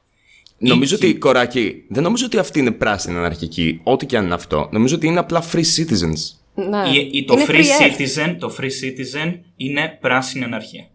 Νομίζω 0.59 0.95
Εκεί. 0.95 1.07
ότι, 1.07 1.14
κοράκι, 1.19 1.85
δεν 1.88 2.03
νομίζω 2.03 2.25
ότι 2.27 2.38
αυτή 2.38 2.59
είναι 2.59 2.71
πράσινη 2.71 3.16
αναρχική, 3.16 3.81
ό,τι 3.83 4.07
και 4.07 4.16
αν 4.16 4.25
είναι 4.25 4.35
αυτό. 4.35 4.69
Νομίζω 4.73 4.95
ότι 4.97 5.07
είναι 5.07 5.19
απλά 5.19 5.42
free 5.53 5.64
citizens. 5.77 6.35
Ναι. 6.55 6.88
Η, 6.99 7.11
η- 7.12 7.25
το, 7.25 7.33
Είναι 7.35 7.45
free 7.49 7.51
free 7.51 7.64
earth. 7.64 8.01
citizen, 8.01 8.37
το 8.38 8.57
free 8.59 8.64
citizen 8.83 9.38
είναι 9.57 9.99
πράσινη 10.01 10.45
αναρχία. 10.45 10.87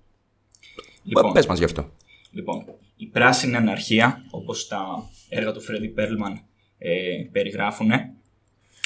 Λοιπόν. 1.04 1.34
Πες 1.34 1.45
μας 1.45 1.58
γι' 1.58 1.63
αυτό. 1.63 1.89
Λοιπόν, 2.32 2.65
η 2.97 3.06
πράσινη 3.06 3.56
αναρχία, 3.56 4.26
όπως 4.32 4.67
τα 4.67 5.10
έργα 5.30 5.52
του 5.52 5.62
Φρέντι 5.62 5.88
Πέρλμαν 5.88 6.41
ε, 6.78 6.89
περιγράφουν, 7.32 7.91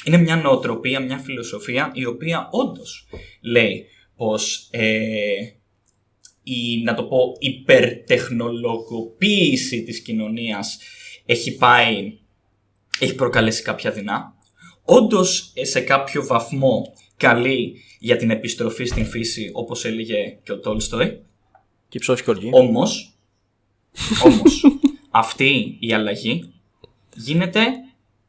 είναι 0.04 0.16
μια 0.18 0.36
νοοτροπία, 0.36 1.00
μια 1.00 1.18
φιλοσοφία 1.18 1.90
η 1.94 2.04
οποία 2.04 2.48
όντως 2.50 3.06
λέει 3.40 3.86
πως 4.16 4.68
ε, 4.70 5.34
η, 6.42 6.82
να 6.82 6.94
το 6.94 7.04
πω, 7.04 7.36
υπερτεχνολογοποίηση 7.38 9.82
της 9.82 10.02
κοινωνίας 10.02 10.78
έχει 11.26 11.56
πάει, 11.56 12.18
έχει 12.98 13.14
προκαλέσει 13.14 13.62
κάποια 13.62 13.90
δεινά. 13.90 14.34
Όντως, 14.84 15.52
ε, 15.54 15.64
σε 15.64 15.80
κάποιο 15.80 16.26
βαθμό 16.26 16.92
καλή 17.16 17.76
για 17.98 18.16
την 18.16 18.30
επιστροφή 18.30 18.84
στην 18.84 19.06
φύση, 19.06 19.50
όπως 19.52 19.84
έλεγε 19.84 20.38
και 20.42 20.52
ο 20.52 20.58
Τόλστοϊ. 20.58 21.20
Και 21.88 21.98
ψώσει 21.98 22.22
κοργή. 22.22 22.48
Όμως, 22.52 23.18
όμως, 24.24 24.64
αυτή 25.10 25.76
η 25.80 25.92
αλλαγή 25.92 26.52
γίνεται 27.16 27.66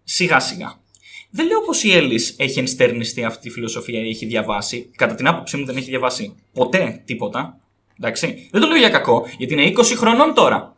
σιγά 0.03 0.39
σιγά. 0.39 0.79
Δεν 1.29 1.47
λέω 1.47 1.61
πως 1.61 1.83
η 1.83 1.95
Έλλης 1.95 2.35
έχει 2.37 2.59
ενστερνιστεί 2.59 3.23
αυτή 3.23 3.41
τη 3.41 3.49
φιλοσοφία 3.49 3.99
ή 3.99 4.09
έχει 4.09 4.25
διαβάσει. 4.25 4.89
Κατά 4.95 5.15
την 5.15 5.27
άποψή 5.27 5.57
μου 5.57 5.65
δεν 5.65 5.77
έχει 5.77 5.89
διαβάσει 5.89 6.35
ποτέ 6.53 7.01
τίποτα. 7.05 7.59
Εντάξει. 7.99 8.47
Δεν 8.51 8.61
το 8.61 8.67
λέω 8.67 8.77
για 8.77 8.89
κακό, 8.89 9.25
γιατί 9.37 9.53
είναι 9.53 9.71
20 9.77 9.83
χρονών 9.97 10.33
τώρα. 10.33 10.73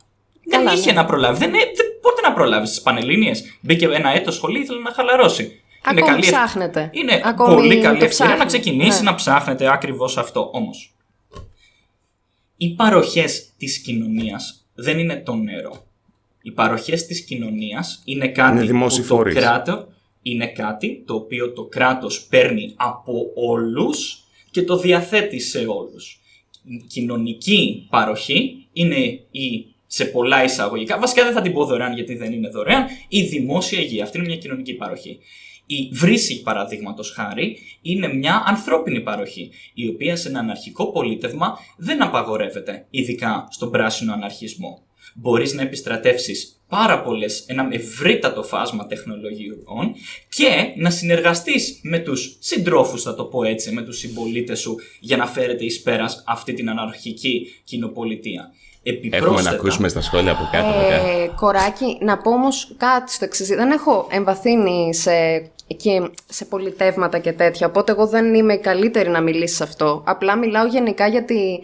δεν 0.45 0.59
Καλά, 0.59 0.73
είχε 0.77 0.91
ναι. 0.91 1.01
να 1.01 1.05
προλάβει. 1.05 1.37
Δεν, 1.37 1.51
δεν, 1.51 1.61
πότε 2.01 2.21
να 2.21 2.33
προλάβεις 2.33 2.69
στις 2.69 2.81
Πανελλήνιες. 2.81 3.43
Μπήκε 3.61 3.85
ένα 3.85 4.09
έτος 4.15 4.35
σχολή, 4.35 4.59
ήθελε 4.59 4.79
να 4.79 4.91
χαλαρώσει. 4.93 5.61
Ακόμη 5.83 6.19
ψάχνετε. 6.19 6.89
Είναι 6.93 7.21
Ακόμη 7.23 7.53
πολύ 7.55 7.67
καλή 7.81 7.81
το 7.99 8.05
ευκαιρία 8.05 8.07
ψάχνει. 8.09 8.37
να 8.37 8.45
ξεκινήσει 8.45 9.03
Ναι. 9.03 9.09
να 9.09 9.15
ψάχνετε 9.15 9.71
ακριβώς 9.71 10.17
αυτό. 10.17 10.49
Όμως, 10.53 10.93
οι 12.57 12.69
παροχές 12.75 13.49
της 13.57 13.79
κοινωνίας 13.79 14.65
δεν 14.75 14.99
είναι 14.99 15.15
το 15.25 15.33
νερό. 15.35 15.83
Οι 16.41 16.51
παροχές 16.51 17.05
της 17.05 17.21
κοινωνίας 17.25 18.01
είναι 18.05 18.27
κάτι 18.27 18.51
Είναι 18.57 18.65
δημόσιοι 18.65 19.01
που 19.01 19.07
το 19.07 19.15
φορείς. 19.15 19.35
κράτο 19.35 19.87
είναι 20.21 20.47
κάτι 20.47 21.03
το 21.05 21.15
οποίο 21.15 21.51
το 21.51 21.63
κράτος 21.63 22.25
παίρνει 22.25 22.73
από 22.75 23.31
όλους 23.35 24.23
και 24.51 24.63
το 24.63 24.77
διαθέτει 24.77 25.39
σε 25.39 25.59
όλους. 25.59 26.19
Η 26.63 26.83
κοινωνική 26.87 27.87
παροχή 27.89 28.67
είναι 28.73 29.19
η 29.31 29.65
σε 29.91 30.05
πολλά 30.05 30.43
εισαγωγικά, 30.43 30.99
βασικά 30.99 31.23
δεν 31.23 31.33
θα 31.33 31.41
την 31.41 31.53
πω 31.53 31.65
δωρεάν 31.65 31.93
γιατί 31.93 32.15
δεν 32.15 32.33
είναι 32.33 32.49
δωρεάν, 32.49 32.85
η 33.07 33.21
δημόσια 33.21 33.79
υγεία. 33.79 34.03
Αυτή 34.03 34.17
είναι 34.17 34.27
μια 34.27 34.37
κοινωνική 34.37 34.73
παροχή. 34.73 35.19
Η 35.65 35.89
βρύση, 35.91 36.41
παραδείγματος 36.41 37.11
χάρη, 37.11 37.57
είναι 37.81 38.13
μια 38.13 38.43
ανθρώπινη 38.45 39.01
παροχή, 39.01 39.51
η 39.73 39.87
οποία 39.87 40.15
σε 40.15 40.27
ένα 40.29 40.39
αναρχικό 40.39 40.91
πολίτευμα 40.91 41.57
δεν 41.77 42.03
απαγορεύεται, 42.03 42.85
ειδικά 42.89 43.47
στον 43.51 43.71
πράσινο 43.71 44.13
αναρχισμό. 44.13 44.81
Μπορείς 45.15 45.53
να 45.53 45.61
επιστρατεύσεις 45.61 46.58
πάρα 46.69 47.01
πολλές, 47.01 47.43
ένα 47.47 47.67
ευρύτατο 47.71 48.43
φάσμα 48.43 48.85
τεχνολογιών 48.85 49.95
και 50.29 50.73
να 50.75 50.89
συνεργαστείς 50.89 51.79
με 51.83 51.99
τους 51.99 52.37
συντρόφους, 52.39 53.01
θα 53.01 53.15
το 53.15 53.23
πω 53.23 53.43
έτσι, 53.43 53.71
με 53.71 53.81
τους 53.81 53.97
συμπολίτες 53.97 54.59
σου 54.59 54.75
για 54.99 55.17
να 55.17 55.27
φέρετε 55.27 55.65
εις 55.65 55.81
πέρας 55.81 56.23
αυτή 56.27 56.53
την 56.53 56.69
αναρχική 56.69 57.61
κοινοπολιτεία. 57.63 58.51
Έχουμε 58.83 59.07
Επιπρόσθετα, 59.07 59.51
να 59.51 59.57
ακούσουμε 59.57 59.87
στα 59.87 60.01
σχόλια 60.01 60.31
από 60.31 60.49
κάτω. 60.51 60.67
από 60.67 60.89
κάτω. 60.89 61.07
Ε, 61.07 61.31
κοράκι, 61.35 61.97
να 62.01 62.17
πω 62.17 62.31
όμως 62.31 62.73
κάτι 62.77 63.11
στο 63.11 63.25
εξής. 63.25 63.47
Δεν 63.47 63.71
έχω 63.71 64.07
εμβαθύνει 64.11 64.95
σε, 64.95 65.11
και 65.77 66.09
σε 66.29 66.45
πολιτεύματα 66.45 67.19
και 67.19 67.31
τέτοια, 67.31 67.67
οπότε 67.67 67.91
εγώ 67.91 68.07
δεν 68.07 68.33
είμαι 68.33 68.53
η 68.53 68.59
καλύτερη 68.59 69.09
να 69.09 69.21
μιλήσει 69.21 69.55
σε 69.55 69.63
αυτό. 69.63 70.03
Απλά 70.05 70.37
μιλάω 70.37 70.65
γενικά 70.65 71.07
για 71.07 71.23
τη 71.23 71.59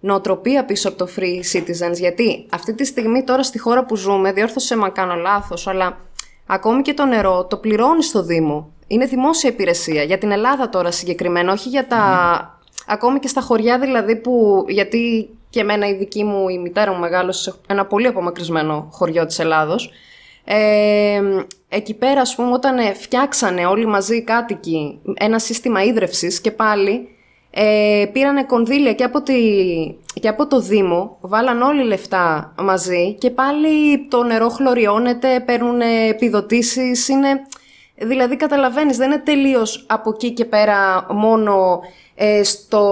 νοοτροπία 0.00 0.64
πίσω 0.64 0.88
από 0.88 0.98
το 0.98 1.08
Free 1.16 1.56
Citizens, 1.56 1.94
γιατί 1.94 2.46
αυτή 2.50 2.74
τη 2.74 2.84
στιγμή 2.84 3.24
τώρα 3.24 3.42
στη 3.42 3.58
χώρα 3.58 3.84
που 3.84 3.96
ζούμε, 3.96 4.32
διόρθωσε 4.32 4.76
με 4.76 4.84
αν 4.84 4.92
κάνω 4.92 5.14
λάθος, 5.14 5.66
αλλά 5.66 5.98
ακόμη 6.46 6.82
και 6.82 6.94
το 6.94 7.04
νερό 7.04 7.46
το 7.46 7.56
πληρώνεις 7.56 8.06
στο 8.06 8.22
Δήμο. 8.22 8.72
Είναι 8.86 9.04
δημόσια 9.04 9.50
υπηρεσία, 9.50 10.02
για 10.02 10.18
την 10.18 10.30
Ελλάδα 10.30 10.68
τώρα 10.68 10.90
συγκεκριμένα, 10.90 11.52
όχι 11.52 11.68
για 11.68 11.86
τα... 11.86 12.58
Ακόμη 12.86 13.18
και 13.18 13.28
στα 13.28 13.40
χωριά 13.40 13.78
δηλαδή 13.78 14.16
που, 14.16 14.64
γιατί 14.68 15.30
και 15.50 15.60
εμένα 15.60 15.88
η 15.88 15.94
δική 15.94 16.24
μου, 16.24 16.48
η 16.48 16.58
μητέρα 16.58 16.92
μου 16.92 16.98
μεγάλωσε 16.98 17.42
σε 17.42 17.56
ένα 17.66 17.86
πολύ 17.86 18.06
απομακρυσμένο 18.06 18.88
χωριό 18.92 19.26
της 19.26 19.38
Ελλάδος. 19.38 19.90
Ε, 20.44 21.20
εκεί 21.68 21.94
πέρα, 21.94 22.20
ας 22.20 22.34
πούμε, 22.34 22.52
όταν 22.52 22.78
ε, 22.78 22.94
φτιάξανε 22.94 23.66
όλοι 23.66 23.86
μαζί 23.86 24.16
οι 24.16 24.22
κάτοικοι 24.22 25.00
ένα 25.14 25.38
σύστημα 25.38 25.82
ίδρευσης 25.82 26.40
και 26.40 26.50
πάλι 26.50 27.08
ε, 27.50 28.04
πήρανε 28.12 28.44
κονδύλια 28.44 28.92
και 28.92 29.04
από, 29.04 29.22
τη, 29.22 29.34
και 30.20 30.28
από 30.28 30.46
το 30.46 30.60
Δήμο, 30.60 31.16
βάλαν 31.20 31.62
όλοι 31.62 31.82
λεφτά 31.82 32.54
μαζί 32.62 33.14
και 33.14 33.30
πάλι 33.30 34.06
το 34.08 34.22
νερό 34.22 34.48
χλωριώνεται, 34.48 35.40
παίρνουν 35.40 35.80
επιδοτήσεις, 36.08 37.08
είναι... 37.08 37.28
Δηλαδή 38.02 38.36
καταλαβαίνεις, 38.36 38.96
δεν 38.96 39.10
είναι 39.10 39.20
τελείως 39.20 39.86
από 39.88 40.10
εκεί 40.10 40.30
και 40.30 40.44
πέρα 40.44 41.06
μόνο 41.10 41.80
ε, 42.14 42.42
στο 42.42 42.82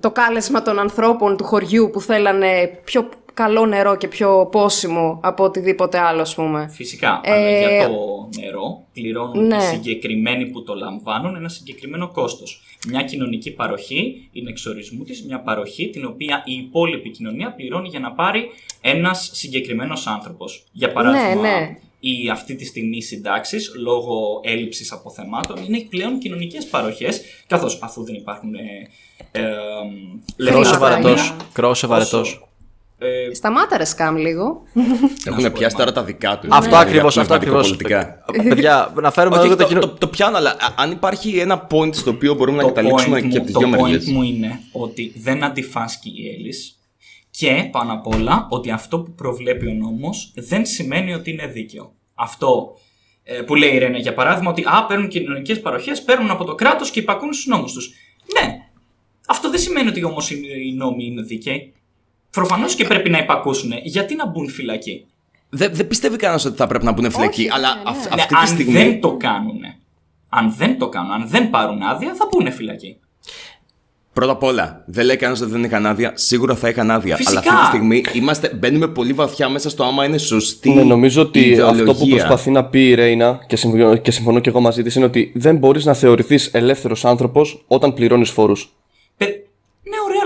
το 0.00 0.10
κάλεσμα 0.10 0.62
των 0.62 0.78
ανθρώπων 0.78 1.36
του 1.36 1.44
χωριού 1.44 1.90
που 1.92 2.00
θέλανε 2.00 2.80
πιο 2.84 3.08
καλό 3.34 3.66
νερό 3.66 3.96
και 3.96 4.08
πιο 4.08 4.48
πόσιμο 4.50 5.20
από 5.22 5.44
οτιδήποτε 5.44 5.98
άλλο, 5.98 6.20
ας 6.20 6.34
πούμε. 6.34 6.70
Φυσικά, 6.72 7.20
Ε, 7.24 7.32
αλλά 7.32 7.50
για 7.50 7.88
το 7.88 8.28
νερό 8.40 8.84
πληρώνουν 8.92 9.46
ναι. 9.46 9.56
οι 9.56 9.60
συγκεκριμένοι 9.60 10.46
που 10.46 10.62
το 10.62 10.74
λαμβάνουν 10.74 11.34
ένα 11.36 11.48
συγκεκριμένο 11.48 12.08
κόστος. 12.08 12.62
Μια 12.88 13.02
κοινωνική 13.02 13.50
παροχή 13.50 14.28
είναι 14.32 14.50
εξορισμού 14.50 15.04
της 15.04 15.24
μια 15.24 15.40
παροχή 15.40 15.90
την 15.90 16.04
οποία 16.04 16.42
η 16.46 16.52
υπόλοιπη 16.54 17.10
κοινωνία 17.10 17.52
πληρώνει 17.54 17.88
για 17.88 18.00
να 18.00 18.12
πάρει 18.12 18.50
ένας 18.80 19.30
συγκεκριμένος 19.32 20.06
άνθρωπος. 20.06 20.64
Για 20.72 20.92
παράδειγμα, 20.92 21.34
Ναι, 21.34 21.48
ναι. 21.48 21.76
οι 22.00 22.28
αυτή 22.30 22.54
τη 22.54 22.64
στιγμή 22.64 23.02
συντάξεις 23.02 23.72
λόγω 23.76 24.40
έλλειψης 24.44 24.92
αποθεμάτων 24.92 25.64
είναι 25.64 25.86
πλέον 25.88 26.18
κοινωνικές 26.18 26.66
παροχές 26.66 27.20
καθώς 27.46 27.78
αφού 27.82 28.04
δεν 28.04 28.14
υπάρχουν 28.14 28.54
ε, 28.54 28.60
ε, 29.32 29.42
λεφτά 30.36 30.60
Κρόσε 31.52 31.86
Χρήματα, 31.86 31.86
βαρετός. 31.86 32.49
Ναι. 33.00 33.06
Κρόσε 33.08 33.20
βαρετό. 33.20 33.30
ε, 33.30 33.34
Σταμάτα 33.34 33.76
ρε 33.76 33.84
σκάμ 33.84 34.16
λίγο. 34.16 34.62
Έχουν 35.24 35.40
σου 35.40 35.52
πιάσει 35.52 35.74
πω, 35.76 35.80
τώρα 35.80 35.92
τα 35.92 36.02
δικά 36.04 36.38
τους. 36.38 36.48
Αυτό 36.52 36.76
ακριβώς, 36.76 37.18
αυτό 37.18 37.34
ακριβώς. 37.34 37.66
Πολιτικά. 37.68 38.24
Παιδιά, 38.48 38.92
να 39.00 39.10
φέρουμε 39.10 39.36
Όχι, 39.36 39.46
εδώ 39.46 39.56
το, 39.56 39.62
το 39.62 39.68
κοινό. 39.68 39.80
το, 39.80 39.88
το 39.88 40.08
πιάνω, 40.08 40.36
αλλά 40.36 40.50
α- 40.50 40.74
αν 40.76 40.90
υπάρχει 40.90 41.38
ένα 41.38 41.66
point 41.70 41.94
στο 41.94 42.10
οποίο 42.10 42.34
μπορούμε 42.34 42.56
να 42.62 42.68
καταλήξουμε 42.68 43.18
point 43.18 43.20
και 43.20 43.26
μου- 43.28 43.34
από 43.36 43.44
τις 43.44 43.54
δύο 43.56 43.68
Το 43.70 43.76
point 43.76 43.80
μεριές. 43.82 44.06
μου 44.06 44.22
είναι 44.22 44.60
ότι 44.72 45.12
δεν 45.16 45.44
αντιφάσκει 45.44 46.08
η 46.16 46.28
Έλλης 46.38 46.74
και 47.30 47.68
πάνω 47.72 47.92
απ' 47.92 48.06
όλα 48.06 48.46
ότι 48.50 48.70
αυτό 48.70 48.98
που 49.00 49.12
προβλέπει 49.14 49.66
ο 49.66 49.72
νόμος 49.72 50.32
δεν 50.34 50.66
σημαίνει 50.66 51.14
ότι 51.14 51.30
είναι 51.30 51.46
δίκαιο. 51.46 51.92
Αυτό 52.14 52.76
ε, 53.22 53.40
που 53.40 53.54
λέει 53.54 53.70
η 53.74 53.78
Ρένα 53.78 53.98
για 53.98 54.14
παράδειγμα 54.14 54.50
ότι 54.50 54.62
α, 54.66 54.84
παίρνουν 54.88 55.08
κοινωνικές 55.08 55.60
παροχές, 55.60 56.02
παίρνουν 56.02 56.30
από 56.30 56.44
το 56.44 56.54
κράτος 56.54 56.90
και 56.90 57.00
υπακούν 57.00 57.32
στους 57.32 57.46
νόμους 57.46 57.72
τους. 57.72 57.90
Ναι, 58.40 58.56
αυτό 59.28 59.50
δεν 59.50 59.60
σημαίνει 59.60 59.88
ότι 59.88 60.04
όμως 60.04 60.30
οι, 60.30 60.40
οι 60.66 60.72
νόμοι 60.72 61.04
είναι 61.06 61.22
δίκαιοι. 61.22 61.74
Προφανώς 62.30 62.74
και 62.74 62.84
πρέπει 62.84 63.10
να 63.10 63.18
υπακούσουν. 63.18 63.72
Γιατί 63.82 64.14
να 64.14 64.26
μπουν 64.28 64.48
φυλακοί. 64.48 65.04
Δεν, 65.50 65.70
δεν 65.74 65.86
πιστεύει 65.86 66.16
κανένας 66.16 66.44
ότι 66.44 66.56
θα 66.56 66.66
πρέπει 66.66 66.84
να 66.84 66.92
μπουν 66.92 67.10
φυλακή, 67.10 67.40
Όχι, 67.40 67.50
αλλά 67.52 67.74
ναι, 67.74 67.80
αυ- 67.84 67.98
ναι. 67.98 68.08
αυτή 68.08 68.16
Ναι, 68.16 68.26
τη 68.26 68.34
αν 68.40 68.46
στιγμή. 68.46 68.72
δεν 68.72 69.00
το 69.00 69.16
κάνουν. 69.16 69.60
Αν 70.28 70.54
δεν 70.56 70.78
το 70.78 70.88
κάνουν, 70.88 71.10
αν 71.12 71.28
δεν 71.28 71.50
πάρουν 71.50 71.82
άδεια, 71.82 72.14
θα 72.14 72.28
μπουν 72.32 72.52
φυλακοί. 72.52 72.96
Πρώτα 74.12 74.32
απ' 74.32 74.42
όλα, 74.42 74.82
δεν 74.86 75.04
λέει 75.04 75.16
κανένας 75.16 75.40
ότι 75.42 75.50
δεν 75.50 75.64
είχαν 75.64 75.86
άδεια. 75.86 76.12
Σίγουρα 76.14 76.54
θα 76.54 76.68
είχαν 76.68 76.90
άδεια. 76.90 77.16
Φυσικά. 77.16 77.40
Αλλά 77.40 77.48
αυτή 77.50 77.60
τη 77.60 77.66
στιγμή 77.76 78.02
είμαστε, 78.12 78.52
μπαίνουμε 78.54 78.88
πολύ 78.88 79.12
βαθιά 79.12 79.48
μέσα 79.48 79.70
στο 79.70 79.84
άμα 79.84 80.04
είναι 80.04 80.18
σωστή. 80.18 80.70
Ναι, 80.70 80.82
νομίζω 80.82 81.22
ότι 81.22 81.40
ιδεολογία. 81.40 81.82
αυτό 81.90 82.04
που 82.04 82.10
προσπαθεί 82.10 82.50
να 82.50 82.64
πει 82.64 82.88
η 82.88 82.94
Ρέινα 82.94 83.44
και 83.46 83.56
συμφωνώ 83.56 83.96
και, 83.96 84.10
συμφωνώ 84.10 84.38
και 84.40 84.48
εγώ 84.48 84.60
μαζί 84.60 84.82
της 84.82 84.94
είναι 84.94 85.04
ότι 85.04 85.32
δεν 85.34 85.56
μπορείς 85.56 85.84
να 85.84 85.94
θεωρηθείς 85.94 86.46
ελεύθερος 86.52 87.04
άνθρωπος 87.04 87.64
όταν 87.66 87.94
πληρώνεις 87.94 88.30
φόρους. 88.30 88.72
Παι- 89.16 89.28
Ναι, 89.28 89.34
ωραία, 89.36 89.49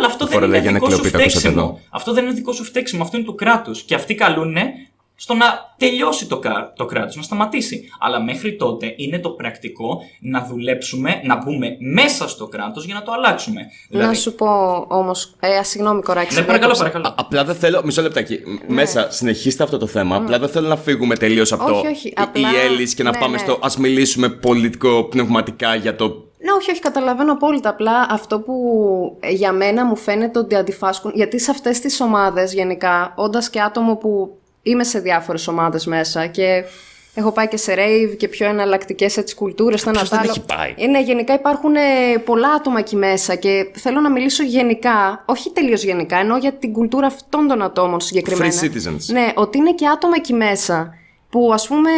αλλά 0.04 0.12
αυτό 0.12 0.26
δεν 0.26 0.36
είναι 0.36 0.46
Φορολογία 0.46 0.72
δικό 0.72 0.84
σου 0.90 0.90
νεκλοπή, 0.90 1.10
τα 1.10 1.18
ακούσατε 1.18 1.38
φταίξιμο. 1.40 1.62
εδώ. 1.62 1.80
Αυτό 1.90 2.12
δεν 2.12 2.24
είναι 2.24 2.32
δικό 2.32 2.52
σου 2.52 2.64
φταίξιμο, 2.64 3.02
αυτό 3.02 3.16
είναι 3.16 3.26
του 3.26 3.34
κράτους. 3.34 3.82
Και 3.82 3.94
αυτοί 3.94 4.14
καλούν 4.14 4.56
στο 5.16 5.34
να 5.34 5.46
τελειώσει 5.78 6.26
το, 6.26 6.38
κα- 6.38 6.72
το 6.76 6.84
κράτος, 6.84 7.16
να 7.16 7.22
σταματήσει. 7.22 7.88
Αλλά 8.00 8.20
μέχρι 8.22 8.56
τότε 8.56 8.94
είναι 8.96 9.18
το 9.18 9.30
πρακτικό 9.30 10.00
να 10.20 10.46
δουλέψουμε, 10.50 11.20
να 11.24 11.36
μπούμε 11.44 11.76
μέσα 11.80 12.28
στο 12.28 12.46
κράτος 12.46 12.84
για 12.84 12.94
να 12.94 13.02
το 13.02 13.12
αλλάξουμε. 13.12 13.60
Να 13.88 14.14
σου 14.14 14.34
πω 14.34 14.46
όμως. 14.88 15.34
Ε, 15.40 15.56
α, 15.56 15.64
συγγνώμη, 15.64 16.02
κοράκι. 16.02 16.34
Ναι, 16.34 16.40
σε 16.40 16.46
παρακαλώ, 16.46 16.72
διέκοψα. 16.74 16.92
παρακαλώ. 17.00 17.14
Απλά 17.26 17.44
δεν 17.44 17.54
θέλω. 17.54 17.80
Μισό 17.84 18.02
λεπτάκι. 18.02 18.38
Μέσα, 18.66 19.10
συνεχίστε 19.10 19.62
αυτό 19.62 19.78
το 19.78 19.86
θέμα. 19.86 20.16
Απλά 20.16 20.38
δεν 20.38 20.48
θέλω 20.48 20.68
να 20.68 20.76
φύγουμε 20.76 21.16
τελείως 21.16 21.52
από 21.52 21.64
Όχι, 21.64 21.82
το. 21.82 21.88
όχι, 21.88 22.08
η- 22.08 22.12
απλά- 22.16 22.52
Η 22.52 22.56
Έλλης 22.56 22.94
και 22.94 23.02
να 23.02 23.10
ναι, 23.10 23.18
πάμε 23.18 23.32
ναι. 23.32 23.38
στο. 23.38 23.52
Α 23.52 23.68
μιλήσουμε 23.78 24.28
πολιτικό 24.28 25.04
πνευματικά 25.04 25.74
για 25.74 25.96
το. 25.96 26.24
Ναι, 26.44 26.52
όχι, 26.52 26.70
όχι, 26.70 26.80
καταλαβαίνω 26.80 27.32
απόλυτα. 27.32 27.68
Απλά 27.68 28.06
αυτό 28.10 28.40
που 28.40 29.16
ε, 29.20 29.30
για 29.30 29.52
μένα 29.52 29.84
μου 29.84 29.96
φαίνεται 29.96 30.38
ότι 30.38 30.54
αντιφάσκουν. 30.54 31.12
Γιατί 31.14 31.40
σε 31.40 31.50
αυτές 31.50 31.80
τις 31.80 32.00
ομάδες, 32.00 32.52
γενικά, 32.52 33.12
όντας 33.16 33.50
και 33.50 33.60
άτομο 33.60 33.96
που 33.96 34.38
είμαι 34.62 34.84
σε 34.84 34.98
διάφορες 34.98 35.48
ομάδες 35.48 35.86
μέσα 35.86 36.26
και 36.26 36.64
έχω 37.14 37.32
πάει 37.32 37.48
και 37.48 37.56
σε 37.56 37.74
rave 37.76 38.16
και 38.16 38.28
πιο 38.28 38.46
εναλλακτικές 38.46 39.34
κουλτούρες. 39.36 39.82
Το 39.82 39.88
ένα 39.90 39.98
Ποιος 39.98 40.10
το 40.10 40.16
δεν 40.16 40.24
άλλο. 40.24 40.34
έχει 40.36 40.56
πάει; 40.56 40.74
Ε, 40.78 40.86
ναι, 40.90 41.00
γενικά 41.02 41.34
υπάρχουν 41.34 41.74
ε, 41.74 41.80
πολλά 42.24 42.48
άτομα 42.48 42.78
εκεί 42.78 42.96
μέσα 42.96 43.34
και 43.34 43.70
θέλω 43.74 44.00
να 44.00 44.10
μιλήσω 44.10 44.42
γενικά, 44.42 45.22
όχι 45.26 45.50
τελείως 45.50 45.82
γενικά, 45.84 46.16
ενώ 46.16 46.36
για 46.36 46.52
την 46.52 46.72
κουλτούρα 46.72 47.06
αυτών 47.06 47.46
των 47.46 47.62
ατόμων 47.62 48.00
συγκεκριμένα. 48.00 48.52
Free 48.52 48.64
citizens. 48.64 49.04
Ναι, 49.06 49.32
ότι 49.34 49.58
είναι 49.58 49.72
και 49.72 49.86
άτομα 49.86 50.14
εκεί 50.16 50.32
μέσα 50.32 50.94
που 51.30 51.50
ας 51.52 51.66
πούμε 51.66 51.90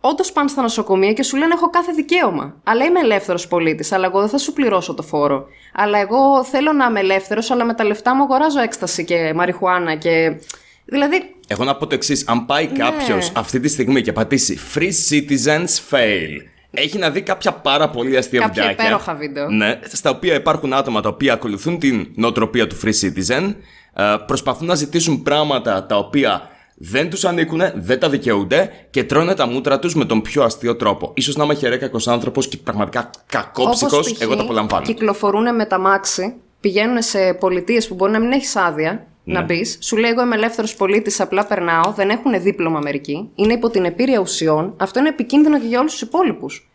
όντως 0.00 0.32
πάνε 0.32 0.48
στα 0.48 0.62
νοσοκομεία 0.62 1.12
και 1.12 1.22
σου 1.22 1.36
λένε 1.36 1.54
έχω 1.54 1.70
κάθε 1.70 1.92
δικαίωμα. 1.92 2.54
Αλλά 2.64 2.84
είμαι 2.84 3.00
ελεύθερος 3.00 3.48
πολίτης, 3.48 3.92
αλλά 3.92 4.06
εγώ 4.06 4.20
δεν 4.20 4.28
θα 4.28 4.38
σου 4.38 4.52
πληρώσω 4.52 4.94
το 4.94 5.02
φόρο. 5.02 5.46
Αλλά 5.74 5.98
εγώ 5.98 6.44
θέλω 6.44 6.72
να 6.72 6.84
είμαι 6.84 7.00
ελεύθερος, 7.00 7.50
αλλά 7.50 7.64
με 7.64 7.74
τα 7.74 7.84
λεφτά 7.84 8.14
μου 8.14 8.22
αγοράζω 8.22 8.60
έκσταση 8.60 9.04
και 9.04 9.32
μαριχουάνα 9.34 9.94
και. 9.94 10.36
Δηλαδή, 10.84 11.34
Εγώ 11.46 11.64
να 11.64 11.76
πω 11.76 11.86
το 11.86 11.94
εξής. 11.94 12.24
Αν 12.28 12.46
πάει 12.46 12.66
Ναι. 12.66 12.78
κάποιος 12.78 13.32
αυτή 13.36 13.60
τη 13.60 13.68
στιγμή 13.68 14.02
και 14.02 14.12
πατήσει 14.12 14.58
Free 14.74 14.92
citizens 15.10 15.90
fail 15.90 16.42
έχει 16.70 16.98
να 16.98 17.10
δει 17.10 17.22
κάποια 17.22 17.52
πάρα 17.52 17.90
πολύ 17.90 18.16
αστεία 18.16 18.40
Κάποια 18.40 18.62
βιντεάκια. 18.62 18.84
υπέροχα 18.84 19.14
βίντεο. 19.14 19.48
Ναι, 19.50 19.78
στα 19.92 20.10
οποία 20.10 20.34
υπάρχουν 20.34 20.72
άτομα 20.72 21.00
τα 21.00 21.08
οποία 21.08 21.32
ακολουθούν 21.32 21.78
την 21.78 22.08
νοοτροπία 22.14 22.66
του 22.66 22.76
free 22.84 22.92
citizen, 23.04 23.54
ε, 23.94 24.16
προσπαθούν 24.26 24.66
να 24.66 24.74
ζητήσουν 24.74 25.22
πράγματα 25.22 25.86
τα 25.86 25.96
οποία 25.96 26.50
δεν 26.80 27.10
τους 27.10 27.24
ανήκουν, 27.24 27.60
δεν 27.74 27.98
τα 28.00 28.08
δικαιούνται 28.08 28.70
και 28.90 29.04
τρώνε 29.04 29.34
τα 29.34 29.46
μούτρα 29.46 29.78
τους 29.78 29.94
με 29.94 30.04
τον 30.04 30.22
πιο 30.22 30.42
αστείο 30.42 30.76
τρόπο. 30.76 31.12
Ίσως 31.14 31.36
να 31.36 31.44
είμαι 31.44 31.54
χερέκακος 31.54 32.08
άνθρωπος 32.08 32.48
και 32.48 32.56
πραγματικά 32.56 33.10
κακόψυχος, 33.26 33.92
Όπως 33.92 34.12
π.χ. 34.12 34.20
εγώ 34.20 34.36
το 34.36 34.42
απολαμβάνω. 34.42 34.84
Κυκλοφορούν 34.86 35.54
με 35.54 35.64
τα 35.64 35.78
μάξι, 35.78 36.34
πηγαίνουν 36.60 37.02
σε 37.02 37.34
πολιτείες 37.34 37.88
που 37.88 37.94
μπορεί 37.94 38.12
να 38.12 38.18
μην 38.20 38.32
έχεις 38.32 38.56
άδεια 38.56 39.06
Ναι. 39.24 39.34
να 39.34 39.44
μπεις. 39.44 39.78
Σου 39.80 39.96
λέει: 39.96 40.10
Εγώ 40.10 40.22
είμαι 40.22 40.34
ελεύθερος 40.36 40.74
πολίτης, 40.74 41.20
απλά 41.20 41.46
περνάω. 41.46 41.92
Δεν 41.92 42.10
έχουν 42.10 42.42
δίπλωμα 42.42 42.80
μερικοί. 42.80 43.30
Είναι 43.34 43.52
υπό 43.52 43.70
την 43.70 43.84
επίρρεια 43.84 44.18
ουσιών. 44.20 44.74
Αυτό 44.76 44.98
είναι 44.98 45.08
επικίνδυνο 45.08 45.60
και 45.60 45.66
για 45.66 45.78
όλους 45.78 45.92
τους 45.92 46.00
υπόλοιπους. 46.00 46.70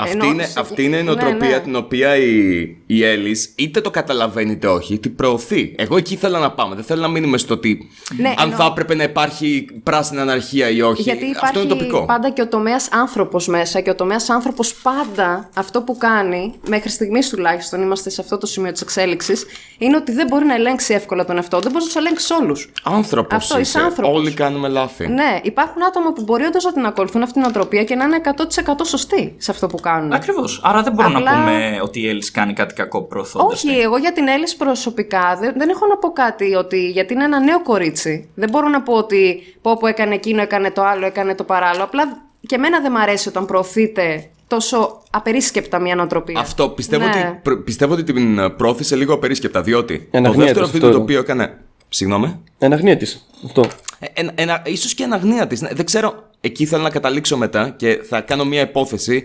Αυτή, 0.00 0.12
Ενώ 0.16 0.24
είναι, 0.26 0.44
σε- 0.46 0.60
αυτή 0.60 0.84
είναι 0.84 0.96
η 0.96 1.02
ναι, 1.02 1.04
νοοτροπία 1.12 1.48
ναι. 1.48 1.60
την 1.60 1.76
οποία 1.76 2.16
η, 2.16 2.58
η 2.86 3.04
Έλλης 3.04 3.52
είτε 3.56 3.80
το 3.80 3.90
καταλαβαίνει 3.90 4.52
είτε 4.52 4.66
όχι, 4.66 4.98
την 4.98 5.14
προωθεί. 5.16 5.74
Εγώ 5.78 5.96
εκεί 5.96 6.14
ήθελα 6.14 6.38
να 6.38 6.50
πάμε. 6.52 6.74
Δεν 6.74 6.84
θέλω 6.84 7.00
να 7.00 7.08
μείνουμε 7.08 7.38
στο 7.38 7.54
ότι 7.54 7.88
Ναι, 8.16 8.28
αν 8.28 8.34
εννοώ- 8.38 8.56
θα 8.58 8.64
έπρεπε 8.70 8.94
να 8.94 9.02
υπάρχει 9.02 9.66
πράσινη 9.82 10.20
αναρχία 10.20 10.68
ή 10.70 10.80
όχι. 10.82 11.02
Γιατί 11.02 11.24
Αυτό 11.40 11.60
είναι 11.60 11.68
υπάρχει 11.72 11.84
τοπικό. 11.90 12.06
πάντα 12.06 12.30
και 12.30 12.42
ο 12.42 12.48
τομέας 12.48 12.88
άνθρωπος 12.92 13.46
μέσα 13.48 13.80
και 13.80 13.90
ο 13.90 13.94
τομέας 13.94 14.28
άνθρωπος 14.30 14.74
πάντα 14.74 15.48
αυτό 15.54 15.82
που 15.82 15.96
κάνει, 15.96 16.54
μέχρι 16.68 16.88
στιγμής 16.90 17.28
τουλάχιστον 17.28 17.82
είμαστε 17.82 18.10
σε 18.10 18.20
αυτό 18.20 18.38
το 18.38 18.46
σημείο 18.46 18.72
της 18.72 18.80
εξέλιξης, 18.80 19.44
είναι 19.78 19.96
ότι 19.96 20.12
δεν 20.12 20.26
μπορεί 20.30 20.44
να 20.44 20.54
ελέγξει 20.54 20.94
εύκολα 20.94 21.24
τον 21.24 21.36
εαυτό. 21.36 21.58
Δεν 21.60 21.70
μπορεί 21.70 21.84
να 21.84 21.90
τους 21.90 21.96
ελέγξεις 22.00 22.30
όλους. 22.30 22.70
Άνθρωπος 22.82 23.36
Αυτό, 23.36 23.58
είσαι 23.58 23.78
είσαι. 23.78 23.86
άνθρωπος. 23.86 24.18
Όλοι 24.18 24.32
κάνουμε 24.32 24.68
λάθη. 24.68 25.08
Ναι, 25.08 25.40
υπάρχουν 25.42 25.82
άτομα 25.84 26.12
που 26.12 26.22
μπορείς 26.22 26.46
όντως 26.46 26.64
να 26.64 26.72
την 26.72 26.84
ακολουθούν 26.86 27.22
αυτή 27.22 27.34
την 27.40 27.48
οτροπία 27.48 27.84
και 27.84 27.94
να 27.94 28.04
είναι 28.04 28.16
100% 28.16 28.84
σωστοί 28.84 29.34
σε 29.38 29.50
αυτό 29.50 29.66
που 29.66 29.76
κάνουν. 29.76 29.86
Ακριβώς. 30.12 30.60
Άρα 30.64 30.82
δεν 30.82 30.92
μπορούμε 30.92 31.18
Απλά- 31.18 31.32
να 31.32 31.38
πούμε 31.38 31.78
ότι 31.82 32.00
η 32.00 32.08
Έλλης 32.08 32.30
κάνει 32.30 32.52
κάτι 32.52 32.74
κακό 32.74 33.02
προωθώντας. 33.02 33.64
Όχι, 33.64 33.78
εγώ 33.78 33.96
για 33.96 34.12
την 34.12 34.28
Έλλης 34.28 34.56
προσωπικά 34.56 35.36
δεν, 35.40 35.54
δεν 35.56 35.68
έχω 35.68 35.86
να 35.86 35.96
πω 35.96 36.08
κάτι 36.12 36.54
ότι. 36.54 36.88
Γιατί 36.90 37.12
είναι 37.14 37.24
ένα 37.24 37.40
νέο 37.40 37.62
κορίτσι. 37.62 38.28
Δεν 38.34 38.50
μπορώ 38.50 38.68
να 38.68 38.82
πω 38.82 38.94
ότι 38.94 39.42
πω 39.62 39.76
που 39.76 39.86
έκανε 39.86 40.14
εκείνο, 40.14 40.42
έκανε 40.42 40.70
το 40.70 40.82
άλλο, 40.84 41.06
έκανε 41.06 41.34
το 41.34 41.44
παράλληλο. 41.44 41.84
Απλά 41.84 42.02
και 42.46 42.54
εμένα 42.54 42.80
δεν 42.80 42.92
μ' 42.92 42.96
αρέσει 42.96 43.28
όταν 43.28 43.46
προωθείται 43.46 44.30
τόσο 44.46 45.02
απερίσκεπτα 45.10 45.78
μια 45.80 45.94
νοοτροπία. 45.94 46.40
Αυτό 46.40 46.68
πιστεύω, 46.68 47.04
Ναι. 47.04 47.10
ότι, 47.10 47.38
προ- 47.42 47.62
πιστεύω 47.64 47.92
ότι 47.92 48.02
την 48.02 48.38
ε, 48.38 48.50
πρόθεσε 48.50 48.96
λίγο 48.96 49.14
απερίσκεπτα. 49.14 49.62
Διότι 49.62 49.98
το 49.98 50.06
Εναγνία 50.10 50.44
δεύτερο 50.44 50.64
της, 50.64 50.72
βίντεο 50.72 50.88
αυτό 50.88 50.98
το 51.00 51.04
οποίο 51.04 51.18
έκανε. 51.20 51.58
Συγγνώμη. 51.88 52.42
Εναγνία 52.58 52.96
τη. 52.96 53.14
Αυτό. 53.44 53.64
Ε, 53.98 54.06
Ένα, 54.14 54.32
ένα, 54.34 54.62
ίσως 54.66 54.94
και 54.94 55.04
αναγνία 55.04 55.46
της. 55.46 55.60
Ναι, 55.60 55.68
δεν 55.72 55.84
ξέρω. 55.84 56.26
Εκεί 56.40 56.66
θέλω 56.66 56.82
να 56.82 56.90
καταλήξω 56.90 57.36
μετά 57.36 57.68
και 57.76 58.00
θα 58.08 58.20
κάνω 58.20 58.44
μια 58.44 58.60
υπόθεση. 58.60 59.24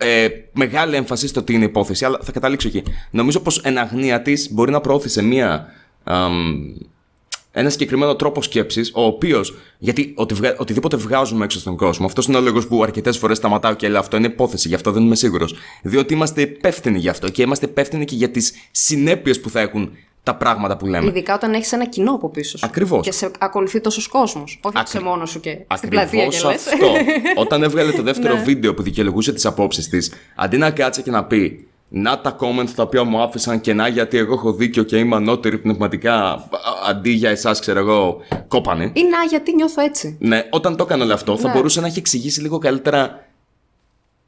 Ε, 0.00 0.28
μεγάλη 0.52 0.96
έμφαση 0.96 1.26
στο 1.28 1.42
τι 1.42 1.54
είναι 1.54 1.64
υπόθεση, 1.64 2.04
αλλά 2.04 2.18
θα 2.22 2.32
καταλήξω 2.32 2.68
εκεί. 2.68 2.82
Νομίζω 3.10 3.40
πως 3.40 3.58
εν 3.58 3.78
αγνία 3.78 4.22
της 4.22 4.48
μπορεί 4.52 4.70
να 4.70 4.80
προώθησε 4.80 5.22
μια, 5.22 5.66
αμ, 6.04 6.64
ένα 7.52 7.70
συγκεκριμένο 7.70 8.16
τρόπο 8.16 8.42
σκέψης, 8.42 8.90
ο 8.94 9.02
οποίος. 9.02 9.54
Γιατί 9.78 10.12
οτι, 10.16 10.34
βγα- 10.34 10.54
οτιδήποτε 10.58 10.96
βγάζουμε 10.96 11.44
έξω 11.44 11.58
στον 11.58 11.76
κόσμο, 11.76 12.06
αυτός 12.06 12.26
είναι 12.26 12.36
ο 12.36 12.40
λόγος 12.40 12.66
που 12.66 12.82
αρκετές 12.82 13.18
φορές 13.18 13.36
σταματάω 13.36 13.74
και 13.74 13.88
λέω 13.88 14.00
αυτό 14.00 14.16
είναι 14.16 14.26
υπόθεση, 14.26 14.68
γι' 14.68 14.74
αυτό 14.74 14.92
δεν 14.92 15.02
είμαι 15.02 15.16
σίγουρος. 15.16 15.54
Διότι 15.82 16.14
είμαστε 16.14 16.40
υπεύθυνοι 16.40 16.98
γι' 16.98 17.08
αυτό 17.08 17.28
και 17.28 17.42
είμαστε 17.42 17.66
υπεύθυνοι 17.66 18.04
και 18.04 18.14
για 18.14 18.30
τις 18.30 18.52
συνέπειες 18.70 19.40
που 19.40 19.50
θα 19.50 19.60
έχουν 19.60 19.90
τα 20.26 20.34
πράγματα 20.34 20.76
που 20.76 20.86
λέμε. 20.86 21.06
Ειδικά 21.06 21.34
όταν 21.34 21.52
έχεις 21.54 21.72
ένα 21.72 21.86
κοινό 21.86 22.12
από 22.12 22.28
πίσω 22.28 22.58
σου. 22.58 22.66
Ακριβώς. 22.66 23.02
Και 23.06 23.12
σε 23.12 23.30
ακολουθεί 23.38 23.80
τόσος 23.80 24.08
κόσμος. 24.08 24.58
Όχι 24.62 24.74
Ακρι- 24.78 24.88
σε 24.88 25.00
μόνο 25.00 25.26
σου 25.26 25.40
και 25.40 25.58
στην 25.76 25.88
πλατεία 25.88 26.24
Ακριβώ 26.24 26.42
και 26.48 26.52
λες. 26.52 26.66
αυτό. 26.66 26.86
Όταν 27.42 27.62
έβγαλε 27.62 27.92
το 27.92 28.02
δεύτερο 28.02 28.34
Ναι. 28.34 28.42
βίντεο 28.42 28.74
που 28.74 28.82
δικαιολογούσε 28.82 29.32
τις 29.32 29.46
απόψεις 29.46 29.88
της, 29.88 30.12
αντί 30.34 30.56
να 30.56 30.70
κάτσει 30.70 31.02
και 31.02 31.10
να 31.10 31.24
πει 31.24 31.68
Να 31.88 32.20
τα 32.20 32.36
comments 32.40 32.70
τα 32.74 32.82
οποία 32.82 33.04
μου 33.04 33.20
άφησαν 33.22 33.60
κενά 33.60 33.88
γιατί 33.88 34.16
εγώ 34.18 34.32
έχω 34.34 34.52
δίκιο 34.52 34.82
και 34.82 34.96
είμαι 34.98 35.16
ανώτερη 35.16 35.58
πνευματικά 35.58 36.14
α- 36.32 36.40
αντί 36.88 37.10
για 37.10 37.30
εσάς, 37.30 37.60
ξέρω 37.60 37.78
εγώ, 37.78 38.16
κόπανε. 38.48 38.84
Ή 38.84 39.02
να, 39.02 39.22
γιατί 39.28 39.54
νιώθω 39.54 39.82
έτσι. 39.82 40.16
Ναι, 40.20 40.42
όταν 40.50 40.76
το 40.76 40.82
έκανε 40.84 41.02
όλο 41.02 41.12
αυτό, 41.14 41.36
θα 41.38 41.48
Ναι. 41.48 41.54
μπορούσε 41.54 41.80
να 41.80 41.86
έχει 41.86 41.98
εξηγήσει 41.98 42.40
λίγο 42.40 42.58
καλύτερα 42.58 43.26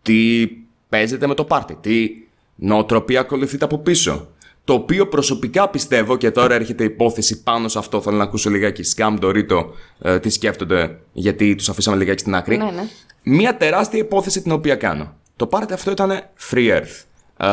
τι 0.02 0.46
παίζεται 0.88 1.26
με 1.26 1.34
το 1.34 1.44
πάρτι, 1.44 1.76
τι 1.80 2.08
νοοτροπία 2.54 3.20
ακολουθείται 3.20 3.64
από 3.64 3.78
πίσω. 3.78 4.28
Το 4.68 4.74
οποίο 4.74 5.08
προσωπικά 5.08 5.68
πιστεύω 5.68 6.16
και 6.16 6.30
τώρα 6.30 6.54
έρχεται 6.54 6.82
η 6.82 6.86
υπόθεση 6.86 7.42
πάνω 7.42 7.68
σε 7.68 7.78
αυτό. 7.78 8.00
Θέλω 8.00 8.16
να 8.16 8.22
ακούσω 8.22 8.50
λιγάκι 8.50 8.82
Scam 8.96 9.18
Dorito 9.20 9.66
ε, 10.02 10.18
τι 10.18 10.30
σκέφτονται, 10.30 10.98
γιατί 11.12 11.54
τους 11.54 11.68
αφήσαμε 11.68 11.96
λιγάκι 11.96 12.20
στην 12.20 12.34
άκρη. 12.34 12.56
Ναι, 12.56 12.64
ναι. 12.64 12.88
Μία 13.22 13.56
τεράστια 13.56 13.98
υπόθεση 13.98 14.42
την 14.42 14.52
οποία 14.52 14.74
κάνω. 14.74 15.14
Το 15.36 15.46
πάρτι 15.46 15.72
αυτό 15.72 15.90
ήταν 15.90 16.22
Free 16.50 16.70
Earth. 16.70 17.04
Ε, 17.36 17.48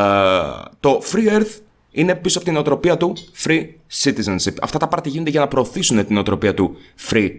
το 0.80 1.02
Free 1.12 1.38
Earth 1.38 1.60
είναι 1.90 2.14
πίσω 2.14 2.38
από 2.38 2.46
την 2.46 2.56
οτροπία 2.56 2.96
του 2.96 3.16
Free 3.44 3.64
Citizenship. 4.02 4.54
Αυτά 4.60 4.78
τα 4.78 4.88
πάρτι 4.88 5.08
γίνονται 5.08 5.30
για 5.30 5.40
να 5.40 5.48
προωθήσουν 5.48 6.06
την 6.06 6.16
οτροπία 6.16 6.54
του 6.54 6.76
Free 7.10 7.30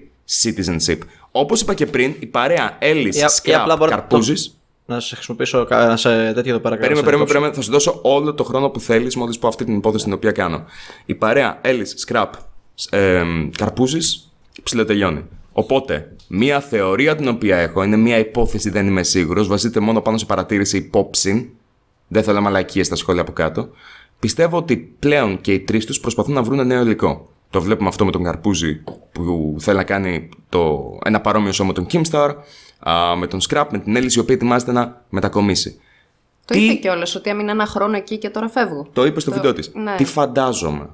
Citizenship. 0.42 0.98
Όπως 1.32 1.62
είπα 1.62 1.74
και 1.74 1.86
πριν, 1.86 2.16
η 2.20 2.26
παρέα 2.26 2.76
Έλλης 2.80 3.18
Ή, 3.18 3.26
ή 3.44 3.54
απλά 3.54 3.74
Scrap 3.74 3.78
μπορώ 3.78 3.92
Καρπούζης. 3.92 4.57
Να 4.90 5.00
σε 5.00 5.16
χρησιμοποιήσω 5.16 5.66
κα- 5.66 5.86
να 5.88 5.98
σε 5.98 6.10
τέτοιο 6.34 6.52
εδώ 6.52 6.60
πέρα. 6.60 6.76
Περίμενε, 6.76 6.96
σε 6.96 7.04
περίμενε, 7.04 7.04
διακόψω. 7.06 7.34
περίμενε. 7.34 7.54
Θα 7.54 7.62
σου 7.62 7.72
δώσω 7.72 8.00
όλο 8.04 8.34
το 8.34 8.44
χρόνο 8.44 8.70
που 8.70 8.80
θέλεις 8.80 9.16
μόλις 9.16 9.40
πω 9.40 9.48
αυτή 9.48 9.66
την 9.66 9.76
υπόθεση 9.76 10.04
την 10.04 10.14
οποία 10.14 10.32
κάνω. 10.32 10.64
Η 11.06 11.16
παρέα 11.16 11.60
Έλλης 11.62 12.06
Scrap 12.08 12.26
ε, 12.90 13.24
Καρπούζης 13.58 14.32
ψηλοτελειώνει. 14.64 15.24
Οπότε, 15.52 16.12
μία 16.28 16.60
θεωρία 16.60 17.16
την 17.16 17.28
οποία 17.28 17.58
έχω 17.58 17.84
είναι 17.84 17.98
μία 17.98 18.18
υπόθεση, 18.18 18.70
δεν 18.70 18.88
είμαι 18.88 19.04
σίγουρος, 19.04 19.48
βασίζεται 19.48 19.80
μόνο 19.80 20.02
πάνω 20.02 20.18
σε 20.18 20.26
παρατήρηση 20.26 20.78
υπόψη. 20.78 21.52
Δεν 22.08 22.24
θέλω 22.24 22.42
μαλακίες 22.42 22.86
στα 22.86 22.96
σχόλια 22.96 23.22
από 23.22 23.32
κάτω. 23.32 23.70
Πιστεύω 24.20 24.58
ότι 24.58 24.96
πλέον 25.00 25.42
και 25.42 25.54
οι 25.54 25.60
τρεις 25.60 25.86
τους 25.86 26.00
προσπαθούν 26.00 26.34
να 26.34 26.44
βρουν 26.44 26.68
νέο 26.68 26.82
υλικό. 26.82 27.30
Το 27.50 27.62
βλέπουμε 27.62 27.90
αυτό 27.90 28.06
με 28.06 28.12
τον 28.12 28.24
Καρπούζη 28.24 28.84
που 29.12 29.56
θέλει 29.60 29.78
να 29.78 29.84
κάνει 29.84 30.30
το, 30.50 30.90
ένα 31.04 31.22
παρόμοιο 31.22 31.52
σώμα 31.52 31.72
με 31.76 31.84
τον 31.84 31.88
Kimstar, 31.92 32.30
α, 32.80 33.16
με 33.16 33.28
τον 33.28 33.40
Scrap, 33.50 33.66
με 33.72 33.80
την 33.80 33.96
Έλλη 33.96 34.12
η 34.16 34.20
οποία 34.20 34.36
ετοιμάζεται 34.36 34.72
να 34.72 35.06
μετακομίσει. 35.10 35.80
Το 36.46 36.54
Τι- 36.54 36.64
είπε 36.66 36.74
κιόλας 36.74 37.16
ότι 37.16 37.30
έμεινα 37.30 37.52
ένα 37.52 37.66
χρόνο 37.66 37.98
εκεί 37.98 38.18
και 38.18 38.30
τώρα 38.30 38.50
φεύγω. 38.50 38.88
Το 38.94 39.06
είπε 39.06 39.20
στο 39.20 39.32
βίντεο 39.32 39.54
της. 39.54 39.72
ναι. 39.74 39.96
Τι 39.98 40.06
φαντάζομαι. 40.06 40.90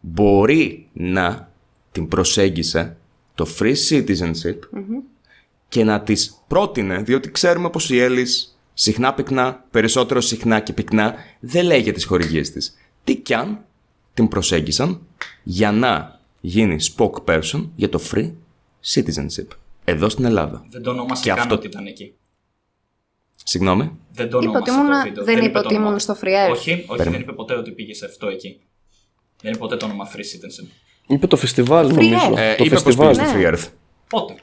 Μπορεί 0.00 0.88
να 0.92 1.50
την 1.92 2.08
προσέγγισε 2.08 2.96
το 3.34 3.46
free 3.58 3.74
citizenship 3.88 4.58
και 5.68 5.84
να 5.84 6.00
της 6.00 6.34
πρότεινε, 6.46 6.96
διότι 6.98 7.30
ξέρουμε 7.30 7.70
πως 7.70 7.90
η 7.90 7.98
Έλλης 7.98 8.58
συχνά 8.74 9.14
πυκνά, 9.14 9.64
περισσότερο 9.70 10.20
συχνά 10.20 10.60
και 10.60 10.72
πυκνά, 10.72 11.14
δεν 11.40 11.64
λέγει 11.64 11.92
τις 11.92 12.04
χορηγίες 12.04 12.50
της. 12.50 12.76
Τι 13.04 13.16
κι 13.16 13.34
αν 13.34 13.58
την 14.14 14.28
προσέγγισαν 14.28 15.00
για 15.42 15.72
να 15.72 16.20
γίνει 16.40 16.76
spokesperson 16.96 17.68
για 17.76 17.88
το 17.88 18.00
free 18.12 18.30
citizenship. 18.94 19.46
Εδώ 19.90 20.08
στην 20.08 20.24
Ελλάδα. 20.24 20.64
Δεν 20.70 20.82
το 20.82 20.90
ονόμασε 20.90 21.22
Και 21.22 21.28
καν 21.30 21.38
αυτό- 21.38 21.54
ότι 21.54 21.66
ήταν 21.66 21.86
εκεί. 21.86 22.14
Συγγνώμη. 23.44 23.98
Δεν 24.12 24.30
το 24.30 24.38
Είπε 24.38 24.48
ονόμασε 24.48 24.70
ότι 24.70 24.80
ήμουνα- 24.80 24.98
το 25.02 25.08
βίντεο. 25.08 25.24
δεν 25.24 25.38
είπε 25.44 25.52
το 25.52 25.58
ότι 25.58 25.68
όνομα. 25.74 25.86
ήμουν 25.86 25.98
στο 25.98 26.16
Free 26.22 26.26
Earth. 26.26 26.50
Όχι, 26.52 26.84
όχι 26.86 27.02
δεν 27.02 27.20
είπε 27.20 27.32
ποτέ 27.32 27.54
ότι 27.54 27.70
πήγες 27.70 27.96
σε 27.96 28.04
αυτό 28.04 28.26
εκεί. 28.28 28.60
Δεν 29.42 29.50
είπε 29.52 29.60
ποτέ 29.60 29.76
το 29.76 29.84
όνομα 29.84 30.08
Free 30.14 30.18
Citizen. 30.18 30.66
Είπε 31.06 31.26
το 31.26 31.36
φεστιβάλ, 31.36 31.86
Free 31.90 31.94
νομίζω. 31.94 32.32
Earth. 32.32 32.36
Ε, 32.36 32.54
το 32.54 32.64
είπε 32.64 32.74
πως 32.74 32.82
φεστιβάλ. 32.82 33.10
πήγες 33.16 33.28
στο 33.28 33.38
free 33.38 33.52
earth. 33.54 33.68
Πότε; 34.08 34.34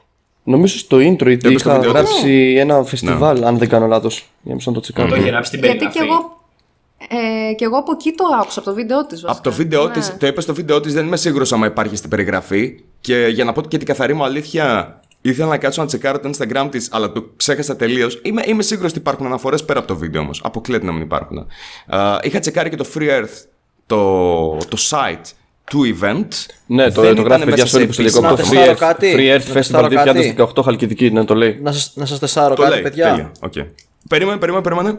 Νομίζω 0.44 0.78
στο 0.78 0.96
intro 0.96 1.18
Το 1.18 1.28
είπε 1.30 1.38
στο 1.38 1.50
είχα 1.50 1.74
βίντεο 1.74 1.92
της. 1.92 2.00
γράψει 2.10 2.54
ένα 2.58 2.82
φεστιβάλ, 2.84 3.44
αν 3.44 3.58
δεν 3.58 3.68
κάνω 3.68 3.86
λάθος. 3.86 4.30
Για 4.42 4.56
να 4.64 4.72
το 4.72 4.80
τσεκάρω. 4.80 5.08
Το 5.08 5.14
έχει 5.14 5.26
γράψει 5.28 5.48
στην 5.48 5.64
Γιατί 5.64 5.78
περιγραφή. 5.78 5.98
κι 5.98 6.12
εγώ, 6.12 7.48
ε, 7.50 7.54
κι 7.54 7.64
εγώ 7.64 7.76
από 7.78 7.92
εκεί 7.92 8.12
το 8.12 8.24
άκουσα, 8.40 8.58
από 8.60 8.68
το 8.68 8.74
βίντεο 8.74 9.06
της. 9.06 9.24
Από 9.24 9.42
το 9.42 9.52
βίντεο 9.52 9.90
τη, 9.90 10.00
το 10.18 10.26
είπες 10.26 10.42
στο 10.44 10.54
βίντεο 10.54 10.80
της, 10.80 10.92
δεν 10.94 11.06
είμαι 11.06 11.16
σίγουρος 11.16 11.52
άμα 11.52 11.66
υπάρχει 11.66 11.96
στην 11.96 12.10
περιγραφή. 12.10 12.80
Και 13.00 13.26
για 13.32 13.44
να 13.44 13.52
πω 13.52 13.62
και 13.62 13.76
την 13.78 13.86
καθαρή 13.86 14.14
μου 14.14 14.24
αλήθεια, 14.24 15.00
ήθελα 15.28 15.48
να 15.48 15.58
κάτσω 15.58 15.80
να 15.80 15.86
τσεκάρω 15.86 16.20
το 16.20 16.30
Instagram 16.32 16.68
της, 16.70 16.88
αλλά 16.92 17.12
το 17.12 17.30
ξέχασα 17.36 17.76
τελείως. 17.76 18.20
Είμαι, 18.24 18.42
είμαι 18.46 18.62
σίγουρος 18.62 18.90
ότι 18.90 18.98
υπάρχουν 19.00 19.26
αναφορές 19.26 19.64
πέρα 19.64 19.78
από 19.78 19.88
το 19.88 19.96
βίντεο 19.96 20.20
όμως. 20.20 20.40
Αποκλείεται 20.44 20.86
να 20.86 20.92
μην 20.92 21.02
υπάρχουν. 21.02 21.46
Α, 21.86 22.18
είχα 22.22 22.38
τσεκάρει 22.38 22.70
και 22.70 22.76
το 22.76 22.86
Free 22.94 23.08
Earth, 23.20 23.44
το, 23.86 24.56
το 24.56 24.76
site 24.90 25.30
του 25.64 25.82
event. 26.00 26.26
Ναι, 26.66 26.90
το, 26.90 27.00
Δεν 27.00 27.14
το 27.14 27.20
ήταν 27.20 27.24
γράφει 27.24 27.44
παιδιά 27.44 27.62
μέσα 27.64 27.76
sorry 27.76 27.80
σε 27.80 27.86
που 27.86 27.92
σε 27.92 28.02
επίσημα- 28.02 28.34
διακόπτω. 28.34 28.42
Να 28.44 28.48
Free 28.50 28.66
τεστάρω 28.66 28.72
Earth, 28.72 28.78
κάτι. 28.78 29.14
Free 29.16 29.36
Earth 29.36 29.46
Να 29.46 29.50
Festival 29.50 29.54
τεστάρω 29.54 29.88
κάτι. 29.88 30.34
2018 30.38 30.62
Χαλκιδική, 30.64 31.10
να 31.10 31.24
το 31.24 31.34
λέει. 31.34 31.58
Να 31.62 31.72
σας, 31.72 31.92
να 31.94 32.06
σας 32.06 32.18
τεσάρω 32.18 32.54
Το 32.54 32.62
κάτι, 32.62 32.74
λέει. 32.74 32.82
παιδιά. 32.82 33.08
Τέλεια. 33.08 33.32
Okay. 33.40 33.66
Περίμενε, 34.08 34.38
περίμενε, 34.38 34.62
περίμενε. 34.62 34.98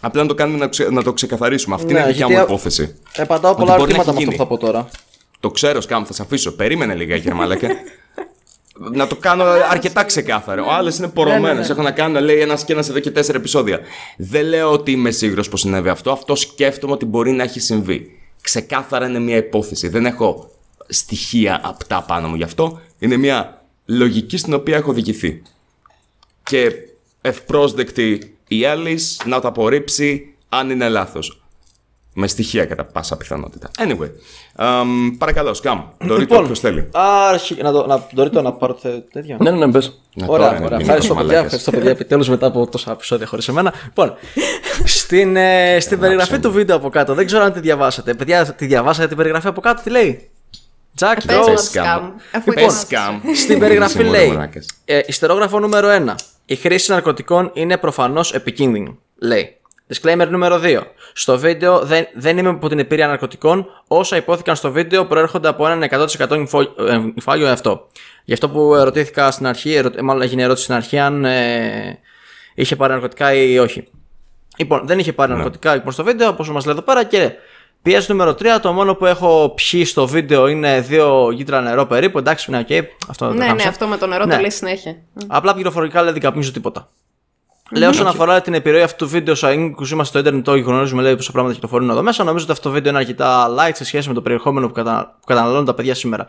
Απλά 0.00 0.22
να 0.22 0.28
το 0.28 0.34
κάνουμε 0.34 0.58
να, 0.58 0.68
ξε- 0.68 0.90
να 0.90 1.02
το 1.02 1.12
ξεκαθαρίσουμε. 1.12 1.74
Αυτή 1.74 1.92
Ναι, 1.92 1.98
είναι 1.98 2.08
η 2.08 2.12
δικιά 2.12 2.26
γιατί 2.26 2.32
μου 2.40 2.46
α- 2.46 2.48
υπόθεση. 2.52 2.94
Επαντάω 3.16 3.50
Ότι 3.52 3.60
πολλά 3.60 3.76
μπορεί 3.76 3.92
να 3.92 3.96
ερωτήματα 3.96 3.96
με 3.96 4.00
έχει 4.00 4.08
αυτό 4.10 4.12
που 4.12 4.20
γίνει. 4.20 4.36
θα 4.36 4.46
πω 4.46 4.56
τώρα. 4.58 4.88
Το 5.40 5.50
ξέρω, 5.50 5.80
Σκάμ, 5.80 6.04
θα 6.04 6.12
σε 6.12 6.22
αφήσω. 6.22 6.52
Περίμενε 6.56 6.94
λίγα, 6.94 7.20
ρε 7.24 7.34
Μαλάκα. 7.34 7.68
Να 8.78 9.06
το 9.06 9.16
κάνω 9.16 9.44
αρκετά 9.70 10.04
ξεκάθαρο. 10.04 10.66
Ο 10.66 10.72
άλλο 10.72 10.94
είναι 10.98 11.08
πορωμένο. 11.08 11.46
Ναι, 11.46 11.52
ναι, 11.52 11.60
ναι. 11.60 11.66
Έχω 11.66 11.82
να 11.82 11.90
κάνω, 11.90 12.20
λέει 12.20 12.38
ένας 12.40 12.64
και 12.64 12.72
ένας 12.72 12.88
εδώ 12.88 12.98
και 12.98 13.10
τέσσερα 13.10 13.38
επεισόδια. 13.38 13.80
Δεν 14.16 14.46
λέω 14.46 14.72
ότι 14.72 14.90
είμαι 14.90 15.10
σίγουρος 15.10 15.48
πως 15.48 15.60
συνέβη 15.60 15.88
αυτό. 15.88 16.12
Αυτό 16.12 16.34
σκέφτομαι 16.34 16.92
ότι 16.92 17.04
μπορεί 17.04 17.30
να 17.30 17.42
έχει 17.42 17.60
συμβεί. 17.60 18.18
Ξεκάθαρα 18.40 19.08
είναι 19.08 19.18
μια 19.18 19.36
υπόθεση. 19.36 19.88
Δεν 19.88 20.06
έχω 20.06 20.50
στοιχεία 20.88 21.60
απτά 21.64 22.02
πάνω 22.02 22.28
μου 22.28 22.34
γι' 22.34 22.42
αυτό. 22.42 22.80
Είναι 22.98 23.16
μια 23.16 23.62
λογική 23.86 24.36
στην 24.36 24.54
οποία 24.54 24.76
έχω 24.76 24.92
δικηθεί. 24.92 25.42
Και 26.42 26.72
ευπρόσδεκτη 27.20 28.36
η 28.48 28.60
Alice 28.64 29.26
να 29.26 29.40
το 29.40 29.48
απορρίψει 29.48 30.34
αν 30.48 30.70
είναι 30.70 30.88
λάθος. 30.88 31.40
Με 32.18 32.26
στοιχεία 32.26 32.64
κατά 32.64 32.84
πάσα 32.84 33.16
πιθανότητα. 33.16 33.70
Anyway. 33.78 34.10
εμ, 34.58 35.16
παρακαλώ, 35.18 35.54
σκάμ. 35.54 35.80
Το 36.08 36.16
Λοιπόν, 36.16 36.44
ποιος 36.44 36.60
θέλει; 36.60 36.88
Άρχι, 36.92 37.62
να 37.62 37.72
το, 37.72 37.86
να, 37.86 38.06
Ντορίτο, 38.14 38.42
να 38.42 38.52
πάρω 38.52 38.74
τε- 38.74 39.10
τέτοια. 39.12 39.36
Ναι, 39.40 39.50
ναι, 39.50 39.66
ναι, 39.66 39.72
πες. 39.72 40.00
Να 40.14 40.26
Ωραία, 40.26 40.44
τώρα 40.46 40.56
είναι 40.56 40.64
ωραία. 40.64 40.76
μη 40.78 40.82
Ευχαριστώ 40.84 41.14
παιδιά, 41.14 41.24
μικρομαλάκες. 41.24 41.44
ευχαριστώ 41.44 41.70
παιδιά 41.70 41.90
επιτέλους 41.90 42.28
μετά 42.28 42.46
από 42.46 42.66
τόσα 42.66 42.90
επεισόδια 42.92 43.26
χωρίς 43.26 43.48
εμένα. 43.48 43.72
Λοιπόν, 43.84 44.14
στην, 44.84 45.36
ε, 45.36 45.76
στην 45.80 45.98
περιγραφή 45.98 46.38
του 46.38 46.52
βίντεο 46.52 46.76
από 46.76 46.88
κάτω, 46.88 47.14
δεν 47.14 47.26
ξέρω 47.26 47.44
αν 47.44 47.52
τη 47.52 47.60
διαβάσατε. 47.60 48.14
Παιδιά, 48.14 48.44
τη 48.54 48.66
διαβάσατε 48.66 49.08
την 49.08 49.16
περιγραφή 49.16 49.46
από 49.48 49.60
κάτω, 49.60 49.82
τι 49.82 49.90
λέει; 49.90 50.30
Τζακ, 50.94 51.26
Πες 51.26 51.36
Joe. 51.36 51.48
μας, 51.50 51.64
Σκάμ. 51.64 51.84
Σκάμ, 51.86 52.10
αφού 52.32 52.52
Πες 52.52 52.62
είμαστε. 52.62 52.86
σκάμ. 52.96 53.20
Στην 53.34 53.58
περιγραφή 53.58 54.00
Είσαι 54.02 54.10
λέει. 54.10 54.28
μαλάκες. 54.28 54.68
Ε, 54.84 55.00
ιστερόγραφο 55.06 55.58
νούμερο 55.60 55.88
1. 55.88 56.14
Η 56.46 56.56
χρήση 56.56 56.90
ναρκωτικών 56.90 57.50
είναι 57.54 57.76
προφανώς 57.76 58.32
επικίνδυνη. 58.34 58.98
Λέει. 59.18 59.55
Disclaimer 59.94 60.26
νούμερο 60.30 60.60
2. 60.64 60.80
Στο 61.12 61.38
βίντεο 61.38 61.78
δεν, 61.78 62.06
δεν 62.14 62.38
είμαι 62.38 62.48
από 62.48 62.68
την 62.68 62.78
επήρεια 62.78 63.06
ναρκωτικών. 63.06 63.66
Όσα 63.88 64.16
ειπώθηκαν 64.16 64.56
στο 64.56 64.70
βίντεο 64.70 65.04
προέρχονται 65.06 65.48
από 65.48 65.66
έναν 65.68 65.88
100% 66.28 66.36
νηφα- 66.42 66.80
ε, 66.88 67.00
νηφάλιο 67.14 67.46
εαυτό. 67.46 67.86
Γι' 68.24 68.32
αυτό 68.32 68.48
που 68.48 68.74
ερωτήθηκα 68.74 69.30
στην 69.30 69.46
αρχή, 69.46 69.74
ερω- 69.74 69.96
ε, 69.98 70.02
μάλλον 70.02 70.22
έγινε 70.22 70.42
ερώτηση 70.42 70.64
στην 70.64 70.74
αρχή 70.76 70.98
αν 70.98 71.24
ε, 71.24 71.98
είχε 72.54 72.76
πάρει 72.76 72.92
ναρκωτικά 72.92 73.34
ή 73.34 73.58
όχι. 73.58 73.84
Λοιπόν, 74.56 74.86
δεν 74.86 74.98
είχε 74.98 75.12
πάρει 75.12 75.32
ναρκωτικά 75.32 75.74
λοιπόν, 75.74 75.92
στο 75.92 76.04
βίντεο, 76.04 76.28
όπως 76.28 76.50
μας 76.50 76.64
λέει 76.64 76.74
εδώ 76.74 76.84
πέρα. 76.84 77.04
Και 77.04 77.30
PS 77.86 78.04
νούμερο 78.08 78.30
3, 78.30 78.44
το 78.62 78.72
μόνο 78.72 78.94
που 78.94 79.06
έχω 79.06 79.52
πιει 79.56 79.84
στο 79.84 80.06
βίντεο 80.06 80.46
είναι 80.46 80.80
δύο 80.80 81.30
λίτρα 81.30 81.60
νερό 81.60 81.86
περίπου. 81.86 82.18
Εντάξει, 82.18 82.50
είναι 82.50 82.58
οκ. 82.60 82.84
Αυτό 83.08 83.26
δεν 83.26 83.34
το 83.34 83.40
Ναι, 83.40 83.44
ναι, 83.44 83.48
έκαμψα. 83.48 83.68
αυτό 83.68 83.86
με 83.86 83.96
το 83.96 84.06
νερό 84.06 84.24
Ναι. 84.24 84.34
το 84.34 84.40
λέει 84.40 84.50
συνέχεια. 84.50 84.96
Απλά 85.26 85.54
πληροφορικά 85.54 86.02
λέει 86.02 86.12
δεν 86.12 86.20
καπνίζω 86.20 86.52
τίποτα. 86.52 86.88
Λέω 87.70 87.88
όσον 87.88 88.06
αφορά 88.06 88.40
την 88.40 88.54
επιρροή 88.54 88.82
αυτού 88.82 89.04
του 89.04 89.10
βίντεο 89.10 89.34
σε 89.34 89.46
ανήκου 89.46 89.84
είμαστε 89.84 90.04
στο 90.04 90.18
Ιντερνετ 90.18 90.44
και 90.44 90.70
γνωρίζουμε 90.70 91.02
λέει 91.02 91.16
πόσα 91.16 91.32
πράγματα 91.32 91.54
κυκλοφορούν 91.54 91.90
εδώ 91.90 92.02
μέσα. 92.02 92.24
Νομίζω 92.24 92.44
ότι 92.44 92.52
αυτό 92.52 92.68
το 92.68 92.74
βίντεο 92.74 92.90
είναι 92.90 93.00
αρκετά 93.00 93.48
light 93.58 93.72
σε 93.72 93.84
σχέση 93.84 94.08
με 94.08 94.14
το 94.14 94.22
περιεχόμενο 94.22 94.66
που, 94.66 94.72
κατα... 94.72 95.16
που 95.20 95.26
καταναλώνουν 95.26 95.64
τα 95.64 95.74
παιδιά 95.74 95.94
σήμερα. 95.94 96.26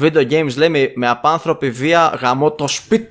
Video 0.00 0.30
games 0.30 0.56
λέει 0.56 0.68
με, 0.68 0.92
με 0.94 1.08
απάνθρωπη 1.08 1.70
βία 1.70 2.18
γαμώ 2.20 2.50
το 2.50 2.68
σπίτι. 2.68 3.10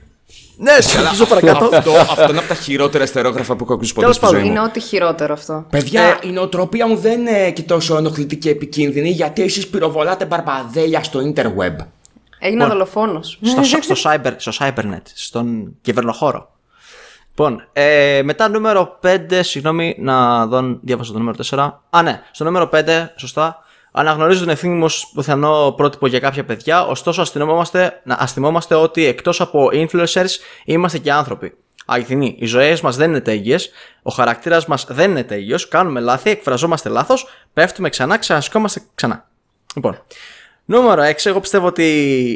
Ναι, 0.58 0.82
συνεχίζω 0.82 1.26
παρακάτω. 1.26 1.70
αυτό, 1.74 1.92
αυτό 1.92 2.30
είναι 2.30 2.38
από 2.38 2.48
τα 2.48 2.54
χειρότερα 2.54 3.06
στερόγραφα 3.06 3.56
που 3.56 3.64
έχω 3.64 3.74
ακούσει 3.74 3.94
ποτέ 3.94 4.02
Τέλος 4.02 4.16
στη 4.16 4.26
ζωή 4.26 4.36
πάντων, 4.36 4.52
μου. 4.52 4.58
Είναι 4.58 4.66
ό,τι 4.66 4.80
χειρότερο 4.80 5.34
αυτό. 5.34 5.66
Παιδιά, 5.70 6.20
η 6.24 6.30
νοοτροπία 6.30 6.88
μου 6.88 6.96
δεν 6.96 7.20
είναι 7.20 7.52
και 7.52 7.62
τόσο 7.62 7.98
ενοχλητική 7.98 8.42
και 8.42 8.50
επικίνδυνη 8.50 9.10
γιατί 9.10 9.42
εσείς 9.42 9.68
πυροβολάτε 9.68 10.26
μπαρμπαδέλια 10.26 11.04
στο 11.04 11.20
interweb. 11.20 11.86
Έγινα 12.40 12.68
δολοφόνος. 12.68 13.40
στο, 13.42 13.94
στο, 13.94 14.12
cyber, 14.12 14.34
στο 14.38 14.52
cybernet, 14.60 15.02
στον 15.14 15.76
κυβερνοχώρο. 15.82 16.51
Λοιπόν, 17.42 17.68
ε, 17.74 18.22
μετά 18.24 18.50
νούμερο 18.50 19.00
5, 19.02 19.44
συγγνώμη 19.44 19.96
να 20.00 20.46
δω, 20.48 20.80
διάβασα 20.82 21.12
το 21.12 21.18
νούμερο 21.18 21.38
4. 21.38 21.82
Α, 21.90 22.02
ναι, 22.02 22.22
στο 22.32 22.44
νούμερο 22.44 22.70
5, 22.74 23.10
σωστά. 23.16 23.64
Αναγνωρίζω 23.92 24.42
την 24.42 24.50
ευθύνη 24.50 24.76
μου 24.76 24.84
ως 24.84 25.12
πιθανό 25.16 25.74
πρότυπο 25.78 26.08
για 26.08 26.20
κάποια 26.20 26.44
παιδιά, 26.44 26.86
ωστόσο 26.86 27.22
αστυνόμαστε, 27.22 28.02
να 28.04 28.16
αστιμόμαστε 28.20 28.76
ότι 28.76 29.06
εκτός 29.06 29.42
από 29.42 29.70
influencers 29.74 30.30
είμαστε 30.66 30.98
και 30.98 31.12
άνθρωποι. 31.12 31.54
Αληθινή, 31.86 32.36
οι 32.40 32.46
ζωές 32.46 32.82
μας 32.82 32.96
δεν 32.96 33.10
είναι 33.10 33.22
τέλειες, 33.22 33.70
ο 34.02 34.12
χαρακτήρας 34.12 34.66
μας 34.66 34.86
δεν 34.90 35.10
είναι 35.10 35.24
τέλειος, 35.24 35.68
κάνουμε 35.68 36.00
λάθη, 36.00 36.30
εκφραζόμαστε 36.30 36.90
λάθος, 36.90 37.28
πέφτουμε 37.54 37.90
ξανά, 37.90 38.18
ξανασηκόμαστε 38.18 38.82
ξανά. 38.96 39.28
Λοιπόν, 39.76 40.02
νούμερο 40.66 41.02
6, 41.04 41.14
εγώ 41.24 41.40
πιστεύω 41.40 41.68
ότι. 41.68 41.84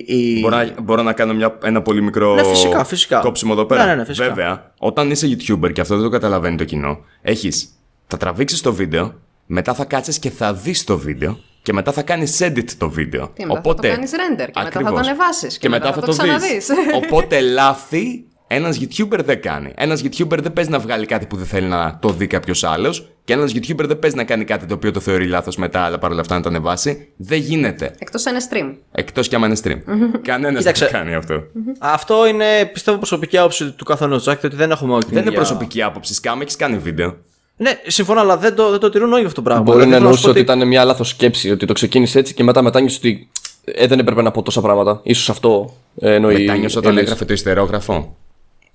Η... 0.07 0.39
Μπορώ 0.39 0.55
να, 0.55 0.82
μπορώ 0.82 1.01
να 1.01 1.13
κάνω 1.13 1.34
μια, 1.34 1.57
ένα 1.63 1.82
πολύ 1.82 2.01
μικρό 2.01 2.36
Ναι, 2.36 2.43
φυσικά, 2.43 2.84
φυσικά. 2.84 3.19
κόψιμο 3.19 3.51
εδώ 3.55 3.65
πέρα. 3.65 3.84
Ναι, 3.86 3.89
ναι, 3.89 3.95
ναι, 3.95 4.05
φυσικά. 4.05 4.28
Βέβαια, 4.28 4.71
όταν 4.78 5.11
είσαι 5.11 5.28
YouTuber 5.28 5.73
και 5.73 5.82
αυτό 5.82 5.95
δεν 5.95 6.03
το 6.03 6.09
καταλαβαίνει 6.09 6.57
το 6.57 6.63
κοινό, 6.63 6.99
έχεις, 7.21 7.69
θα 8.07 8.17
τραβήξεις 8.17 8.61
το 8.61 8.73
βίντεο, 8.73 9.13
μετά 9.45 9.73
θα 9.73 9.86
κάτσεις 9.86 10.19
και 10.19 10.30
θα 10.30 10.53
δεις 10.53 10.84
το 10.84 10.97
βίντεο 10.97 11.39
και 11.61 11.73
μετά 11.73 11.91
θα 11.91 12.01
κάνεις 12.01 12.41
edit 12.43 12.69
το 12.78 12.89
βίντεο. 12.89 13.32
Και 13.36 13.45
μετά 13.45 13.61
θα 13.63 13.73
το 13.73 13.82
κάνεις 13.82 14.11
render 14.11 14.49
και 14.53 14.59
μετά 14.63 14.80
θα 14.80 14.91
το 14.91 14.95
ανεβάσεις 14.95 15.57
Και, 15.57 15.69
μετά 15.69 15.93
θα 15.93 15.99
το, 15.99 16.05
δεις. 16.05 16.17
ξαναδείς. 16.17 16.67
Οπότε 17.03 17.41
λάθη 17.59 18.26
ένας 18.47 18.80
YouTuber 18.82 19.19
δεν 19.26 19.41
κάνει. 19.41 19.71
Ένας 19.76 20.03
YouTuber 20.03 20.38
δεν 20.41 20.53
παίζει 20.53 20.69
να 20.69 20.80
βγάλει 20.80 21.05
κάτι 21.05 21.26
που 21.26 21.36
δεν 21.36 21.45
θέλει 21.45 21.67
να 21.67 21.99
το 22.01 22.09
δει 22.09 22.28
κάποιος 22.28 22.63
άλλος. 22.63 23.09
Και 23.26 23.34
ένας 23.34 23.51
YouTuber 23.55 23.86
δεν 23.88 23.99
παίζει 23.99 24.15
να 24.15 24.23
κάνει 24.23 24.43
κάτι 24.43 24.65
το 24.65 24.73
οποίο 24.73 24.91
το 24.91 24.99
θεωρεί 24.99 25.28
λάθος 25.28 25.55
μετά, 25.57 25.82
αλλά 25.82 25.97
παρόλα 25.97 26.21
αυτά 26.21 26.36
να 26.36 26.41
το 26.41 26.49
ανεβάσει. 26.49 27.07
Δεν 27.17 27.39
γίνεται. 27.39 27.95
Εκτός 27.97 28.26
ένα 28.26 28.39
stream. 28.51 28.73
Εκτός 28.91 29.28
κι 29.28 29.36
άμα 29.36 29.45
είναι 29.47 29.57
stream. 29.63 29.78
Κανένας 30.21 30.63
δεν 30.63 30.73
Κοίταξε. 30.73 30.86
το 30.86 30.91
κάνει 30.91 31.13
αυτό. 31.13 31.43
Αυτό 31.80 32.28
είναι 32.28 32.45
πιστεύω 32.73 32.97
προσωπική 32.97 33.38
άποψη 33.38 33.71
του 33.71 33.84
καθενός. 33.84 34.21
Τζάκ, 34.21 34.43
ότι 34.43 34.55
δεν 34.55 34.71
έχουμε 34.71 34.93
όλη 34.93 35.03
την 35.03 35.13
Δεν 35.13 35.21
είναι 35.21 35.32
ίδια- 35.32 35.41
προσωπική 35.43 35.82
άποψη. 35.82 36.13
Σκάμε, 36.13 36.43
έχεις 36.43 36.55
κάνει 36.55 36.78
βίντεο. 36.78 37.15
Ναι, 37.57 37.71
συμφωνώ, 37.88 38.19
αλλά 38.19 38.38
δεν 38.38 38.55
το, 38.55 38.69
δεν 38.69 38.80
το 38.80 38.89
τηρούν 38.89 39.13
όλοι 39.13 39.23
αυτό 39.23 39.36
το 39.36 39.41
πράγμα. 39.41 39.61
Μπορεί 39.63 39.78
Δηλαδή, 39.78 39.91
να 39.91 39.97
θέλω 39.97 40.07
εννοούσες 40.07 40.23
σου 40.26 40.30
ότι 40.39 40.43
πω 40.45 40.53
ήταν 40.53 40.67
μια 40.67 40.84
λάθος 40.84 41.09
σκέψη, 41.09 41.51
ότι 41.51 41.65
το 41.65 41.73
ξεκίνησε 41.73 42.19
έτσι 42.19 42.34
και 42.34 42.43
μετά 42.43 42.61
μετάνιωσες 42.61 42.97
ότι 42.97 43.30
ε, 43.63 43.88
δεν 43.88 43.99
έπρεπε 43.99 44.21
να 44.21 44.32
πω 44.32 44.41
τόσα 44.41 44.61
πράγματα. 44.61 45.01
σω 45.13 45.32
αυτό 45.32 45.73
ε, 45.99 46.13
εννοεί. 46.13 46.38
Μετάνιωσε 46.45 46.78
όταν 46.78 46.91
η 46.93 46.95
Alice. 46.95 47.01
έγραφε 47.01 47.26
το 47.26 47.34
ιστερόγραφο. 47.34 48.15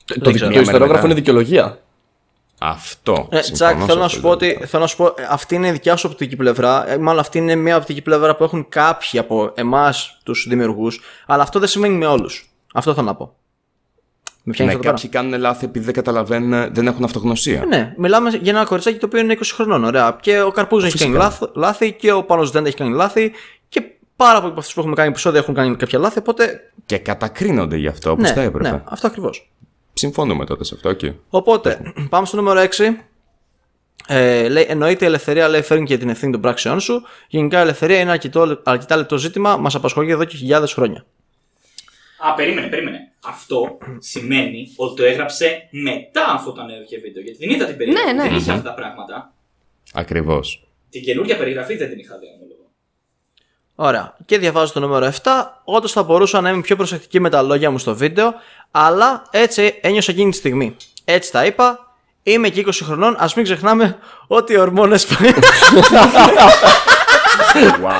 Το, 0.05 0.15
Δεν 0.15 0.23
το, 0.23 0.31
ξέρω. 0.33 0.51
το 0.53 0.61
ιστερόγραφο 0.61 0.93
μετά. 0.95 1.07
είναι 1.07 1.15
δικαιολογία. 1.15 1.79
Αυτό. 2.63 3.29
Ε, 3.31 3.43
Συμφωνώ 3.43 3.53
Τζακ, 3.53 3.79
σε 3.81 3.87
θέλω 3.87 3.99
να 3.99 4.05
αυτό 4.05 4.09
σου 4.17 4.21
το 4.21 4.27
πω 4.27 4.33
ότι 4.33 4.47
δεύτερο. 4.47 4.67
θέλω 4.67 4.83
να 4.83 4.89
σου 4.89 4.97
πω, 4.97 5.05
ε, 5.07 5.27
αυτή 5.31 5.55
είναι 5.55 5.69
η 5.69 5.71
δικιά 5.71 5.97
σου 5.97 6.09
οπτική 6.13 6.37
πλευρά. 6.37 6.91
Ε, 6.91 6.99
Μάλλον 6.99 7.21
αυτή 7.21 7.39
είναι 7.39 7.55
μια 7.55 7.77
οπτική 7.77 8.03
πλευρά 8.03 8.37
που 8.37 8.45
έχουν 8.45 8.69
κάποιοι 8.69 9.19
από 9.19 9.53
εμάς 9.55 10.19
τους 10.25 10.47
δημιουργούς. 10.49 11.01
Αλλά 11.27 11.43
αυτό 11.43 11.59
δεν 11.59 11.69
σημαίνει 11.69 11.95
με 11.97 12.07
όλους. 12.07 12.51
Αυτό 12.75 12.95
θέλω 12.95 13.07
να 13.07 13.15
πω. 13.15 13.35
Με 14.43 14.53
πιάνει 14.53 14.71
Ναι, 14.71 14.77
αυτό 14.77 14.89
το 14.89 14.95
κάποιοι 14.95 15.11
κάνουν 15.11 15.41
λάθη 15.41 15.65
επειδή 15.65 15.85
δεν 15.85 15.95
καταλαβαίνουν, 15.95 16.75
δεν 16.75 16.87
έχουν 16.87 17.05
αυτογνωσία. 17.05 17.65
Ναι, 17.65 17.95
μιλάμε 17.97 18.31
για 18.31 18.53
ένα 18.53 18.65
κοριτσάκι 18.65 18.99
το 18.99 19.07
οποίο 19.07 19.21
είναι 19.21 19.33
20 19.33 19.41
χρονών. 19.55 19.85
Ωραία. 19.85 20.17
Και 20.21 20.41
ο 20.41 20.51
Καρπούζος 20.51 20.89
έχει 20.89 20.99
κάνει 20.99 21.15
λάθ- 21.17 21.57
λάθη 21.57 21.93
και 21.93 22.13
ο 22.13 22.23
Πάνος 22.25 22.51
δεν 22.51 22.67
έχει 22.67 22.77
κάνει 22.77 22.95
λάθη. 22.95 23.33
Και 23.69 23.83
πάρα 24.17 24.39
πολλοί 24.39 24.51
από 24.51 24.59
αυτούς 24.61 24.75
που 24.75 24.81
έχουμε 24.81 24.95
κάνει 24.95 25.09
επεισόδια 25.09 25.41
έχουν 25.41 25.55
κάνει 25.55 25.77
κάποια 25.77 25.99
λάθη. 25.99 26.19
Οπότε. 26.19 26.61
Και 26.87 26.99
κατακρίνονται 26.99 27.77
γι' 27.77 27.87
αυτό 27.89 28.11
όπως 28.11 28.29
Ναι, 28.29 28.35
θα 28.35 28.41
έπρεπε. 28.41 28.71
ναι, 28.71 28.83
αυτό 28.85 29.07
ακριβώς. 29.07 29.51
Συμφωνούμε 30.01 30.47
τότε 30.47 30.65
σε 30.65 30.75
αυτό, 30.75 30.89
οκ. 30.89 31.01
Οπότε, 31.29 31.81
πάμε 32.11 32.27
στο 32.27 32.37
νούμερο 32.37 32.61
6. 32.61 32.69
Ε, 34.07 34.49
λέει, 34.49 34.67
εννοείται 34.69 35.05
η 35.05 35.09
ελευθερία 35.09 35.49
λέει 35.49 35.63
φέρνει 35.63 35.87
και 35.87 35.99
την 35.99 36.09
ευθύνη 36.09 36.33
των 36.33 36.41
πράξεών 36.41 36.81
σου. 36.81 37.03
Γενικά 37.29 37.59
η 37.59 37.61
ελευθερία 37.61 38.01
είναι 38.01 38.11
αρκετό, 38.11 38.61
αρκετά 38.65 38.97
λεπτό 38.97 39.19
ζήτημα, 39.19 39.57
μας 39.57 39.75
απασχολεί 39.75 40.11
εδώ 40.11 40.25
και 40.25 40.37
χιλιάδες 40.37 40.73
χρόνια. 40.73 41.05
Α, 42.19 42.35
περίμενε, 42.35 42.67
περίμενε. 42.67 42.99
Αυτό 43.25 43.79
σημαίνει 43.99 44.73
ότι 44.77 44.97
το 44.97 45.05
έγραψε 45.05 45.69
μετά 45.71 46.27
αφού 46.29 46.53
το 46.53 46.61
ανέβηκε 46.61 46.99
βίντεο. 46.99 47.23
Γιατί 47.23 47.39
δεν 47.39 47.51
είδα 47.51 47.67
την 47.67 47.77
περιγραφή. 47.77 48.07
Ναι, 48.07 48.13
ναι. 48.13 48.29
Δεν 48.29 48.37
είχε 48.37 48.51
αυτά 48.51 48.63
τα 48.63 48.75
πράγματα. 48.75 49.33
Ακριβώς. 49.93 50.69
Την 50.91 51.03
καινούργια 51.03 51.37
περιγραφή 51.37 51.77
δεν 51.77 51.89
την 51.89 51.99
είχα 51.99 52.19
δει 52.19 52.27
ομολογώ. 52.35 52.71
Ωραία. 53.75 54.17
Και 54.25 54.39
διαβάζω 54.39 54.73
το 54.73 54.81
νούμερο 54.81 55.13
7. 55.23 55.31
Όντως 55.65 55.93
θα 55.93 56.03
μπορούσα 56.03 56.41
να 56.41 56.51
είμαι 56.51 56.61
πιο 56.61 56.77
προσεκτική 56.77 57.21
με 57.21 57.31
τα 57.31 57.43
λόγια 57.43 57.71
μου 57.71 57.79
στο 57.79 57.95
βίντεο, 57.95 58.35
αλλά 58.71 59.23
έτσι 59.31 59.79
ένιωσα 59.81 60.11
εκείνη 60.13 60.31
τη 60.31 60.37
στιγμή. 60.37 60.77
Έτσι 61.05 61.33
τα 61.33 61.45
είπα. 61.45 61.95
Είμαι 62.23 62.49
και 62.49 62.65
20 62.67 62.71
χρονών. 62.83 63.15
Α 63.15 63.29
μην 63.37 63.45
ξεχνάμε 63.45 63.99
ότι 64.27 64.53
οι 64.53 64.59
ορμόνες. 64.59 65.07
wow. 67.83 67.91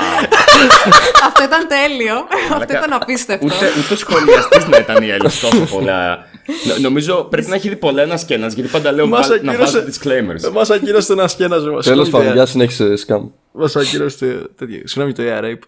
Αυτό 1.23 1.43
ήταν 1.43 1.67
τέλειο. 1.67 2.15
Αυτό 2.53 2.73
ήταν 2.77 2.93
απίστευτο. 2.93 3.45
ούτε 3.45 3.71
ούτε 3.79 3.95
σχολιαστής 3.95 4.67
να 4.67 4.77
ήταν 4.77 5.03
η 5.03 5.09
Έλλης 5.09 5.39
τόσο 5.39 5.59
πολλά. 5.75 6.25
Νο- 6.67 6.75
νομίζω 6.79 7.23
πρέπει 7.23 7.47
να 7.47 7.55
έχει 7.55 7.69
δει 7.69 7.75
πολλά 7.75 8.01
ένα 8.01 8.15
και 8.25 8.33
ένα, 8.33 8.47
γιατί 8.47 8.69
πάντα 8.69 8.91
λέω 8.91 9.07
Μας 9.07 9.27
βάλ- 9.27 9.41
να 9.43 9.51
ακύρωσε- 9.51 9.79
βάζω 9.79 9.91
disclaimers. 9.91 10.51
Μας 10.51 10.69
ακύρωσε 10.69 11.13
ένα 11.13 11.27
σκένα 11.27 11.59
μας. 11.59 11.85
Τέλος 11.85 12.09
πάντων, 12.09 12.33
για 12.33 12.45
συνέχισε 12.45 12.95
σκάμ. 12.95 13.27
Μας 13.51 13.75
ακύρωσε 13.75 14.41
τέτοιο. 14.57 14.81
Συγγνώμη 14.83 15.13
το 15.13 15.23
AR 15.25 15.43
Rape. 15.43 15.63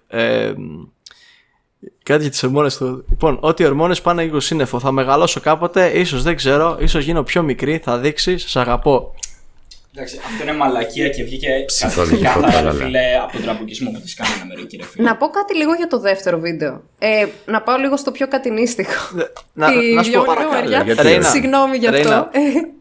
Ε, 1.85 1.91
κάτι 2.03 2.21
για 2.21 2.31
τι 2.31 2.39
ορμόνε 2.45 2.69
του. 2.77 3.05
Λοιπόν, 3.09 3.37
ότι 3.41 3.63
οι 3.63 3.65
ορμόνε 3.65 3.95
πάνε 4.03 4.23
λίγο 4.23 4.39
σύννεφο. 4.39 4.79
Θα 4.79 4.91
μεγαλώσω 4.91 5.39
κάποτε, 5.39 5.87
ίσω 5.99 6.17
δεν 6.21 6.35
ξέρω, 6.35 6.77
ίσω 6.79 6.99
γίνω 6.99 7.23
πιο 7.23 7.41
μικρή. 7.43 7.81
Θα 7.83 7.97
δείξει, 7.97 8.37
σα 8.37 8.61
αγαπώ. 8.61 9.13
Εντάξει, 9.95 10.19
αυτό 10.25 10.43
είναι 10.43 10.53
μαλακία 10.53 11.09
και 11.09 11.23
βγήκε 11.23 11.47
Ψυχολογικό 11.65 12.23
καθαρά, 12.23 12.47
ρε 12.47 12.51
τραλαλά. 12.51 12.85
φίλε, 12.85 12.99
από 13.23 13.31
τον 13.31 13.41
τραμπουκισμό 13.41 13.91
που 13.91 13.99
τη 13.99 14.13
κάνει 14.15 14.31
Αμερική, 14.41 14.77
ρε 14.77 14.83
φίλε. 14.83 15.07
Να 15.07 15.15
πω 15.17 15.27
κάτι 15.27 15.55
λίγο 15.57 15.73
για 15.73 15.87
το 15.87 15.99
δεύτερο 15.99 16.39
βίντεο. 16.39 16.81
Ε, 16.99 17.25
να 17.45 17.61
πάω 17.61 17.77
λίγο 17.77 17.97
στο 17.97 18.11
πιο 18.11 18.27
κατηνίστικο. 18.27 18.91
Να, 19.53 19.67
Τη 19.71 19.93
να 19.93 20.03
σου 20.03 20.11
πω 20.11 20.17
Γιώργη 20.17 20.25
παρακαλώ. 20.27 20.53
Μαριά. 20.61 20.81
γιατί, 20.85 21.01
Ρέινα, 21.01 21.23
Συγγνώμη 21.29 21.77
γι' 21.77 21.87
Ρέινα, 21.89 22.17
αυτό. 22.19 22.29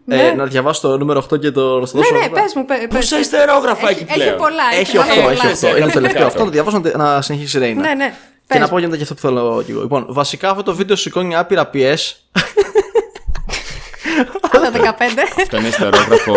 Ε, 0.08 0.16
Ε, 0.18 0.22
ναι. 0.22 0.32
να 0.32 0.44
διαβάσω 0.46 0.80
το 0.80 0.98
νούμερο 0.98 1.24
8 1.32 1.38
και 1.40 1.50
το 1.50 1.78
να 1.78 1.86
στο 1.86 1.98
δώσω. 1.98 2.12
Ναι, 2.12 2.18
ναι, 2.18 2.24
εδώ. 2.24 2.34
πες 2.34 2.52
μου. 2.54 2.64
πε- 2.64 2.78
πες. 2.88 2.96
Πόσα 2.98 3.18
ιστερόγραφα 3.18 3.88
έχει 3.90 4.04
Έχει 4.08 4.14
πλέον. 4.14 4.36
πολλά. 4.36 4.62
Έχει 4.80 4.96
πάρα 4.96 5.12
8, 5.12 5.14
πολλά. 5.22 5.32
έχει 5.32 5.66
8. 5.66 5.76
Είναι 5.76 5.86
το 5.86 5.92
τελευταίο. 5.92 6.26
Αυτό 6.26 6.38
να 6.38 6.44
το 6.44 6.50
διαβάσω 6.50 6.78
να- 6.78 6.96
να 7.14 7.22
συνεχίσει 7.22 7.56
η 7.56 7.60
Ρέινα. 7.60 7.80
Ναι, 7.80 7.94
ναι. 7.94 8.14
Και 8.52 8.58
Πες 8.58 8.70
να 8.70 8.76
μου. 8.76 8.88
πω 8.88 8.94
για 8.94 9.02
αυτό 9.02 9.14
που 9.14 9.20
θέλω 9.20 9.62
και 9.66 9.72
εγώ. 9.72 9.80
Λοιπόν, 9.80 10.06
βασικά 10.08 10.50
αυτό 10.50 10.62
το 10.62 10.74
βίντεο 10.74 10.96
σηκώνει 10.96 11.36
άπειρα 11.36 11.66
πιές. 11.66 12.26
Άλλα 14.50 14.70
15. 14.70 14.78
Αυτό 15.42 15.56
είναι 15.56 15.68
ιστερόγραφο 15.68 16.34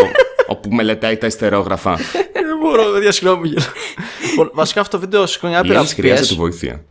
όπου 0.47 0.69
μελετάει 0.69 1.17
τα 1.17 1.27
ιστερόγραφα. 1.27 1.95
Δεν 2.33 2.57
μπορώ, 2.61 2.83
παιδιά, 2.93 3.11
συγγνώμη. 3.11 3.53
Λοιπόν, 4.29 4.49
βασικά 4.53 4.81
αυτό 4.81 4.97
το 4.97 5.03
βίντεο 5.03 5.25
σηκώνει 5.25 5.53
Η 5.53 5.55
άπειρα 5.55 5.77
Έλλη 5.79 5.87
χρειάζεται 5.87 6.25
πιές. 6.27 6.35
βοήθεια. 6.37 6.83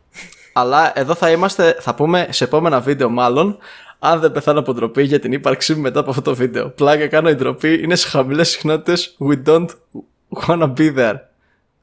Αλλά 0.53 0.93
εδώ 0.99 1.15
θα 1.15 1.31
είμαστε, 1.31 1.77
θα 1.81 1.95
πούμε 1.95 2.27
σε 2.31 2.45
επόμενα 2.45 2.81
βίντεο 2.81 3.09
μάλλον, 3.09 3.59
αν 3.99 4.21
δεν 4.21 4.33
πεθάνω 4.33 4.59
από 4.59 4.75
ντροπή 4.75 5.03
για 5.03 5.19
την 5.21 5.33
ύπαρξή 5.33 5.75
μου 5.75 5.81
μετά 5.81 6.01
από 6.01 6.11
αυτό 6.11 6.23
το 6.23 6.35
βίντεο. 6.35 6.69
Πλάκα 6.69 7.07
κάνω 7.07 7.29
η 7.31 7.35
ντροπή, 7.35 7.81
είναι 7.83 7.95
σε 7.97 8.09
χαμηλές 8.09 8.49
συχνότητες, 8.51 9.17
we 9.31 9.43
don't 9.49 9.67
wanna 10.47 10.73
be 10.79 10.95
there. 10.97 11.15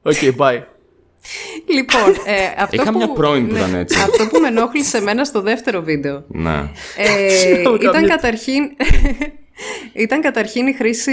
Okay, 0.04 0.36
bye. 0.38 0.62
Λοιπόν, 1.68 2.10
ε, 2.26 2.62
αυτό 2.64 2.82
Είχα 2.82 2.92
που, 2.92 2.98
μια 2.98 3.10
πρώην 3.10 3.48
που 3.48 3.56
ήταν 3.56 3.76
έτσι. 3.76 4.00
Αυτό 4.00 4.28
που 4.28 4.40
με 4.40 4.48
ενόχλησε 4.48 4.98
εμένα 4.98 5.24
στο 5.24 5.42
δεύτερο 5.42 5.82
βίντεο 5.82 6.24
Ναι. 6.28 6.70
ε, 6.98 7.30
Συγγνώμη, 7.40 7.78
ήταν, 7.82 7.92
καμία. 7.94 8.08
καταρχήν, 8.16 8.64
ήταν 10.04 10.22
καταρχήν 10.22 10.68
η 10.68 10.74
χρήση 10.74 11.12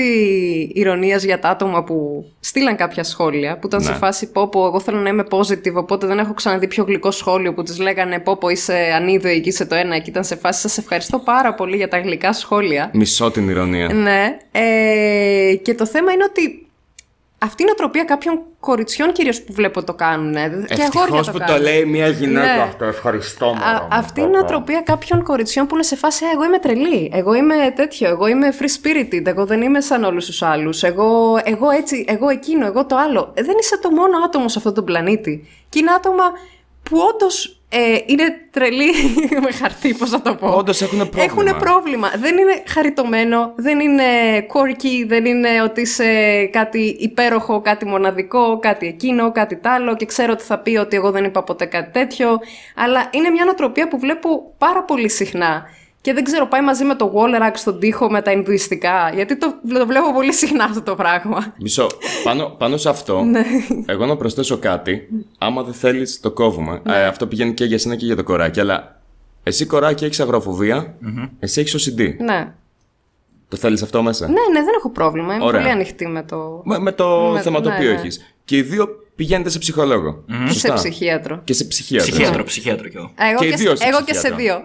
ηρωνίας 0.74 1.22
για 1.24 1.38
τα 1.38 1.48
άτομα 1.48 1.84
που 1.84 2.24
στείλαν 2.40 2.76
κάποια 2.76 3.02
σχόλια 3.04 3.58
που 3.58 3.66
ήταν 3.66 3.80
σε 3.82 3.90
Ναι. 3.90 3.96
φάση 3.96 4.30
πω 4.32 4.48
πω 4.48 4.66
εγώ 4.66 4.80
θέλω 4.80 4.98
να 4.98 5.08
είμαι 5.08 5.24
positive 5.30 5.74
οπότε 5.74 6.06
δεν 6.06 6.18
έχω 6.18 6.34
ξαναδεί 6.34 6.66
πιο 6.66 6.84
γλυκό 6.84 7.10
σχόλιο 7.10 7.54
που 7.54 7.62
τις 7.62 7.78
λέγανε 7.78 8.18
πω 8.18 8.36
πω 8.36 8.48
είσαι 8.48 8.74
ανίδωη 8.94 9.40
και 9.40 9.48
είσαι 9.48 9.64
το 9.66 9.74
ένα 9.74 9.98
και 9.98 10.10
ήταν 10.10 10.24
σε 10.24 10.36
φάση 10.36 10.60
σας 10.60 10.78
ευχαριστώ 10.78 11.18
πάρα 11.18 11.54
πολύ 11.54 11.76
για 11.76 11.88
τα 11.88 11.98
γλυκά 11.98 12.32
σχόλια 12.32 12.90
Μισώ 12.94 13.30
την 13.30 13.48
ηρωνία. 13.48 13.92
ναι. 13.92 14.36
Ε, 14.52 15.54
και 15.62 15.74
το 15.74 15.86
θέμα 15.86 16.12
είναι 16.12 16.24
ότι 16.24 16.67
αυτή 17.38 17.62
είναι 17.62 17.70
η 17.70 17.74
οτροπία 17.74 18.04
κάποιων 18.04 18.40
κοριτσιών 18.60 19.12
κυρίως 19.12 19.42
που 19.42 19.52
βλέπω 19.52 19.84
το 19.84 19.94
κάνουν. 19.94 20.34
ε, 20.36 20.40
Και 20.40 20.46
αγόρια 20.46 20.84
Ευτυχώς 20.84 21.26
το 21.26 21.32
που 21.32 21.38
κάνουν. 21.38 21.56
το 21.56 21.62
λέει 21.62 21.84
μια 21.84 22.08
γυναίκα 22.08 22.54
Ναι. 22.56 22.62
αυτό. 22.62 22.84
Ευχαριστώ, 22.84 23.46
μωρό 23.46 23.60
Α, 23.64 23.72
μου. 23.82 23.88
αυτή 23.90 24.20
Πω, 24.20 24.26
είναι 24.26 24.36
η 24.36 24.40
πω. 24.40 24.44
οτροπία 24.46 24.80
κάποιων 24.80 25.22
κοριτσιών 25.22 25.66
που 25.66 25.74
είναι 25.74 25.82
σε 25.84 25.96
φάση 25.96 26.24
«Α, 26.24 26.28
Εγώ 26.34 26.44
είμαι 26.44 26.58
τρελή. 26.58 27.10
Εγώ 27.14 27.34
είμαι 27.34 27.54
τέτοιο. 27.76 28.08
Εγώ 28.08 28.26
είμαι 28.26 28.52
free 28.60 28.64
spirited. 28.86 29.26
Εγώ 29.26 29.46
δεν 29.46 29.62
είμαι 29.62 29.80
σαν 29.80 30.04
όλους 30.04 30.26
τους 30.26 30.42
άλλους. 30.42 30.82
Εγώ, 30.82 31.38
εγώ 31.44 31.70
έτσι. 31.70 32.04
Εγώ 32.08 32.28
εκείνο. 32.28 32.66
Εγώ 32.66 32.86
το 32.86 32.96
άλλο. 32.96 33.30
Ε, 33.34 33.42
Δεν 33.42 33.54
είσαι 33.60 33.78
το 33.78 33.90
μόνο 33.90 34.18
άτομο 34.24 34.48
σε 34.48 34.58
αυτόν 34.58 34.74
τον 34.74 34.84
πλανήτη. 34.84 35.48
Και 35.68 35.78
είναι 35.78 35.90
άτομα 35.90 36.24
που 36.82 36.98
όντως 37.14 37.57
ε, 37.70 37.98
είναι 38.06 38.24
τρελοί 38.50 38.90
με 39.44 39.52
χαρτί, 39.52 39.94
πώς 39.94 40.10
να 40.10 40.20
το 40.20 40.34
πω. 40.34 40.48
Όντως 40.48 40.82
έχουνε 40.82 41.04
πρόβλημα. 41.04 41.24
Έχουνε 41.32 41.52
πρόβλημα. 41.52 42.12
Δεν 42.16 42.38
είναι 42.38 42.62
χαριτωμένο, 42.66 43.52
δεν 43.56 43.80
είναι 43.80 44.04
quirky, 44.38 45.06
δεν 45.06 45.24
είναι 45.24 45.62
ότι 45.62 45.80
είσαι 45.80 46.44
κάτι 46.52 46.96
υπέροχο, 46.98 47.60
κάτι 47.60 47.86
μοναδικό, 47.86 48.58
κάτι 48.58 48.86
εκείνο, 48.86 49.32
κάτι 49.32 49.56
τ' 49.56 49.66
άλλο 49.66 49.96
και 49.96 50.06
ξέρω 50.06 50.32
ότι 50.32 50.42
θα 50.42 50.58
πει 50.58 50.76
ότι 50.76 50.96
εγώ 50.96 51.10
δεν 51.10 51.24
είπα 51.24 51.42
ποτέ 51.42 51.64
κάτι 51.64 51.90
τέτοιο. 51.92 52.38
Αλλά 52.74 53.08
είναι 53.10 53.28
μια 53.28 53.44
νοοτροπία 53.44 53.88
που 53.88 53.98
βλέπω 53.98 54.54
πάρα 54.58 54.82
πολύ 54.82 55.10
συχνά. 55.10 55.62
Και 56.00 56.12
δεν 56.12 56.24
ξέρω, 56.24 56.46
πάει 56.46 56.62
μαζί 56.62 56.84
με 56.84 56.94
το 56.94 57.12
Wallerack 57.14 57.52
στον 57.54 57.78
τοίχο 57.80 58.10
με 58.10 58.22
τα 58.22 58.30
Ινδουιστικά. 58.30 59.10
Γιατί 59.14 59.36
το, 59.38 59.54
το 59.78 59.86
βλέπω 59.86 60.12
πολύ 60.12 60.32
συχνά 60.32 60.64
αυτό 60.64 60.82
το 60.82 60.94
πράγμα. 60.94 61.54
Μισό. 61.60 61.86
Πάνω, 62.24 62.54
πάνω 62.58 62.76
σε 62.76 62.88
αυτό, 62.88 63.22
Ναι. 63.30 63.44
εγώ 63.86 64.06
να 64.06 64.16
προσθέσω 64.16 64.58
κάτι. 64.58 65.08
Άμα 65.38 65.62
δεν 65.62 65.74
θέλεις, 65.74 66.20
το 66.20 66.30
κόβουμε. 66.30 66.80
Ναι. 66.84 66.96
Ε, 66.96 67.04
αυτό 67.06 67.26
πηγαίνει 67.26 67.54
και 67.54 67.64
για 67.64 67.78
σένα 67.78 67.96
και 67.96 68.04
για 68.06 68.16
το 68.16 68.22
κοράκι. 68.22 68.60
Αλλά 68.60 69.00
εσύ 69.42 69.66
κοράκι 69.66 70.04
έχεις 70.04 70.20
αγροφοβία, 70.20 70.94
εσύ 71.38 71.60
έχεις 71.60 71.88
OCD. 71.88 72.14
Ναι. 72.18 72.52
Το 73.48 73.56
θέλεις 73.56 73.82
αυτό 73.82 74.02
μέσα; 74.02 74.26
Ναι, 74.26 74.32
ναι, 74.32 74.60
δεν 74.64 74.74
έχω 74.76 74.90
πρόβλημα. 74.90 75.34
Είμαι 75.34 75.44
Ωραία. 75.44 75.60
πολύ 75.60 75.72
ανοιχτή 75.72 76.06
με 76.06 76.22
το. 76.22 76.60
Με, 76.64 76.78
με 76.78 76.92
το 76.92 77.30
Με- 77.32 77.40
θέμα 77.40 77.60
το 77.60 77.68
ναι, 77.68 77.74
οποίο 77.74 77.90
ναι. 77.90 77.94
έχεις. 77.98 78.34
Και 78.44 78.56
οι 78.56 78.62
δύο 78.62 78.88
πηγαίνετε 79.18 79.50
σε 79.50 79.58
ψυχολόγο. 79.58 80.24
Σε 80.46 80.52
Σωστά. 80.52 80.74
ψυχίατρο. 80.74 81.40
Και 81.44 81.52
σε 81.52 81.64
ψυχίατρο. 81.64 82.10
Ψυχίατρο, 82.10 82.44
ψυχίατρο 82.44 82.88
κι 82.88 82.96
εγώ. 82.96 83.10
Εγώ 83.30 83.38
Και 83.38 83.46
και, 83.46 83.52
οι 83.52 83.56
δύο 83.56 83.70
σε- 83.70 83.82
σε 83.82 83.88
εγώ 83.88 83.98
και 84.04 84.14
σε 84.14 84.30
ψυχίατρο. 84.32 84.36
δύο. 84.36 84.62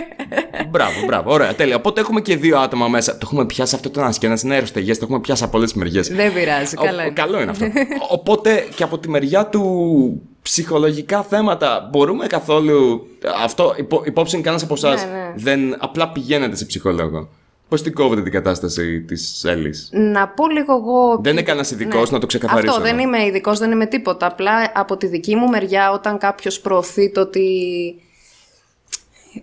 Μπράβο, 0.70 1.04
μπράβο. 1.06 1.32
Ωραία, 1.32 1.54
τέλεια. 1.54 1.76
Οπότε 1.76 2.00
έχουμε 2.00 2.20
και 2.20 2.36
δύο 2.36 2.58
άτομα 2.58 2.88
μέσα. 2.88 3.12
Το 3.12 3.18
έχουμε 3.22 3.46
πιάσει 3.46 3.74
αυτό 3.74 3.90
το 3.90 4.00
ένα 4.00 4.10
και 4.18 4.26
ένα 4.26 4.38
είναι 4.44 4.54
αεροστεγές. 4.54 4.98
Το 4.98 5.04
έχουμε 5.04 5.20
πιάσει 5.20 5.44
από 5.44 5.56
όλες 5.58 5.72
τις 5.72 5.78
μεριές. 5.82 6.08
Δεν 6.08 6.32
πειράζει, 6.32 6.76
καλά 6.76 7.02
είναι. 7.02 7.12
Καλό 7.12 7.40
είναι 7.40 7.50
αυτό. 7.50 7.66
Οπότε 8.18 8.64
και 8.74 8.82
από 8.82 8.98
τη 8.98 9.08
μεριά 9.08 9.46
του 9.46 10.22
ψυχολογικά 10.42 11.22
θέματα 11.22 11.88
μπορούμε 11.92 12.26
καθόλου. 12.26 13.06
Αυτό 13.42 13.74
υπό, 13.76 14.02
υπόψη 14.04 14.36
κανένας 14.36 14.62
από 14.62 14.74
εσάς 14.74 15.04
Ναι, 15.04 15.10
ναι. 15.10 15.32
δεν 15.36 15.76
απλά 15.82 16.08
πηγαίνετε 16.08 16.56
σε 16.56 16.64
ψυχολόγο. 16.64 17.28
Πώς 17.72 17.82
την 17.82 17.94
κόβετε 17.94 18.22
την 18.22 18.32
κατάσταση 18.32 19.00
της 19.00 19.44
Έλλης; 19.44 19.88
Να 19.92 20.28
πω 20.28 20.48
λίγο 20.48 20.74
εγώ. 20.76 21.18
Δεν 21.22 21.32
είναι 21.32 21.42
κανένας 21.42 21.70
ειδικός 21.70 22.10
να 22.10 22.18
το 22.18 22.26
ξεκαθαρίσω. 22.26 22.70
Αυτό 22.72 22.82
δεν 22.82 22.94
εδώ. 22.98 23.02
είμαι 23.02 23.24
ειδικός, 23.24 23.58
δεν 23.58 23.70
είμαι 23.70 23.86
τίποτα. 23.86 24.26
Απλά 24.26 24.72
από 24.74 24.96
τη 24.96 25.06
δική 25.06 25.36
μου 25.36 25.48
μεριά, 25.48 25.90
όταν 25.90 26.18
κάποιος 26.18 26.60
προωθεί 26.60 27.10
το 27.12 27.20
ότι. 27.20 27.46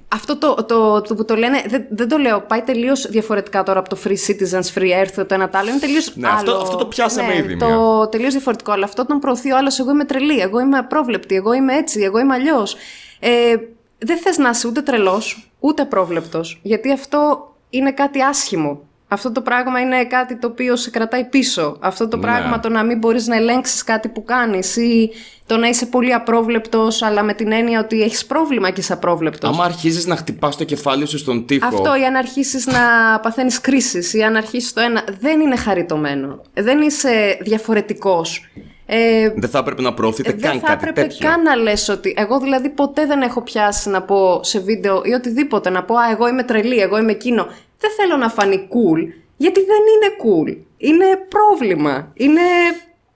Αυτό 0.08 0.38
το, 0.38 0.54
το, 0.54 1.02
το 1.02 1.16
που 1.16 1.26
το 1.26 1.36
λένε, 1.36 1.64
δεν, 1.68 1.86
δεν 1.90 2.08
το 2.08 2.18
λέω, 2.18 2.42
πάει 2.42 2.62
τελείως 2.62 3.08
διαφορετικά 3.10 3.64
τώρα 3.64 3.80
από 3.80 3.90
το 3.90 3.98
Free 4.04 4.16
Citizens, 4.28 4.78
Free 4.80 5.04
Earth, 5.04 5.26
το 5.28 5.34
ένα 5.34 5.50
το 5.50 5.58
άλλο. 5.58 5.70
Είναι 5.70 5.80
τελείως 5.80 6.16
Ναι, 6.16 6.28
άλλο. 6.28 6.36
αυτό- 6.36 6.56
αυτό 6.62 6.76
το 6.78 6.86
πιάσαμε 6.86 7.28
ναι, 7.34 7.38
ήδη 7.38 7.58
Το 7.58 7.66
μία. 7.68 8.10
τελείως 8.10 8.32
διαφορετικό. 8.32 8.72
Αλλά 8.72 8.86
αυτό 8.86 9.02
όταν 9.02 9.20
προωθεί 9.20 9.52
ο 9.52 9.58
άλλος, 9.58 9.80
εγώ 9.80 9.92
είμαι 9.92 10.06
τρελή, 10.06 10.40
εγώ 10.40 10.60
είμαι 10.60 10.78
απρόβλεπτη, 10.78 11.36
εγώ 11.36 11.54
είμαι 11.54 11.74
έτσι, 11.76 12.02
εγώ 12.02 12.20
είμαι 12.20 12.34
αλλιώς. 12.34 12.76
Ε, 13.20 13.56
δεν 13.98 14.18
θες 14.18 14.38
να 14.38 14.50
είσαι 14.50 14.68
ούτε 14.68 14.82
τρελός, 14.82 15.52
ούτε 15.60 15.82
απρόβλεπτος. 15.82 16.60
Γιατί 16.64 16.92
αυτό 16.92 17.49
είναι 17.70 17.92
κάτι 17.92 18.22
άσχημο. 18.22 18.82
Αυτό 19.12 19.32
το 19.32 19.42
πράγμα 19.42 19.80
είναι 19.80 20.06
κάτι 20.06 20.38
το 20.40 20.48
οποίο 20.48 20.76
σε 20.76 20.90
κρατάει 20.90 21.26
πίσω. 21.26 21.78
Αυτό 21.80 22.08
το 22.08 22.16
Ναι. 22.18 22.22
πράγμα 22.22 22.60
το 22.60 22.70
να 22.70 22.84
μην 22.84 22.98
μπορείς 22.98 23.28
να 23.28 23.36
ελέγξεις 23.36 23.84
κάτι 23.84 24.08
που 24.08 24.24
κάνεις 24.24 24.76
ή 24.76 25.10
το 25.46 25.58
να 25.58 25.68
είσαι 25.68 25.86
πολύ 25.86 26.14
απρόβλεπτος 26.14 27.02
αλλά 27.02 27.24
με 27.24 27.34
την 27.34 27.52
έννοια 27.52 27.80
ότι 27.80 28.02
έχεις 28.02 28.26
πρόβλημα 28.26 28.70
και 28.70 28.80
είσαι 28.80 28.94
απρόβλεπτος. 28.94 29.50
Άμα 29.50 29.64
αρχίζεις 29.64 30.06
να 30.06 30.16
χτυπάς 30.16 30.56
το 30.58 30.64
κεφάλι 30.64 31.06
σου 31.08 31.18
στον 31.18 31.46
τοίχο. 31.46 31.68
Αυτό 31.68 31.96
ή 31.96 32.06
αν 32.06 32.16
αρχίσεις 32.16 32.66
να 32.68 32.80
παθαίνεις 33.22 33.62
κρίσεις 33.62 34.14
ή 34.14 34.22
αν 34.24 34.36
αρχίσεις 34.36 34.74
το 34.74 34.82
ένα 34.82 35.04
δεν 35.20 35.40
είναι 35.40 35.56
χαριτωμένο. 35.56 36.42
Δεν 36.54 36.82
είσαι 36.82 37.38
διαφορετικός. 37.42 38.50
Ε, 38.92 39.30
Δεν 39.36 39.50
θα 39.50 39.60
έπρεπε 39.60 39.82
να 39.82 39.94
προωθείτε 39.94 40.32
δεν 40.32 40.40
καν 40.42 40.60
θα 40.60 40.68
κάτι 40.68 40.74
έπρεπε 40.74 41.02
τέτοιο. 41.02 41.30
καν 41.30 41.42
να 41.42 41.56
λες 41.56 41.90
ότι 41.90 42.14
εγώ 42.18 42.40
δηλαδή 42.40 42.70
ποτέ 42.70 43.06
δεν 43.06 43.22
έχω 43.22 43.42
πιάσει 43.42 43.90
να 43.90 44.02
πω 44.02 44.44
σε 44.44 44.60
βίντεο 44.60 45.02
ή 45.04 45.14
οτιδήποτε 45.14 45.70
να 45.70 45.84
πω 45.84 45.96
«Α, 45.96 46.10
εγώ 46.12 46.28
είμαι 46.28 46.44
τρελή, 46.44 46.80
εγώ 46.80 46.98
είμαι 46.98 47.12
εκείνο». 47.12 47.48
Δεν 47.80 47.92
θέλω 47.98 48.18
να 48.18 48.30
φανεί 48.30 48.68
cool, 48.72 49.00
γιατί 49.38 49.60
δεν 49.60 49.78
είναι 49.94 50.16
cool. 50.24 50.58
Είναι 50.78 51.06
πρόβλημα. 51.30 52.12
Είναι 52.14 52.42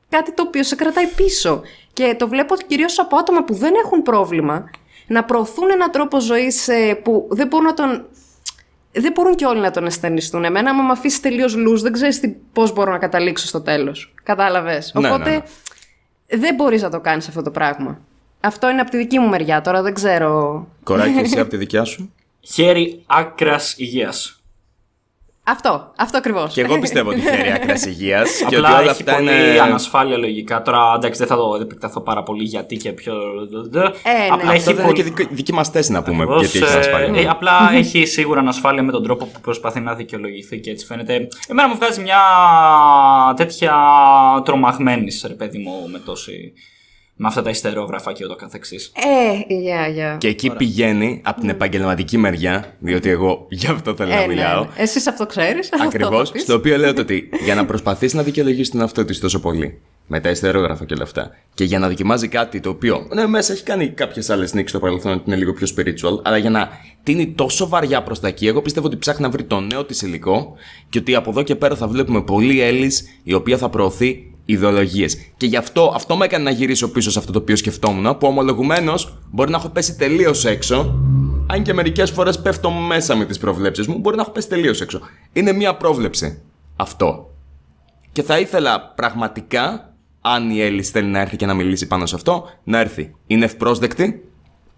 κάτι 0.10 0.32
το 0.34 0.44
οποίο 0.48 0.64
σε 0.64 0.76
κρατάει 0.76 1.08
πίσω. 1.08 1.62
Και 1.94 2.16
το 2.20 2.28
βλέπω 2.28 2.56
κυρίως 2.68 3.00
από 3.00 3.16
άτομα 3.16 3.44
που 3.44 3.54
δεν 3.54 3.74
έχουν 3.84 4.02
πρόβλημα 4.02 4.70
να 5.08 5.24
προωθούν 5.24 5.70
έναν 5.72 5.92
τρόπο 5.92 6.20
ζωής 6.20 6.68
ε, 6.68 6.94
που 7.04 7.28
δεν 7.32 7.48
μπορούν 7.48 7.66
να 7.66 7.74
τον 7.74 8.06
δεν 9.00 9.12
μπορούν 9.12 9.36
και 9.36 9.46
όλοι 9.46 9.60
να 9.60 9.72
τον 9.72 9.86
αισθενιστούν. 9.86 10.44
Εμένα, 10.44 10.70
άμα 10.70 10.84
με 10.84 10.92
αφήσει 10.92 11.22
τελείως 11.22 11.56
λου, 11.56 11.80
δεν 11.80 11.92
ξέρεις 11.92 12.22
πώς 12.54 12.74
μπορώ 12.74 12.92
να 12.92 12.98
καταλήξω 12.98 13.48
στο 13.48 13.62
τέλος. 13.62 14.14
Κατάλαβες. 14.24 14.92
Ναι, 14.94 15.08
Οπότε 15.08 15.30
ναι, 15.30 15.36
ναι. 15.36 16.38
δεν 16.38 16.56
μπορείς 16.56 16.82
να 16.82 16.90
το 16.90 17.00
κάνεις 17.00 17.28
αυτό 17.28 17.42
το 17.42 17.52
πράγμα. 17.52 18.00
Αυτό 18.40 18.70
είναι 18.70 18.82
από 18.82 18.92
τη 18.92 18.98
δική 18.98 19.20
μου 19.20 19.30
μεριά. 19.30 19.62
Τώρα 19.62 19.82
δεν 19.82 19.94
ξέρω. 19.94 20.68
Κοράκι, 20.84 21.20
εσύ 21.20 21.40
από 21.44 21.50
τη 21.50 21.58
δικιά 21.58 21.84
σου; 21.84 22.14
Χέρι 22.42 23.04
άκρας 23.06 23.76
υγείας. 23.78 24.43
Αυτό. 25.46 25.92
Αυτό 25.98 26.18
ακριβώς. 26.18 26.54
Και 26.54 26.62
εγώ 26.62 26.80
πιστεύω 26.80 27.10
ότι 27.10 27.20
χέρι 27.22 27.52
άκρας 27.56 27.86
υγείας 27.86 28.38
και 28.38 28.46
ότι 28.46 28.56
Απλά 28.56 28.70
όλα 28.70 28.80
έχει 28.80 28.90
αυτά 28.90 29.16
πολύ 29.16 29.30
είναι. 29.30 29.60
ανασφάλεια 29.60 30.18
λογικά. 30.18 30.62
Τώρα 30.62 30.80
εντάξει, 30.96 31.20
δεν 31.20 31.28
θα 31.28 31.36
το 31.36 31.58
επεκταθώ 31.62 32.02
πάρα 32.02 32.24
πολύ 32.24 32.44
γιατί 32.44 32.78
και 32.78 32.92
ποιο. 32.92 33.14
ναι. 33.72 33.82
Απλά 34.32 34.36
Αυτό 34.36 34.52
έχει 34.52 34.64
δεν 34.64 34.74
είναι 34.74 34.84
πολύ- 34.84 34.96
και 34.96 35.04
δική, 35.04 35.28
δική 35.32 35.54
μας 35.54 35.70
θέση 35.70 35.92
να 35.92 36.04
πούμε 36.04 36.24
Ακριβώς, 36.24 36.42
γιατί 36.52 36.66
έχει 36.68 36.76
ε, 36.76 36.80
ασφάλεια. 36.80 37.22
ε, 37.22 37.26
απλά 37.30 37.72
έχει 37.74 38.06
σίγουρα 38.06 38.40
ανασφάλεια 38.40 38.84
με 38.84 38.92
τον 38.92 39.04
τρόπο 39.04 39.26
που 39.26 39.40
προσπαθεί 39.42 39.80
να 39.80 39.94
δικαιολογηθεί 39.94 40.60
και 40.60 40.70
έτσι 40.70 40.86
φαίνεται. 40.86 41.28
Εμένα 41.48 41.68
μου 41.68 41.76
βγάζει 41.76 42.02
μια 42.02 42.20
τέτοια 43.36 43.74
τρομαγμένης, 44.46 45.26
ρε 45.28 45.34
παιδί 45.34 45.58
μου, 45.58 45.90
με 45.92 46.00
τόση. 46.00 46.54
Με 47.24 47.30
αυτά 47.30 47.42
τα 47.42 47.50
ιστερόγραφα 47.50 48.14
και 48.14 48.26
ούτω 48.26 48.36
καθεξής. 48.36 48.92
Ε, 49.48 49.54
γεια, 49.56 49.88
γεια. 49.88 50.16
Και 50.20 50.28
εκεί 50.28 50.50
πηγαίνει 50.50 51.22
από 51.24 51.40
την 51.40 51.50
επαγγελματική 51.50 52.18
μεριά, 52.18 52.76
διότι 52.80 53.10
εγώ 53.10 53.46
γι' 53.50 53.68
αυτό 53.68 53.96
θέλω 53.96 54.10
να 54.10 54.16
Ε, 54.16 54.20
ναι, 54.20 54.34
μιλάω. 54.34 54.64
ναι. 54.64 54.70
Εσύ 54.76 55.10
αυτό 55.10 55.26
ξέρεις. 55.26 55.70
Ακριβώς. 55.84 56.32
Στο 56.36 56.54
οποίο 56.54 56.78
λέω 56.78 56.94
το 56.94 57.02
ότι 57.02 57.30
για 57.44 57.56
να 57.56 57.66
προσπαθήσει 57.66 58.16
να 58.16 58.24
δικαιολογήσει 58.24 58.72
τον 58.72 58.80
εαυτό 58.82 59.06
τη 59.06 59.20
τόσο 59.20 59.40
πολύ, 59.40 59.80
με 60.08 60.20
τα 60.20 60.30
ιστερόγραφα 60.30 60.86
και 60.86 60.94
όλα 60.94 61.04
αυτά, 61.04 61.32
και 61.54 61.64
για 61.64 61.80
να 61.80 61.88
δοκιμάζει 61.88 62.28
κάτι 62.28 62.60
το 62.60 62.70
οποίο, 62.70 63.08
ναι, 63.14 63.28
μέσα 63.28 63.54
έχει 63.54 63.64
κάνει 63.64 63.90
κάποιες 63.90 64.30
άλλες 64.30 64.54
νίκες 64.54 64.70
στο 64.70 64.80
παρελθόν, 64.80 65.12
ότι 65.12 65.24
είναι 65.26 65.36
λίγο 65.36 65.54
πιο 65.54 65.68
spiritual, 65.76 66.20
αλλά 66.24 66.38
για 66.38 66.50
να 66.50 66.70
τίνει 67.04 67.28
τόσο 67.28 67.68
βαριά 67.68 68.04
προς 68.04 68.20
τα 68.20 68.28
εκεί, 68.28 68.48
εγώ 68.48 68.62
πιστεύω 68.62 68.86
ότι 68.88 68.98
ψάχνει 68.98 69.22
να 69.22 69.30
βρει 69.30 69.44
το 69.44 69.60
νέο 69.60 69.84
της 69.86 70.02
υλικό 70.02 70.54
και 70.90 71.00
ότι 71.00 71.16
από 71.16 71.30
εδώ 71.30 71.44
και 71.44 71.56
πέρα 71.56 71.76
θα 71.76 71.88
βλέπουμε 71.88 72.22
πολλή 72.22 72.62
Έλλης 72.62 73.04
η 73.24 73.34
οποία 73.34 73.58
θα 73.58 73.70
προωθεί 73.70 74.33
ιδεολογίες. 74.46 75.18
Και 75.38 75.46
γι' 75.46 75.58
αυτό 75.58 75.92
αυτό 75.96 76.18
με 76.18 76.26
έκανε 76.26 76.44
να 76.44 76.52
γυρίσω 76.52 76.92
πίσω 76.92 77.12
σε 77.12 77.20
αυτό 77.20 77.32
το 77.32 77.40
οποίο 77.40 77.56
σκεφτόμουν, 77.56 78.18
που 78.18 78.28
ομολογουμένως 78.28 79.18
μπορεί 79.32 79.52
να 79.52 79.58
έχω 79.58 79.70
πέσει 79.70 79.96
τελείως 79.96 80.46
έξω, 80.46 80.96
αν 81.48 81.64
και 81.64 81.74
μερικές 81.74 82.12
φορές 82.12 82.42
πέφτω 82.42 82.72
μέσα 82.72 83.16
με 83.16 83.26
τις 83.26 83.38
προβλέψεις 83.38 83.88
μου, 83.88 83.98
μπορεί 83.98 84.16
να 84.16 84.22
έχω 84.22 84.32
πέσει 84.32 84.50
τελείως 84.50 84.82
έξω. 84.82 85.00
Είναι 85.34 85.52
μία 85.52 85.76
πρόβλεψη. 85.76 86.42
Αυτό. 86.76 87.30
Και 88.12 88.24
θα 88.24 88.40
ήθελα 88.40 88.94
πραγματικά, 88.96 89.94
αν 90.22 90.50
η 90.50 90.62
Έλλης 90.62 90.90
θέλει 90.90 91.08
να 91.08 91.20
έρθει 91.20 91.36
και 91.36 91.46
να 91.46 91.54
μιλήσει 91.54 91.88
πάνω 91.88 92.06
σε 92.06 92.16
αυτό, 92.16 92.50
να 92.64 92.80
έρθει. 92.80 93.16
Είναι 93.28 93.46
ευπρόσδεκτη. 93.46 94.30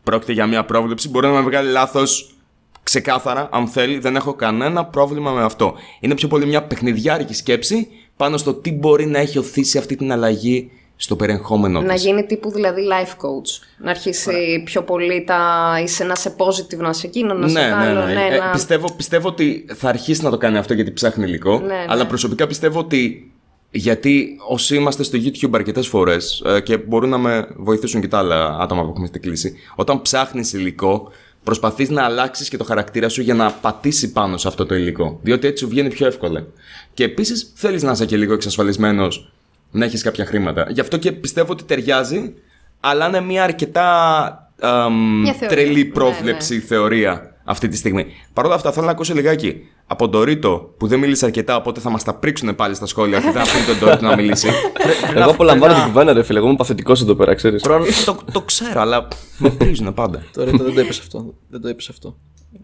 Πρόκειται 0.03 0.31
για 0.31 0.45
μία 0.45 0.65
πρόβλεψη. 0.65 1.09
Μπορεί 1.09 1.27
να 1.27 1.33
με 1.33 1.41
βγάλει 1.41 1.71
λάθος 1.71 2.35
ξεκάθαρα, 2.83 3.49
αν 3.51 3.67
θέλει. 3.67 3.99
Δεν 3.99 4.15
έχω 4.15 4.33
κανένα 4.33 4.85
πρόβλημα 4.85 5.31
με 5.31 5.43
αυτό. 5.43 5.73
Είναι 5.99 6.15
πιο 6.15 6.27
πολύ 6.27 6.45
μια 6.45 6.63
παιχνιδιάρικη 6.63 7.33
σκέψη 7.33 7.87
πάνω 8.17 8.37
στο 8.37 8.53
τι 8.53 8.71
μπορεί 8.71 9.05
να 9.05 9.19
έχει 9.19 9.37
οθήσει 9.37 9.77
αυτή 9.77 9.95
την 9.95 10.11
αλλαγή 10.11 10.71
στο 10.97 11.15
περιεχόμενο 11.15 11.81
Να 11.81 11.93
της. 11.93 12.03
γίνει 12.03 12.23
τύπου 12.23 12.51
δηλαδή 12.51 12.81
life 12.91 13.11
coach. 13.11 13.61
Να 13.77 13.89
αρχίσει 13.89 14.61
πιο 14.65 14.83
πολύ 14.83 15.23
τα. 15.23 15.39
είσαι 15.83 16.03
να 16.03 16.15
σε 16.15 16.35
positive, 16.37 16.77
να 16.77 16.93
σε 16.93 17.07
εκείνο, 17.07 17.33
να 17.33 17.47
σε 17.47 17.59
ναι, 17.59 17.65
ναι, 17.67 17.73
άλλο. 17.73 18.05
ναι. 18.05 18.13
ναι, 18.13 18.35
Ε, 18.35 18.37
να- 18.37 18.51
πιστεύω, 18.51 18.91
πιστεύω 18.97 19.27
ότι 19.27 19.65
θα 19.75 19.89
αρχίσει 19.89 20.23
να 20.23 20.29
το 20.29 20.37
κάνει 20.37 20.57
αυτό 20.57 20.73
γιατί 20.73 20.91
ψάχνει 20.91 21.23
υλικό. 21.25 21.59
Ναι, 21.59 21.65
ναι. 21.65 21.85
Αλλά 21.87 22.05
προσωπικά 22.05 22.47
πιστεύω 22.47 22.79
ότι 22.79 23.31
γιατί 23.71 24.37
όσοι 24.49 24.75
είμαστε 24.75 25.03
στο 25.03 25.17
YouTube 25.23 25.49
αρκετές 25.53 25.87
φορές 25.87 26.43
και 26.63 26.77
μπορούν 26.77 27.09
να 27.09 27.17
με 27.17 27.47
βοηθήσουν 27.57 28.01
και 28.01 28.07
τα 28.07 28.17
άλλα 28.17 28.57
άτομα 28.59 28.83
που 28.83 28.89
έχουμε 28.89 29.07
στην 29.07 29.21
κλίση, 29.21 29.53
όταν 29.75 30.01
ψάχνεις 30.01 30.53
υλικό, 30.53 31.11
προσπαθείς 31.45 31.89
να 31.89 32.03
αλλάξεις 32.03 32.49
και 32.49 32.57
το 32.57 32.63
χαρακτήρα 32.63 33.09
σου 33.09 33.21
για 33.21 33.33
να 33.33 33.51
πατήσει 33.51 34.11
πάνω 34.11 34.37
σε 34.37 34.47
αυτό 34.47 34.65
το 34.65 34.75
υλικό. 34.75 35.19
Διότι 35.23 35.47
έτσι 35.47 35.63
σου 35.63 35.69
βγαίνει 35.69 35.89
πιο 35.89 36.07
εύκολα. 36.07 36.45
Και 36.93 37.03
επίσης 37.03 37.51
θέλεις 37.55 37.83
να 37.83 37.91
είσαι 37.91 38.05
και 38.05 38.17
λίγο 38.17 38.33
εξασφαλισμένος 38.33 39.31
να 39.71 39.85
έχεις 39.85 40.03
κάποια 40.03 40.25
χρήματα. 40.25 40.67
Γι' 40.69 40.81
αυτό 40.81 40.97
και 40.97 41.11
πιστεύω 41.11 41.51
ότι 41.51 41.63
ταιριάζει, 41.63 42.33
αλλά 42.79 43.07
είναι 43.07 43.21
μια 43.21 43.43
αρκετά 43.43 44.49
αμ, 44.59 45.21
Μια 45.21 45.33
θεωρία. 45.33 45.57
τρελή 45.57 45.83
Ναι, 45.83 45.91
πρόβλεψη 45.91 46.59
θεωρία 46.59 47.35
αυτή 47.43 47.67
τη 47.67 47.77
στιγμή. 47.77 48.05
Παρ' 48.33 48.45
όλα 48.45 48.55
αυτά, 48.55 48.71
θέλω 48.71 48.85
να 48.85 48.91
ακούσω 48.91 49.13
λιγάκι 49.13 49.67
από 49.87 50.03
τον 50.03 50.09
Ντορίτο 50.11 50.73
που 50.77 50.87
δεν 50.87 50.99
μίλησε 50.99 51.25
αρκετά, 51.25 51.55
οπότε 51.55 51.79
θα 51.79 51.89
μας 51.89 52.03
τα 52.03 52.13
πρίξουν 52.15 52.55
πάλι 52.55 52.75
στα 52.75 52.85
σχόλια 52.85 53.19
και 53.19 53.31
δεν 53.31 53.41
αφήνει 53.41 53.65
τον 53.65 53.77
Ντορίτο 53.79 54.05
να 54.05 54.15
μιλήσει. 54.15 54.47
Εγώ 55.15 55.29
απολαμβάνω 55.31 55.73
την 55.73 55.83
κουβέντα, 55.83 56.13
ρε 56.13 56.23
φίλε. 56.23 56.37
Εγώ 56.39 56.47
είμαι 56.47 56.57
παθητικός 56.57 57.01
εδώ 57.01 57.15
πέρα, 57.15 57.33
ξέρεις. 57.33 57.61
το, 58.05 58.17
το 58.31 58.41
ξέρω, 58.41 58.81
αλλά 58.81 59.07
με 59.37 59.49
πρίζουν 59.49 59.93
πάντα. 59.93 60.23
Τώρα 60.33 60.51
δεν 60.51 60.73
το 60.73 60.81
είπες 60.81 60.99
αυτό. 60.99 61.33
Δεν 61.49 61.61
το 61.61 61.69
είπες 61.69 61.89
αυτό. 61.89 62.15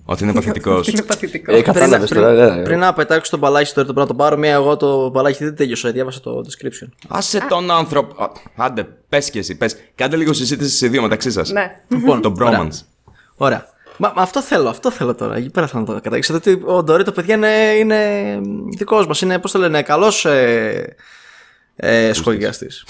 Ότι 0.05 0.23
είναι 0.23 0.33
παθητικός. 0.33 0.87
Είναι 0.91 1.01
παθητικός. 1.01 1.55
Ε, 1.55 1.61
κατάλαβες 1.61 2.09
πριν, 2.09 2.21
τώρα. 2.21 2.53
ε, 2.55 2.59
ε. 2.59 2.63
πριν 2.63 2.79
να 2.79 2.93
πετάξω 2.93 3.31
τον 3.31 3.39
μπαλάκι 3.39 3.73
τώρα, 3.73 3.87
το 3.87 3.93
πρέπει 3.93 4.09
να 4.09 4.15
το 4.15 4.23
πάρω. 4.23 4.37
Μία 4.37 4.53
εγώ 4.53 4.77
το 4.77 5.09
μπαλάκι 5.09 5.43
δεν 5.43 5.55
τέλειωσα. 5.55 5.91
Διάβασα 5.91 6.19
το 6.19 6.41
description. 6.45 6.89
Άσε 7.07 7.45
τον 7.49 7.71
άνθρωπο. 7.71 8.23
Α, 8.23 8.29
Άντε, 8.55 8.87
πες 9.09 9.29
και 9.29 9.39
εσύ, 9.39 9.57
πες. 9.57 9.75
Κάντε 9.95 10.15
λίγο 10.15 10.33
συζήτηση 10.33 10.75
σε 10.77 10.87
δύο 10.87 11.01
μεταξύ 11.01 11.31
σας. 11.31 11.51
Ναι. 11.51 11.71
Λοιπόν, 11.87 12.21
Το 12.21 12.33
ωραία. 12.39 12.59
bromance. 12.67 12.79
Ωραία. 13.35 13.65
Μα, 13.97 14.13
μα 14.15 14.21
αυτό 14.21 14.41
θέλω, 14.41 14.69
αυτό 14.69 14.91
θέλω 14.91 15.15
τώρα. 15.15 15.35
Εκεί 15.35 15.49
πέρα 15.49 15.67
θέλω 15.67 15.83
να 15.87 15.93
το 15.93 16.01
καταγγείλω. 16.01 16.37
ότι 16.37 16.61
ο 16.65 16.83
Ντορίτο, 16.83 17.11
παιδιά, 17.11 17.35
είναι, 17.35 17.49
είναι 17.79 18.39
δικός 18.77 19.07
μας. 19.07 19.21
Είναι, 19.21 19.39
πώς 19.39 19.51
το 19.51 19.59
λένε, 19.59 19.81
καλός 19.81 20.25
ε, 20.25 20.95
ε, 21.75 22.13
σχολιαστής. 22.13 22.85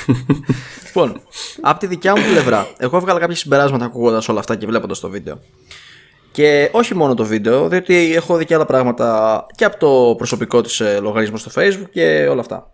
λοιπόν, 0.86 1.20
από 1.60 1.78
τη 1.80 1.86
δικιά 1.86 2.16
μου 2.16 2.22
πλευρά, 2.30 2.66
εγώ 2.78 2.96
έβγαλα 2.96 3.20
κάποια 3.20 3.36
συμπεράσματα 3.36 3.84
ακούγοντας 3.84 4.28
όλα 4.28 4.38
αυτά 4.38 4.56
και 4.56 4.66
βλέποντας 4.66 5.00
το 5.00 5.08
βίντεο. 5.08 5.40
Και 6.32 6.70
όχι 6.72 6.94
μόνο 6.94 7.14
το 7.14 7.24
βίντεο, 7.24 7.68
διότι 7.68 8.14
έχω 8.14 8.36
δει 8.36 8.44
και 8.44 8.54
άλλα 8.54 8.64
πράγματα 8.64 9.46
και 9.54 9.64
από 9.64 9.76
το 9.78 10.14
προσωπικό 10.14 10.60
της 10.60 10.80
ε, 10.80 10.98
λογαριασμό 11.00 11.36
στο 11.36 11.50
facebook 11.54 11.90
και 11.90 12.26
όλα 12.30 12.40
αυτά. 12.40 12.70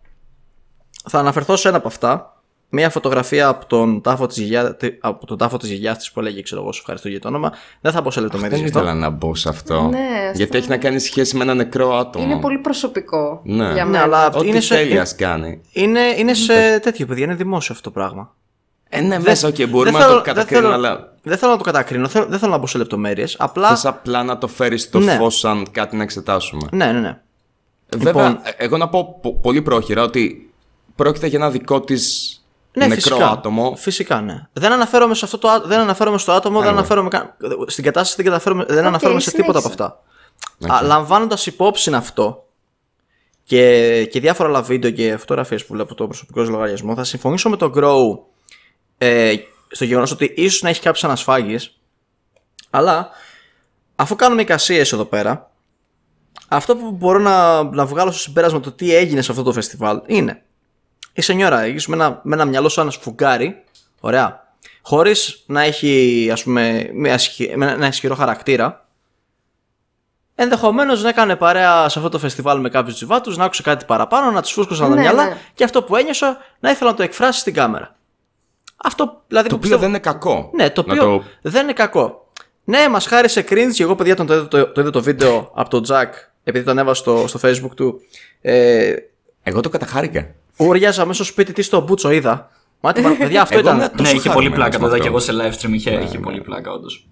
Θα 1.09 1.19
αναφερθώ 1.19 1.57
σε 1.57 1.69
ένα 1.69 1.77
από 1.77 1.89
αυτά. 1.89 2.32
Μια 2.75 2.91
φωτογραφία 2.91 3.49
από 3.49 3.67
τον 3.67 4.01
τάφο 4.01 4.27
της 4.27 4.37
γιαγιά, 4.37 4.77
τε- 4.77 4.95
από 5.01 5.27
τον 5.27 5.39
τάφο 5.39 5.57
της 5.57 5.69
γιαγιάς 5.69 5.97
της 5.99 6.13
που 6.13 6.21
έλεγε 6.21 6.43
ξέρω 6.43 6.61
εγώ 6.61 6.73
σε 6.73 6.79
ευχαριστώ 6.81 7.09
για 7.09 7.21
το 7.21 7.29
όνομα. 7.29 7.53
Δεν 7.81 7.93
θα 7.93 8.01
μπω 8.01 8.11
σε 8.11 8.21
λεπτομέρειες 8.21 8.59
Δεν 8.61 8.69
γι' 8.69 8.75
αυτό. 8.77 8.89
ήθελα 8.89 9.01
να 9.01 9.11
μπω 9.11 9.35
σε 9.35 9.49
αυτό. 9.49 9.83
Ναι, 9.89 9.99
αυτό- 9.99 10.37
γιατί 10.37 10.57
έχει 10.59 10.69
να 10.69 10.77
κάνει 10.77 10.99
σχέση 10.99 11.37
με 11.37 11.43
ένα 11.43 11.55
νεκρό 11.55 11.97
άτομο. 11.97 12.25
Είναι 12.25 12.41
πολύ 12.41 12.59
προσωπικό 12.59 13.41
Ναι. 13.45 13.73
για 13.73 13.85
Ναι, 13.85 13.91
μένα. 13.91 14.03
αλλά 14.03 14.27
Ό,τι 14.27 14.49
είναι 14.49 14.61
σε- 14.61 14.75
θέλει 14.77 14.99
ας 14.99 15.15
κάνει. 15.15 15.61
Είναι, 15.73 16.01
είναι 16.17 16.35
σε 16.35 16.79
τέτοιο 16.79 17.07
παιδιά, 17.07 17.25
είναι 17.25 17.35
δημόσιο 17.35 17.75
αυτό 17.75 17.91
το 17.91 17.99
πράγμα. 18.01 18.35
Ε, 18.89 19.01
ναι, 19.01 19.19
μέσα, 19.19 19.49
οκ, 19.49 19.55
μπορούμε 19.69 19.83
δεν 19.83 19.93
να 19.93 19.99
θέλω- 19.99 20.15
το 20.15 20.23
κατακρίνουμε, 20.23 20.69
δεν 20.69 20.81
θέλω, 20.81 20.89
αλλά 20.93 21.13
Δεν 21.23 21.39
θέλω 21.39 21.51
να 21.53 21.59
το 21.59 21.65
κατακρίνω, 21.65 22.09
θέλω- 22.09 22.27
δεν 22.27 22.39
θέλω 22.39 22.51
να 22.53 22.59
μπω 22.59 22.67
σε 22.67 22.79
λεπτομέρειες. 22.79 23.37
Απλά. 23.39 23.69
θες 23.69 23.85
απλά 23.87 24.23
να 24.23 24.39
το 24.39 24.47
φέρεις 24.49 24.83
στο 24.83 24.99
Ναι. 24.99 25.13
φως 25.13 25.39
σαν 25.39 25.67
κάτι 25.71 25.97
να 25.97 26.03
εξετάσουμε. 26.03 26.67
Ναι, 26.73 26.93
ναι, 26.93 27.01
ναι. 27.01 27.21
Βέβαια, 27.97 28.13
Λοιπόν- 28.29 28.41
ε, 28.45 28.65
εγώ 28.65 28.77
να 28.77 28.89
πω 28.89 29.19
πο- 29.23 29.35
πολύ 29.43 29.63
πρόχειρα 29.63 30.03
ότι 30.03 30.53
πρόκειται 30.97 31.27
για 31.27 31.39
ένα 31.39 31.51
δικό 31.51 31.81
της 31.81 32.37
Ναι, 32.75 32.87
νεκρό 32.87 33.01
φυσικά. 33.17 33.31
άτομο. 33.31 33.77
Φυσικά, 33.77 34.21
ναι. 34.21 34.47
Δεν 34.53 34.73
αναφέρομαι, 34.73 35.15
σε 35.15 35.25
αυτό 35.25 35.39
το, 35.39 35.49
ά- 35.49 35.63
δεν 35.67 35.81
αναφέρομαι 35.81 36.19
στο 36.19 36.33
άτομο, 36.33 36.61
δεν 36.61 36.69
αναφέρομαι 36.69 37.09
καν- 37.09 37.35
στην 37.67 37.85
κατάσταση, 37.85 38.17
δεν, 38.17 38.25
καταφέρομαι- 38.25 38.67
δεν 38.69 38.85
αναφέρομαι 38.87 39.21
σε 39.21 39.31
τίποτα 39.31 39.59
από 39.59 39.69
συνέχισε. 39.69 39.97
αυτά. 40.63 40.81
Okay. 40.83 40.87
Λαμβάνοντας 40.87 41.47
υπόψη 41.47 41.95
αυτό 41.95 42.47
και, 43.45 44.05
και 44.05 44.21
διάφορα 44.21 44.49
άλλα 44.49 44.63
βίντεο 44.63 44.91
και 44.91 45.17
φωτογραφίες 45.17 45.65
που 45.67 45.73
βλέπω 45.73 45.95
το 45.95 46.07
προσωπικό 46.07 46.45
σου 46.45 46.51
λογαριασμό, 46.51 46.95
θα 46.95 47.05
συμφωνήσω 47.05 47.49
με 47.49 47.57
τον 47.57 47.73
Grow 47.77 48.19
ε, 48.99 49.35
στο 49.71 49.85
γεγονός 49.85 50.11
ότι 50.11 50.33
ίσως 50.37 50.63
να 50.63 50.69
έχει 50.69 50.81
κάποιε 50.81 51.03
ανασφάλειε, 51.09 51.59
αλλά 52.71 53.09
αφού 53.97 54.17
κάνουμε 54.17 54.43
εικασίες 54.43 54.93
εδώ 54.93 55.05
πέρα, 55.05 55.51
αυτό 56.49 56.77
που 56.77 56.91
μπορώ 56.91 57.19
να, 57.19 57.63
να 57.63 57.87
βγάλω 57.87 58.11
στο 58.11 58.21
συμπέρασμα 58.21 58.61
το 58.61 58.73
τι 58.73 58.95
έγινε 58.95 59.21
σε 59.23 59.31
αυτό 59.31 59.43
το 59.43 59.53
φεστιβάλ 59.53 60.01
είναι 60.07 60.43
η 61.13 61.21
Σενιόρα 61.23 61.61
Αίγης 61.61 61.87
με 61.87 61.95
ένα, 61.95 62.21
με 62.23 62.35
ένα 62.35 62.45
μυαλό 62.45 62.69
σαν 62.69 62.83
ένα 62.85 62.93
σφουγγάρι, 62.93 63.63
ωραία, 64.01 64.55
χωρίς 64.83 65.43
να 65.47 65.63
έχει 65.63 66.29
ας 66.33 66.43
πούμε 66.43 66.91
μια, 66.95 67.15
ισχυ- 67.15 67.57
με 67.57 67.71
ένα 67.71 67.87
ισχυρό 67.87 68.15
χαρακτήρα, 68.15 68.87
ενδεχομένως 70.35 71.03
να 71.03 71.09
έκανε 71.09 71.37
παρέα 71.37 71.89
σε 71.89 71.99
αυτό 71.99 72.11
το 72.11 72.19
φεστιβάλ 72.19 72.61
με 72.61 72.69
κάποιους 72.69 72.95
τζιβάτους, 72.95 73.37
να 73.37 73.45
άκουσε 73.45 73.63
κάτι 73.63 73.85
παραπάνω, 73.85 74.31
να 74.31 74.43
τους 74.43 74.53
φούσκωσαν 74.53 74.89
τα 74.89 74.95
Ναι, 74.95 75.01
μυαλά 75.01 75.25
ναι. 75.25 75.37
και 75.55 75.65
αυτό 75.65 75.83
που 75.83 75.97
ένιωσα 75.97 76.37
να 76.61 76.71
ήθελα 76.71 76.91
να 76.91 76.97
το 76.97 77.03
εκφράσει 77.03 77.41
στην 77.41 77.55
κάμερα. 77.55 77.97
Αυτό 78.77 79.23
δηλαδή 79.29 79.49
Το 79.49 79.55
που 79.59 79.61
οποίο 79.67 79.77
πιστεύω- 79.79 79.81
δεν 79.81 79.89
είναι 79.89 79.99
κακό. 79.99 80.51
ναι, 80.55 80.71
το 80.71 80.85
Να 80.87 80.93
οποίο 80.93 81.25
δεν 81.43 81.63
είναι 81.63 81.73
κακό. 81.73 82.27
Ναι, 82.65 82.89
μας 82.89 83.07
χάρισε 83.07 83.41
cringe 83.49 83.71
και 83.75 83.83
εγώ, 83.83 83.95
παιδιά, 83.95 84.17
τον 84.17 84.27
το, 84.27 84.35
είδα 84.35 84.49
το, 84.49 84.67
το, 84.73 84.81
είδα 84.81 84.91
το 84.91 85.03
βίντεο 85.03 85.51
από 85.55 85.71
τον 85.71 85.83
Τζακ, 85.83 86.15
επειδή 86.45 86.65
το 86.65 86.71
ανέβασε 86.71 87.01
στο, 87.01 87.25
στο 87.29 87.39
facebook 87.43 87.71
του. 87.77 88.01
Ε, 88.41 88.95
Εγώ 89.43 89.61
το 89.61 89.69
καταχάρηκα. 89.69 90.27
Ούριαζα 90.57 91.01
μέσα 91.07 91.25
στο 91.25 91.33
σπίτι 91.33 91.53
της 91.53 91.67
στο 91.67 91.81
μπούτσο, 91.81 92.11
είδα. 92.11 92.51
Μάτι, 92.81 93.01
μα, 93.01 93.11
παιδιά, 93.11 93.43
αυτό 93.43 93.59
Εγώ 93.59 93.63
ήταν. 93.69 93.77
ήμουν 93.79 93.91
Ναι, 93.93 93.97
τόσο 93.97 94.17
είχε 94.17 94.29
πολύ 94.31 94.49
χαρούμενος 94.49 94.55
πλάκα. 94.59 94.79
με 94.79 94.89
Το 94.89 94.95
είδα 94.95 94.95
αυτό. 94.95 95.03
και 95.03 95.09
εγώ 95.09 95.19
σε 95.19 95.33
live 95.33 95.67
stream. 95.67 95.73
Είχε, 95.75 96.01
είχε 96.05 96.19
πολύ 96.19 96.41
πλάκα, 96.41 96.73
όντως. 96.73 97.07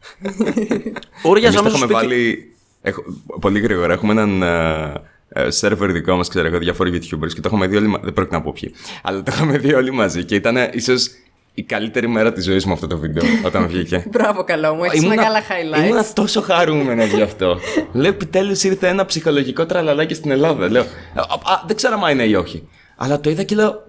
Ούριαζα 1.29 1.59
Εμείς 1.59 1.63
μέσα 1.63 1.63
το 1.63 1.69
στο 1.69 1.85
έχουμε 1.85 1.85
σπίτι. 1.85 1.93
βάλει. 1.93 2.55
Έχω... 2.83 3.03
Πολύ 3.41 3.61
γρήγορα. 3.61 3.93
Έχουμε 3.93 4.13
έναν 4.13 4.43
ε, 4.43 4.93
ε, 5.29 5.51
σερβερ 5.51 5.93
δικό 5.93 6.17
μας, 6.17 6.29
ξέρω 6.29 6.47
εγώ, 6.47 6.59
διάφοροι 6.59 6.91
YouTubers 6.95 7.29
και 7.35 7.41
το 7.41 7.43
έχουμε 7.45 7.67
δει 7.67 7.77
όλοι. 7.77 7.87
μα- 7.87 7.99
Δεν 8.03 8.13
πρόκειται 8.13 8.37
να 8.37 8.43
πω 8.43 8.53
ποιοι. 8.61 8.75
Αλλά 9.03 9.23
το 9.23 9.33
έχουμε 9.35 9.59
δει 9.59 9.75
όλοι 9.75 9.91
μαζί 9.93 10.25
και 10.25 10.35
ήταν 10.35 10.57
ίσως 10.73 11.09
η 11.55 11.63
καλύτερη 11.63 12.09
μέρα 12.09 12.33
της 12.33 12.45
ζωής 12.45 12.65
μου 12.65 12.73
αυτό 12.73 12.87
το 12.87 12.99
βίντεο 12.99 13.23
όταν 13.47 13.67
βγήκε. 13.69 14.05
Μπράβο, 14.11 14.45
καλό 14.45 14.75
μου. 14.75 14.85
Έχεις 14.85 15.01
Ήμουνα- 15.03 15.15
μεγάλα 15.15 15.41
highlights. 15.41 15.85
Ήμουνα 15.85 16.05
τόσο 16.15 16.41
χαρούμενος 16.41 17.11
γι' 17.11 17.23
αυτό. 17.23 17.59
Λέω 17.93 18.11
επιτέλους 18.11 18.63
ήρθε 18.63 18.89
ένα 18.89 19.05
ψυχολογικό 19.05 19.67
τραλαλάκι 19.67 20.15
στην 20.15 20.31
Ελλάδα. 20.31 20.71
Λέω, 20.71 20.83
α, 21.15 21.53
α, 21.53 21.63
δεν 21.67 21.77
ξέρω 21.77 22.01
αν 22.05 22.11
είναι 22.13 22.25
ή 22.25 22.35
όχι. 22.35 22.69
Αλλά 23.03 23.21
το 23.21 23.31
είδα 23.31 23.43
και 23.43 23.55
λέω. 23.55 23.83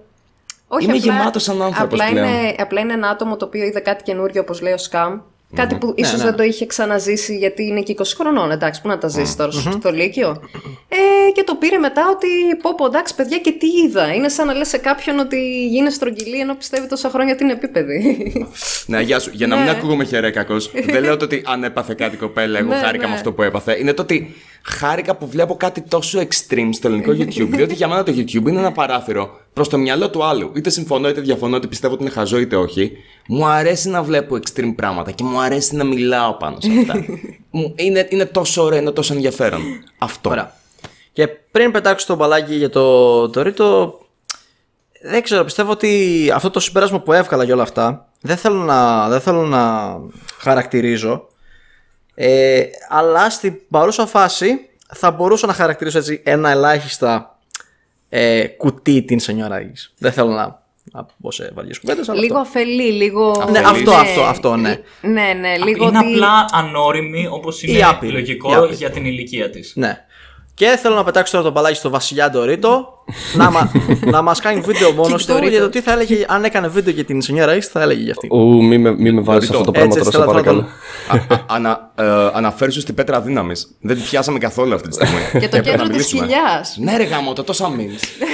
Όχι, 0.68 0.84
Είμαι 0.84 0.96
απλά- 0.96 1.12
γεμάτος 1.14 1.42
σαν 1.42 1.62
άνθρωπος 1.62 2.00
απλά 2.00 2.10
πλέον. 2.10 2.28
Είναι, 2.28 2.54
απλά 2.58 2.80
είναι 2.80 2.92
ένα 2.92 3.08
άτομο 3.08 3.36
το 3.36 3.44
οποίο 3.44 3.64
είδε 3.64 3.80
κάτι 3.80 4.02
καινούριο, 4.02 4.40
όπως 4.40 4.60
λέει 4.60 4.72
ο 4.72 4.78
Σκάμ. 4.78 5.20
Κάτι 5.54 5.74
που 5.74 5.92
ίσως 5.96 6.18
ναι. 6.18 6.24
δεν 6.24 6.36
το 6.36 6.42
είχε 6.42 6.66
ξαναζήσει 6.66 7.36
γιατί 7.36 7.62
είναι 7.62 7.80
και 7.80 7.94
20 7.98 8.02
χρονών. 8.16 8.50
Εντάξει, 8.50 8.80
πού 8.80 8.88
να 8.88 8.98
τα 8.98 9.08
ζήσει 9.08 9.36
τώρα 9.36 9.50
στο 9.50 9.90
Λύκειο. 9.92 10.40
Ε, 10.88 11.30
και 11.34 11.42
το 11.44 11.54
πήρε 11.54 11.78
μετά 11.78 12.02
ότι 12.10 12.28
πω 12.62 12.74
πω 12.74 12.86
εντάξει 12.86 13.14
παιδιά 13.14 13.38
και 13.38 13.52
τι 13.52 13.66
είδα. 13.66 14.14
Είναι 14.14 14.28
σαν 14.28 14.46
να 14.46 14.54
λες 14.54 14.68
σε 14.68 14.78
κάποιον 14.78 15.18
ότι 15.18 15.66
γίνες 15.66 15.94
στρογγυλή 15.94 16.40
ενώ 16.40 16.54
πιστεύει 16.54 16.88
τόσα 16.88 17.08
χρόνια 17.08 17.32
ότι 17.32 17.42
είναι 17.42 17.52
επίπεδη. 17.52 18.46
Ναι, 18.86 19.00
γεια 19.00 19.18
σου. 19.18 19.30
Για 19.34 19.46
να 19.46 19.56
μην 19.56 19.68
ακούγομαι 19.68 20.04
χερέκακος, 20.04 20.70
δεν 20.86 21.02
λέω 21.02 21.16
το 21.16 21.24
ότι 21.24 21.42
αν 21.46 21.64
έπαθε 21.64 21.94
κάτι 21.94 22.16
κοπέλα, 22.16 22.58
εγώ 22.58 22.68
Ναι, 22.68 22.76
χάρηκα 22.76 23.02
ναι. 23.04 23.08
με 23.08 23.14
αυτό 23.14 23.32
που 23.32 23.42
έπαθε. 23.42 23.78
Είναι 23.78 23.92
το 23.92 24.02
ότι 24.02 24.34
χάρηκα 24.62 25.16
που 25.16 25.28
βλέπω 25.28 25.54
κάτι 25.54 25.80
τόσο 25.80 26.20
extreme 26.20 26.68
στο 26.72 26.88
ελληνικό 26.88 27.12
YouTube. 27.12 27.48
διότι 27.48 27.74
για 27.74 27.88
μένα 27.88 28.02
το 28.02 28.12
YouTube 28.16 28.46
είναι 28.48 28.58
ένα 28.58 28.72
παράθυρο 28.72 29.40
προς 29.52 29.68
το 29.68 29.78
μυαλό 29.78 30.10
του 30.10 30.24
άλλου. 30.24 30.52
Είτε 30.54 30.70
συμφωνώ 30.70 31.08
είτε 31.08 31.20
διαφωνώ, 31.20 31.56
είτε 31.56 31.66
πιστεύω 31.66 31.94
ότι 31.94 32.02
είναι 32.02 32.12
χαζό 32.12 32.38
είτε 32.38 32.56
όχι. 32.56 32.92
Μου 33.34 33.46
αρέσει 33.46 33.88
να 33.88 34.02
βλέπω 34.02 34.36
extreme 34.36 34.72
πράγματα 34.76 35.10
και 35.10 35.24
μου 35.24 35.40
αρέσει 35.40 35.76
να 35.76 35.84
μιλάω 35.84 36.34
πάνω 36.34 36.56
σε 36.60 36.70
αυτά. 36.80 37.04
Μου- 37.50 37.72
είναι, 37.76 38.06
είναι 38.10 38.24
τόσο 38.26 38.62
ωραίο, 38.62 38.78
είναι 38.78 38.90
τόσο 38.90 39.14
ενδιαφέρον. 39.14 39.60
Αυτό. 39.98 40.30
Ωραία. 40.30 40.52
Και 41.12 41.26
πριν 41.26 41.70
πετάξω 41.70 42.06
το 42.06 42.14
μπαλάκι 42.14 42.54
για 42.54 42.70
το, 42.70 43.28
το 43.30 43.42
ρίτο, 43.42 43.98
δεν 45.02 45.22
ξέρω, 45.22 45.44
πιστεύω 45.44 45.70
ότι 45.70 46.30
αυτό 46.34 46.50
το 46.50 46.60
συμπέρασμα 46.60 47.00
που 47.00 47.12
έβγαλα 47.12 47.44
για 47.44 47.54
όλα 47.54 47.62
αυτά, 47.62 48.08
δεν 48.20 48.36
θέλω 48.36 48.62
να, 48.62 49.08
δεν 49.08 49.20
θέλω 49.20 49.42
να 49.42 49.96
χαρακτηρίζω, 50.38 51.28
ε, 52.14 52.62
αλλά 52.88 53.30
στην 53.30 53.54
παρούσα 53.70 54.06
φάση 54.06 54.68
θα 54.94 55.10
μπορούσα 55.10 55.46
να 55.46 55.52
χαρακτηρίσω 55.52 55.98
έτσι 55.98 56.20
ένα 56.24 56.50
ελάχιστα 56.50 57.38
ε, 58.08 58.46
κουτί 58.46 59.02
την 59.02 59.20
Σενιόρα 59.20 59.60
Ιγης. 59.60 59.94
Δεν 59.98 60.12
θέλω 60.12 60.30
να, 60.30 60.61
να 60.84 61.06
πω 61.20 61.30
σε 61.30 61.50
βαριές 61.54 61.78
κουβέντες, 61.78 62.08
αλλά 62.08 62.20
λίγο 62.20 62.38
αυτό. 62.38 62.58
αφελή, 62.58 62.92
λίγο. 62.92 63.48
Ναι, 63.50 63.58
αυτό, 63.58 63.90
αυτό, 63.90 64.22
αυτό, 64.22 64.56
ναι. 64.56 64.80
Ναι, 65.00 65.32
ναι, 65.40 65.56
λίγο. 65.56 65.88
Είναι 65.88 65.98
ότι... 65.98 66.12
απλά 66.12 66.44
ανώριμη 66.52 67.26
όπως 67.30 67.62
Ή 67.62 67.66
είναι 67.68 67.82
άπειρη. 67.84 68.12
Ή 68.12 68.14
λογικό 68.14 68.56
άπειρη. 68.56 68.74
για 68.74 68.90
την 68.90 69.04
ηλικία 69.04 69.50
της. 69.50 69.72
Ναι. 69.76 70.04
Και 70.54 70.66
θέλω 70.82 70.94
να 70.94 71.04
πετάξω 71.04 71.32
τώρα 71.32 71.44
το 71.44 71.52
μπαλάκι 71.52 71.76
στο 71.76 71.90
Βασιλιά 71.90 72.30
Ντορίτο 72.30 72.88
να, 73.34 73.50
μα, 73.50 73.70
να 74.14 74.22
μας 74.22 74.40
κάνει 74.40 74.60
βίντεο 74.60 74.92
μόνος 74.92 75.26
του 75.26 75.32
Ντορίτο. 75.32 75.50
για 75.50 75.60
το 75.60 75.68
τι 75.68 75.80
θα 75.80 75.92
έλεγε 75.92 76.24
αν 76.28 76.44
έκανε 76.44 76.68
βίντεο 76.68 76.92
για 76.94 77.04
την 77.04 77.22
Σενιόρα 77.22 77.56
Ix 77.56 77.60
θα 77.60 77.82
έλεγε 77.82 78.02
για 78.02 78.12
αυτή. 78.12 78.28
Ου, 78.30 78.64
μη 78.64 78.78
με, 78.78 78.90
μη 78.96 79.12
με 79.12 79.20
βάζεις 79.20 79.48
σε 79.48 79.52
αυτό 79.52 79.64
το 79.64 79.70
πράγμα 79.70 79.94
Έτσι, 79.96 80.10
τώρα, 80.10 80.24
έτσι, 80.26 80.40
σε 80.42 80.42
θέλω- 80.42 80.66
θέλω- 80.66 80.66
παρακαλώ. 81.12 81.46
ανα, 81.46 81.90
ε, 81.94 82.30
αναφέρει 82.38 82.72
στην 82.72 82.94
πέτρα 82.94 83.20
δύναμης. 83.20 83.68
Δεν 83.80 83.96
τη 83.96 84.02
πιάσαμε 84.02 84.38
καθόλου 84.38 84.74
αυτή 84.74 84.88
τη 84.88 84.94
στιγμή. 84.94 85.18
Και 85.32 85.38
το 85.48 85.56
Έπρεπε 85.56 85.70
κέντρο 85.70 85.82
να 85.86 85.90
της 85.90 86.12
μιλήσουμε. 86.12 86.22
κοιλιά. 86.22 86.64
Ναι, 86.76 86.96
ρε 86.96 87.04
γάμο, 87.04 87.32
το 87.32 87.42
τόσα 87.44 87.70
memes. 87.76 88.26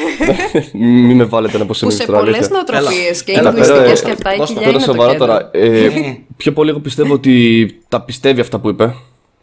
Μην 0.72 1.16
με 1.16 1.24
βάλετε 1.24 1.58
να 1.58 1.66
πω 1.66 1.74
Που 1.80 1.90
σε 1.90 2.04
πολλές 2.06 2.50
νοοτροπίε 2.50 3.10
και 3.24 3.32
Έλα, 3.32 3.50
λογιστικέ 3.50 3.78
πέρα, 3.78 3.92
και 3.92 4.10
αυτά, 4.10 4.34
η 4.34 4.38
δώσ' 4.38 4.48
το, 4.48 4.54
κοιλιά 4.54 4.66
Τώρα 4.66 4.76
είναι 4.78 4.86
το 4.86 4.92
σοβαρά 4.92 5.10
κέντρο. 5.12 5.26
τώρα. 5.26 5.48
Ε, 5.52 5.88
πιο 6.36 6.52
πολύ 6.52 6.70
εγώ 6.70 6.78
πιστεύω 6.78 7.12
ότι 7.14 7.66
τα 7.88 8.00
πιστεύει 8.00 8.40
αυτά 8.40 8.58
που 8.58 8.68
είπε. 8.68 8.94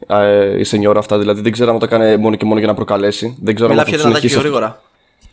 Ε, 0.07 0.59
η 0.59 0.63
σενιόρα 0.63 0.99
αυτά, 0.99 1.17
δηλαδή 1.17 1.41
δεν 1.41 1.51
ξέρω 1.51 1.71
αν 1.71 1.79
το 1.79 1.85
έκανε 1.85 2.17
μόνο 2.17 2.35
και 2.35 2.45
μόνο 2.45 2.57
για 2.59 2.67
να 2.67 2.73
προκαλέσει. 2.73 3.37
Δεν 3.41 3.55
ξέρω 3.55 3.69
Μιλά 3.69 3.81
αν 3.81 3.87
θα 3.87 3.93
πιο 3.93 4.01
το 4.01 4.07
δυνατά 4.07 4.21
και 4.25 4.27
συνεχίσει. 4.29 4.53
γρήγορα. 4.57 4.81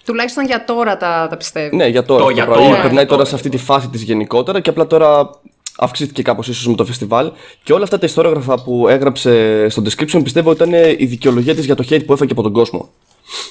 Τουλάχιστον 0.04 0.44
για 0.44 0.64
τώρα 0.64 0.96
τα, 0.96 1.26
τα 1.30 1.36
πιστεύει. 1.36 1.76
Ναι, 1.76 1.86
για 1.86 2.02
τώρα. 2.04 2.20
Το 2.20 2.26
αυτό 2.28 2.34
για 2.36 2.44
το 2.46 2.50
πράγμα. 2.50 2.68
τώρα, 2.70 2.82
Περνάει 2.82 2.98
για 2.98 3.06
τώρα 3.06 3.16
τώρα. 3.16 3.28
σε 3.28 3.34
αυτή 3.34 3.48
τη 3.48 3.56
φάση 3.58 3.88
της 3.88 4.02
γενικότερα 4.02 4.60
και 4.60 4.70
απλά 4.70 4.86
τώρα 4.86 5.30
αυξήθηκε 5.76 6.22
κάπως 6.22 6.48
ίσως 6.48 6.66
με 6.66 6.74
το 6.74 6.84
φεστιβάλ. 6.84 7.30
Και 7.62 7.72
όλα 7.72 7.82
αυτά 7.84 7.98
τα 7.98 8.06
ιστορόγραφα 8.06 8.62
που 8.62 8.88
έγραψε 8.88 9.66
στο 9.68 9.82
description 9.84 10.20
πιστεύω 10.22 10.50
ότι 10.50 10.62
ήταν 10.68 10.94
η 10.98 11.04
δικαιολογία 11.04 11.54
της 11.54 11.64
για 11.64 11.74
το 11.74 11.84
hate 11.90 12.04
που 12.06 12.12
έφαγε 12.12 12.32
από 12.32 12.42
τον 12.42 12.52
κόσμο. 12.52 12.88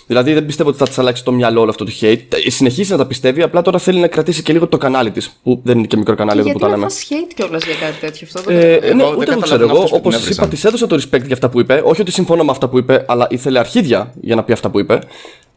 Δηλαδή 0.08 0.34
δεν 0.34 0.46
πιστεύω 0.46 0.70
ότι 0.70 0.78
θα 0.78 0.86
της 0.88 1.00
αλλάξει 1.00 1.24
το 1.24 1.32
μυαλό 1.32 1.62
όλο 1.62 1.70
αυτό 1.70 1.86
το 1.86 1.92
hate. 2.02 2.20
Ε, 2.46 2.50
Συνεχίζει 2.50 2.92
να 2.92 2.98
τα 2.98 3.06
πιστεύει, 3.06 3.42
απλά 3.42 3.62
τώρα 3.62 3.78
θέλει 3.80 4.00
να 4.00 4.08
κρατήσει 4.08 4.42
και 4.44 4.54
λίγο 4.54 4.68
το 4.68 4.78
κανάλι 4.78 5.12
της. 5.12 5.32
Που 5.44 5.60
δεν 5.64 5.78
είναι 5.78 5.88
και 5.88 5.98
μικρό 5.98 6.16
κανάλι 6.16 6.42
Και 6.44 6.50
εδώ 6.50 6.58
που 6.60 6.66
γιατί 6.66 6.72
τα 6.74 6.78
να 6.80 6.88
λέμε. 6.88 7.00
φας 7.00 7.28
hate 7.30 7.34
κιόλας 7.36 7.64
για 7.66 7.74
κάτι 7.76 8.00
τέτοιο. 8.00 8.28
Αυτό 8.36 8.42
δεν 8.52 8.58
Ε, 8.60 8.62
καταλαβαίνω. 8.62 8.96
ναι, 8.96 9.02
Εγώ 9.04 9.10
δεν 9.12 9.20
ούτε 9.20 9.32
εγώ 9.32 9.42
ξέρω 9.42 9.58
καταλαβαίνω 9.58 9.72
εγώ. 9.72 9.78
αυτούς 9.84 9.90
που 9.92 9.96
Όπως 9.98 10.14
την 10.14 10.22
είπα, 10.22 10.44
έβρισαν. 10.44 10.50
της 10.50 10.64
έδωσα 10.66 10.88
το 10.88 10.96
respect 10.96 11.26
για 11.26 11.34
αυτά 11.34 11.50
που 11.50 11.60
είπε. 11.60 11.82
Όχι 11.86 12.02
ότι 12.02 12.12
συμφωνώ 12.12 12.44
με 12.44 12.52
αυτά 12.52 12.68
που 12.70 12.78
είπε, 12.78 13.06
αλλά 13.08 13.28
ήθελε 13.30 13.60
αρχίδια 13.60 14.14
για 14.22 14.36
να 14.36 14.44
πει 14.44 14.52
αυτά 14.54 14.70
που 14.70 14.80
είπε. 14.80 15.00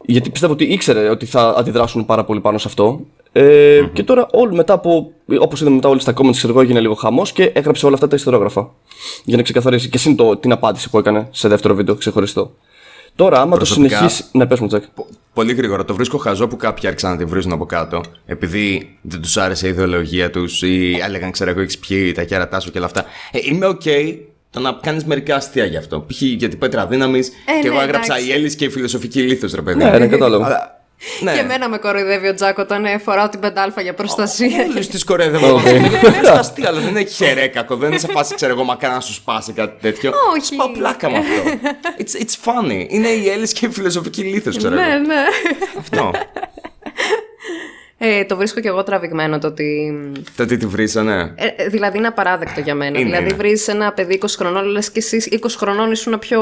Γιατί 0.05 0.29
πιστεύω 0.29 0.53
ότι 0.53 0.63
ήξερε 0.63 1.09
ότι 1.09 1.25
θα 1.25 1.53
αντιδράσουν 1.57 2.05
πάρα 2.05 2.23
πολύ 2.23 2.39
πάνω 2.39 2.57
σε 2.57 2.67
αυτό. 2.67 2.99
Ε, 3.31 3.81
Και 3.93 4.03
τώρα, 4.03 4.27
όλοι 4.31 4.55
μετά 4.55 4.73
από. 4.73 5.11
Όπως 5.39 5.61
είδαμε 5.61 5.75
μετά, 5.75 5.89
όλοι 5.89 5.99
στα 6.01 6.13
comments, 6.17 6.31
ξέρω 6.31 6.53
εγώ, 6.53 6.61
έγινε 6.61 6.79
λίγο 6.79 6.93
χαμός 6.93 7.31
και 7.31 7.43
έγραψε 7.43 7.85
όλα 7.85 7.95
αυτά 7.95 8.07
τα 8.07 8.15
ιστορόγραφα. 8.15 8.71
Για 9.23 9.37
να 9.37 9.43
ξεκαθαρίσει. 9.43 9.89
Και 9.89 9.97
συν 9.97 10.15
το, 10.15 10.37
την 10.37 10.51
απάντηση 10.51 10.89
που 10.89 10.97
έκανε 10.97 11.27
σε 11.31 11.47
δεύτερο 11.47 11.75
βίντεο 11.75 11.95
ξεχωριστό. 11.95 12.51
Τώρα, 13.15 13.41
άμα 13.41 13.55
Προσωπικά- 13.55 13.89
το 13.89 13.95
συνεχίσει. 13.95 14.23
Ναι, 14.31 14.45
πες 14.45 14.59
μου, 14.59 14.67
Τζακ. 14.67 14.83
Πο- 14.95 15.07
Πολύ 15.33 15.53
γρήγορα. 15.53 15.85
Το 15.85 15.93
βρίσκω 15.95 16.17
χαζό 16.17 16.47
που 16.47 16.55
κάποιοι 16.57 16.87
άρχισαν 16.87 17.11
να 17.11 17.17
τη 17.17 17.25
βρίζουν 17.25 17.51
από 17.51 17.65
κάτω. 17.65 18.01
Επειδή 18.25 18.97
δεν 19.01 19.21
τους 19.21 19.37
άρεσε 19.37 19.65
η 19.67 19.69
ιδεολογία 19.69 20.29
τους 20.29 20.61
ή 20.61 20.99
έλεγαν, 21.03 21.31
ξέρω 21.31 21.49
εγώ, 21.49 21.59
έχεις 21.59 21.77
πιει 21.79 22.11
τα 22.11 22.23
κέρατά 22.23 22.59
σου 22.59 22.71
και 22.71 22.77
όλα 22.77 22.87
αυτά. 22.87 23.05
Ε, 23.31 23.39
είμαι 23.51 23.65
οκ 23.65 23.81
το 23.81 24.34
να 24.59 24.77
κάνεις 24.81 25.03
μερικά 25.05 25.35
αστεία 25.35 25.65
γι' 25.65 25.77
αυτό. 25.77 26.05
Π.χ. 26.07 26.21
για 26.21 26.49
την 26.49 26.59
πέτρα 26.59 26.85
δύναμη 26.87 27.19
και 27.21 27.29
ναι, 27.61 27.67
εγώ 27.67 27.81
έγραψα 27.81 28.13
εντάξει. 28.13 28.29
η 28.29 28.33
Elis 28.33 28.55
και 28.55 28.65
η 28.65 28.69
φιλοσοφική 28.69 29.21
λίθος, 29.21 29.53
ρε 29.53 29.61
παιδί. 29.61 29.83
Ναι, 29.83 29.97
ναι, 29.97 30.07
κατάλαβα. 30.07 30.45
Αλλά- 30.45 30.73
ναι. 31.21 31.33
Και 31.33 31.39
εμένα 31.39 31.69
με 31.69 31.77
κοροϊδεύει 31.77 32.27
ο 32.27 32.33
Τζάκ 32.33 32.57
όταν 32.57 32.85
ε, 32.85 32.97
φοράω 32.97 33.29
την 33.29 33.39
πεντάλφα 33.39 33.81
για 33.81 33.93
προστασία. 33.93 34.47
Όλου 34.69 34.85
τις 34.87 35.03
κοροϊδεύω. 35.03 35.61
Είναι 35.67 36.29
αστεία, 36.29 36.67
αλλά 36.67 36.79
δεν 36.79 36.95
έχει 36.95 37.13
χαιρέκακο. 37.25 37.75
Δεν 37.75 37.89
είναι 37.89 37.99
σε 37.99 38.07
φάση, 38.07 38.35
ξέρω 38.35 38.51
εγώ, 38.53 38.63
μακριά 38.63 38.89
να 38.93 38.99
σου 38.99 39.13
σπάσει 39.13 39.53
κάτι 39.53 39.81
τέτοιο. 39.81 40.11
Όχι. 40.35 40.45
Σπάω 40.45 40.71
πλάκα 40.71 41.09
με 41.11 41.17
αυτό. 41.17 41.69
It's, 41.97 42.23
it's 42.23 42.35
funny. 42.45 42.85
Είναι 42.87 43.07
η 43.07 43.29
Elis 43.29 43.53
και 43.53 43.65
η 43.65 43.69
φιλοσοφική 43.69 44.21
λίθος, 44.21 44.57
ξέρω 44.57 44.75
ναι, 44.75 44.81
εγώ. 44.81 44.99
ναι. 44.99 45.23
Αυτό. 45.79 46.11
Ε, 47.97 48.25
το 48.25 48.35
βρίσκω 48.35 48.59
κι 48.59 48.67
εγώ 48.67 48.83
τραβηγμένο 48.83 49.39
το 49.39 49.47
ότι. 49.47 49.93
Το 50.35 50.43
ότι 50.43 50.57
τη 50.57 50.65
βρίσανε. 50.65 51.33
Ε, 51.35 51.47
ε, 51.55 51.67
δηλαδή 51.67 51.97
είναι 51.97 52.07
απαράδεκτο 52.07 52.59
για 52.59 52.75
μένα. 52.75 52.99
Είναι, 52.99 53.09
δηλαδή 53.09 53.27
είναι. 53.27 53.35
βρεις 53.35 53.67
ένα 53.67 53.91
παιδί 53.91 54.19
20 54.21 54.25
χρονών, 54.37 54.65
λες 54.65 54.91
και 54.91 54.99
εσύ 54.99 55.39
20 55.41 55.45
χρονών 55.57 55.91
ήσουν 55.91 56.19
πιο 56.19 56.39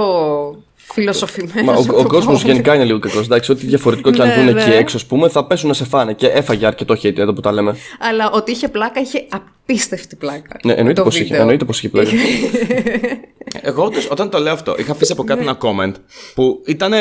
φιλοσοφημένος. 0.92 1.86
Μα 1.88 1.96
ο, 1.96 2.00
ο 2.00 2.08
κόσμος 2.08 2.44
γενικά 2.44 2.76
είναι 2.76 2.84
λίγο 2.84 3.00
κακός. 3.00 3.26
Εντάξει, 3.26 3.52
ό,τι 3.52 3.66
διαφορετικό 3.66 4.12
και 4.12 4.22
αν 4.22 4.28
Ναι, 4.28 4.36
δουν 4.36 4.54
ναι. 4.54 4.62
εκεί 4.62 4.72
έξω, 4.72 4.98
ας 4.98 5.06
πούμε, 5.06 5.30
θα 5.30 5.46
πέσουν 5.46 5.68
να 5.68 5.74
σε 5.74 5.86
φάνε. 5.86 6.14
Και 6.14 6.28
έφαγε 6.28 6.66
αρκετό 6.66 6.94
hate 6.94 7.18
εδώ 7.18 7.34
που 7.34 7.42
τα 7.42 7.52
λέμε. 7.52 7.76
Αλλά 8.00 8.32
ότι 8.32 8.52
είχε 8.52 8.68
πλάκα, 8.68 9.00
είχε 9.02 9.26
απίστευτη 9.30 10.16
πλάκα. 10.16 10.60
Ναι, 10.64 10.74
εννοείται 10.74 11.00
το 11.00 11.04
πως 11.04 11.16
είχε. 11.16 11.24
βίντεο. 11.24 11.40
Εννοείται 11.42 11.66
πως 11.66 11.78
είχε 11.78 11.90
πλάκα. 11.90 12.10
Εγώ 13.62 13.84
όντως, 13.84 14.08
όταν 14.12 14.30
το 14.30 14.40
λέω 14.40 14.54
αυτό, 14.54 14.76
είχα 14.78 14.92
αφήσει 14.92 15.12
από 15.12 15.24
κάτω 15.24 15.42
ένα 15.42 15.58
comment 15.62 15.94
που 16.34 16.62
ήταν. 16.66 16.94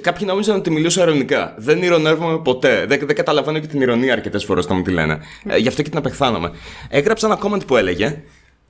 Κάποιοι 0.00 0.26
νόμιζαν 0.30 0.56
ότι 0.56 0.70
μιλούσα 0.70 1.02
ειρωνικά. 1.02 1.54
Δεν 1.58 1.82
ηρωνεύομαι 1.82 2.38
ποτέ. 2.38 2.84
Δεν, 2.88 3.00
δεν 3.06 3.14
καταλαβαίνω 3.16 3.58
και 3.58 3.66
την 3.66 3.80
ηρωνία 3.80 4.12
αρκετές 4.12 4.44
φορές 4.44 4.64
όταν 4.64 4.76
μου 4.76 4.82
τη 4.82 4.90
λένε. 4.90 5.18
Ε, 5.46 5.56
γι' 5.56 5.68
αυτό 5.68 5.82
και 5.82 5.88
την 5.88 5.98
απεχθάνομαι. 5.98 6.50
Έγραψα 6.88 7.26
ένα 7.26 7.38
comment 7.42 7.66
που 7.66 7.76
έλεγε 7.76 8.22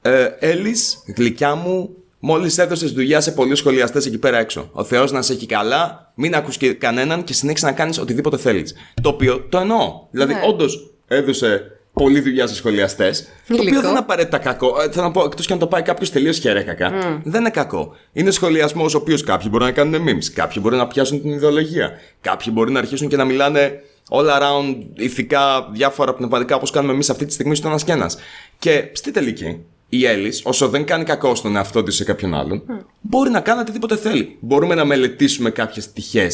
ε, 0.02 0.26
Έλλης, 0.38 1.02
γλυκιά 1.16 1.54
μου, 1.54 1.90
μόλις 2.26 2.58
έδωσες 2.58 2.92
δουλειά 2.92 3.20
σε 3.20 3.30
πολλούς 3.32 3.58
σχολιαστές 3.58 4.06
εκεί 4.06 4.18
πέρα 4.18 4.38
έξω. 4.38 4.68
Ο 4.72 4.84
Θεός 4.84 5.12
να 5.12 5.22
σε 5.22 5.32
έχει 5.32 5.46
καλά, 5.46 6.12
μην 6.14 6.34
ακούς 6.34 6.58
κανέναν 6.78 7.24
και 7.24 7.32
συνέχισε 7.32 7.66
να 7.66 7.72
κάνεις 7.72 7.98
οτιδήποτε 7.98 8.36
θέλεις. 8.36 8.74
Το 9.02 9.08
οποίο 9.08 9.46
το 9.48 9.58
εννοώ. 9.58 10.06
Δηλαδή, 10.10 10.32
Ναι. 10.34 10.40
όντως 10.48 10.94
έδωσε 11.08 11.62
πολλή 11.92 12.20
δουλειά 12.20 12.46
σε 12.46 12.54
σχολιαστές. 12.54 13.22
Το 13.22 13.28
οποίο 13.54 13.62
Υλικό. 13.62 13.80
δεν 13.80 13.90
είναι 13.90 13.98
απαραίτητα 13.98 14.38
κακό. 14.38 14.82
Ε, 14.82 14.90
Θέλω 14.90 15.04
να 15.06 15.10
πω, 15.10 15.24
εκτός 15.24 15.46
και 15.46 15.52
αν 15.52 15.58
το 15.58 15.66
πάει 15.66 15.82
κάποιος 15.82 16.10
τελείως 16.10 16.38
χερέκακα, 16.38 16.92
δεν 17.24 17.40
είναι 17.40 17.50
κακό. 17.50 17.94
Είναι 18.12 18.30
σχολιασμός 18.30 18.94
ο 18.94 18.98
οποίος 18.98 19.22
κάποιοι 19.22 19.48
μπορεί 19.50 19.64
να 19.64 19.70
κάνουν 19.72 20.02
memes, 20.08 20.24
κάποιοι 20.34 20.62
μπορεί 20.62 20.76
να 20.76 20.86
πιάσουν 20.86 21.20
την 21.20 21.30
ιδεολογία, 21.30 21.90
κάποιοι 22.20 22.52
μπορεί 22.54 22.72
να 22.72 22.78
αρχίσουν 22.78 23.08
και 23.08 23.16
να 23.16 23.24
μιλάνε 23.24 23.72
all 24.10 24.26
around 24.40 24.76
ηθικά, 24.94 25.68
διάφορα 25.72 26.14
πνευματικά 26.14 26.56
όπως 26.56 26.70
κάνουμε 26.70 26.92
εμείς 26.92 27.10
αυτή 27.10 27.24
τη 27.26 27.32
στιγμή 27.32 27.54
στο 27.54 27.68
ένα 27.68 27.78
και 27.84 27.92
ένα. 27.92 28.10
Και 28.58 28.90
στη 28.92 29.10
τελική, 29.10 29.60
η 29.88 30.06
Έλλης, 30.06 30.40
όσο 30.44 30.68
δεν 30.68 30.84
κάνει 30.84 31.04
κακό 31.04 31.34
στον 31.34 31.56
εαυτό 31.56 31.82
της 31.82 31.94
σε 31.94 32.04
κάποιον 32.04 32.34
άλλον, 32.34 32.62
μπορεί 33.00 33.30
να 33.30 33.40
κάνει 33.40 33.60
οτιδήποτε 33.60 33.96
θέλει. 33.96 34.36
Μπορούμε 34.40 34.74
να 34.74 34.84
μελετήσουμε 34.84 35.50
κάποιες 35.50 35.88
πτυχέ 35.88 36.28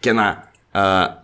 και 0.00 0.12
να 0.12 0.50
α, 0.70 1.02
ε, 1.02 1.14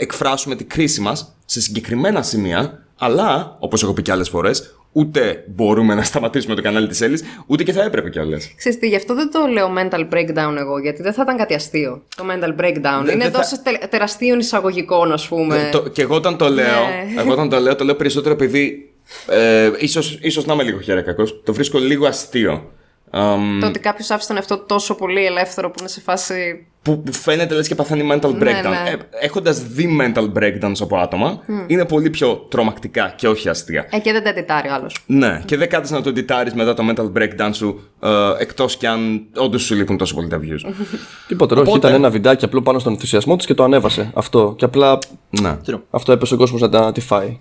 εκφράσουμε 0.00 0.56
τη 0.56 0.64
κρίση 0.64 1.00
μας 1.00 1.34
σε 1.44 1.60
συγκεκριμένα 1.60 2.22
σημεία, 2.22 2.82
αλλά, 2.98 3.56
όπως 3.58 3.82
έχω 3.82 3.92
πει 3.92 4.02
και 4.02 4.12
άλλες 4.12 4.28
φορές, 4.28 4.72
ούτε 4.92 5.44
μπορούμε 5.46 5.94
να 5.94 6.02
σταματήσουμε 6.02 6.54
το 6.54 6.62
κανάλι 6.62 6.86
της 6.88 7.00
Έλλης, 7.00 7.22
ούτε 7.46 7.62
και 7.62 7.72
θα 7.72 7.82
έπρεπε 7.82 8.10
κιόλας. 8.10 8.52
Ξέρεις 8.56 8.78
τι, 8.78 8.88
γι' 8.88 8.96
αυτό 8.96 9.14
δεν 9.14 9.30
το 9.30 9.46
λέω 9.46 9.72
mental 9.78 10.08
breakdown 10.14 10.56
εγώ, 10.58 10.78
γιατί 10.78 11.02
δεν 11.02 11.12
θα 11.12 11.22
ήταν 11.22 11.36
κάτι 11.36 11.54
αστείο. 11.54 12.02
Το 12.16 12.24
mental 12.30 12.60
breakdown. 12.60 13.02
Δεν- 13.04 13.14
είναι 13.14 13.22
δεν 13.24 13.30
θα- 13.32 13.38
τόσο 13.38 13.62
τε- 13.62 13.86
τεραστίων 13.90 14.38
εισαγωγικών, 14.38 15.12
ας 15.12 15.28
πούμε. 15.28 15.56
Ε, 15.66 15.70
Το, 15.70 15.88
και 15.88 16.02
εγώ 16.02 16.14
όταν 16.14 16.36
το 16.36 16.48
λέω, 16.48 16.82
Ναι. 16.84 17.20
εγώ 17.20 17.32
όταν 17.32 17.48
το 17.48 17.58
λέω, 17.60 17.74
το 17.76 17.84
λέω 17.84 17.94
περισσότερο 17.94 18.34
επειδή 18.34 18.87
ε, 19.28 19.70
ίσως, 19.78 20.18
ίσως 20.22 20.44
να 20.46 20.54
είμαι 20.54 20.62
λίγο 20.62 20.80
χερέκακος, 20.80 21.42
το 21.44 21.52
βρίσκω 21.52 21.78
λίγο 21.78 22.06
αστείο. 22.06 22.72
Αμ, 23.10 23.58
Το 23.60 23.66
ότι 23.66 23.78
κάποιος 23.78 24.10
άφησε 24.10 24.28
τον 24.28 24.36
εαυτό 24.36 24.58
του 24.58 24.64
τόσο 24.68 24.94
πολύ 24.94 25.24
ελεύθερο 25.26 25.68
που 25.70 25.76
είναι 25.78 25.88
σε 25.88 26.00
φάση. 26.00 26.66
που, 26.82 27.02
που 27.02 27.12
φαίνεται 27.12 27.54
λες 27.54 27.68
και 27.68 27.74
παθαίνει 27.74 28.08
mental 28.12 28.32
Ναι, 28.34 28.38
breakdown. 28.40 28.70
ναι. 28.84 28.90
Ε, 28.90 28.96
έχοντας 29.20 29.62
δει 29.62 29.98
mental 30.00 30.32
breakdowns 30.38 30.72
από 30.80 30.96
άτομα, 30.96 31.40
είναι 31.66 31.84
πολύ 31.84 32.10
πιο 32.10 32.36
τρομακτικά 32.50 33.12
και 33.16 33.28
όχι 33.28 33.48
αστεία. 33.48 33.86
Ε, 33.90 33.98
και 33.98 34.12
δεν 34.12 34.22
τα 34.22 34.28
εντιτάρει 34.28 34.68
άλλος. 34.68 34.96
Ναι, 35.06 35.42
και 35.44 35.56
δεν 35.56 35.68
κάθεσαι 35.68 35.94
να 35.94 36.02
το 36.02 36.08
εντιτάρει 36.08 36.50
μετά 36.54 36.74
το 36.74 36.82
mental 36.90 37.12
breakdown 37.18 37.50
σου, 37.52 37.80
ε, 38.02 38.08
εκτός 38.38 38.76
κι 38.76 38.86
αν 38.86 39.26
όντως 39.36 39.62
σου 39.62 39.74
λείπουν 39.74 39.96
τόσο 39.96 40.14
πολύ 40.14 40.28
τα 40.28 40.40
views. 40.42 40.72
Τίποτε, 41.28 41.54
όχι. 41.54 41.62
Οπότε- 41.68 41.86
Ήταν 41.88 42.00
ένα 42.00 42.10
βιντεάκι 42.10 42.44
απλό 42.44 42.62
πάνω 42.62 42.78
στον 42.78 42.92
ενθουσιασμό 42.92 43.36
της 43.36 43.46
και 43.46 43.54
το 43.54 43.64
ανέβασε. 43.64 44.10
Αυτό. 44.14 44.54
Και 44.58 44.64
απλά 44.64 44.98
ναι. 45.40 45.56
αυτό 45.90 46.12
έπεσε 46.12 46.34
ο 46.34 46.36
κόσμος 46.36 46.60
να 46.60 46.68
τα 46.68 46.92
τη 46.92 47.00
φάει. 47.00 47.38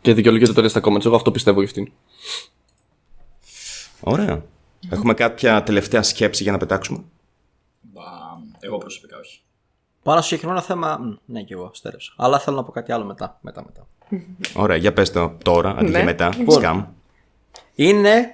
Και 0.00 0.14
δικαιολογείται 0.14 0.52
τώρα 0.52 0.68
στα 0.68 0.80
comments. 0.84 1.04
Εγώ 1.04 1.16
αυτό 1.16 1.30
πιστεύω 1.30 1.58
για 1.58 1.68
αυτήν. 1.68 1.92
Ωραία. 4.00 4.42
Έχουμε 4.90 5.14
κάποια 5.14 5.62
τελευταία 5.62 6.02
σκέψη 6.02 6.42
για 6.42 6.52
να 6.52 6.58
πετάξουμε; 6.58 6.98
Μπα, 7.80 8.02
Εγώ 8.60 8.78
προσωπικά 8.78 9.16
όχι. 9.18 9.40
Πάνω 10.02 10.18
στο 10.18 10.26
συγκεκριμένο 10.28 10.60
θέμα, 10.60 10.98
μ, 10.98 11.14
ναι 11.32 11.42
και 11.42 11.54
εγώ 11.54 11.70
στέρεψα. 11.72 12.12
Αλλά 12.16 12.38
θέλω 12.38 12.56
να 12.56 12.62
πω 12.64 12.72
κάτι 12.72 12.92
άλλο 12.92 13.04
μετά. 13.04 13.38
μετά, 13.40 13.64
μετά. 13.64 13.86
Ωραία, 14.54 14.76
για 14.76 14.92
πες 14.92 15.10
το 15.12 15.36
τώρα, 15.44 15.70
αντί 15.70 15.84
Ναι. 15.84 15.90
για 15.90 16.04
μετά. 16.04 16.30
Λοιπόν. 16.36 16.54
Σκάμ. 16.60 16.84
Είναι 17.74 18.26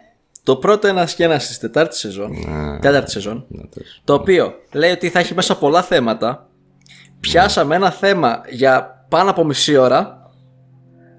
το 0.43 0.57
πρώτο 0.57 0.87
ένα 0.87 1.05
και 1.05 1.25
ένα 1.25 1.37
της 1.37 1.59
τετάρτης 1.59 1.99
σεζόν. 1.99 2.33
Τέταρτη 2.81 3.11
σεζόν. 3.11 3.47
Το 4.05 4.15
οποίο 4.15 4.55
λέει 4.73 4.91
ότι 4.91 5.11
θα 5.11 5.19
έχει 5.19 5.35
μέσα 5.35 5.59
πολλά 5.59 5.83
θέματα. 5.83 6.49
Πιάσαμε 7.21 7.75
ένα 7.75 7.91
θέμα 7.91 8.43
για 8.51 9.05
πάνω 9.09 9.31
από 9.31 9.45
μισή 9.45 9.77
ώρα. 9.77 10.18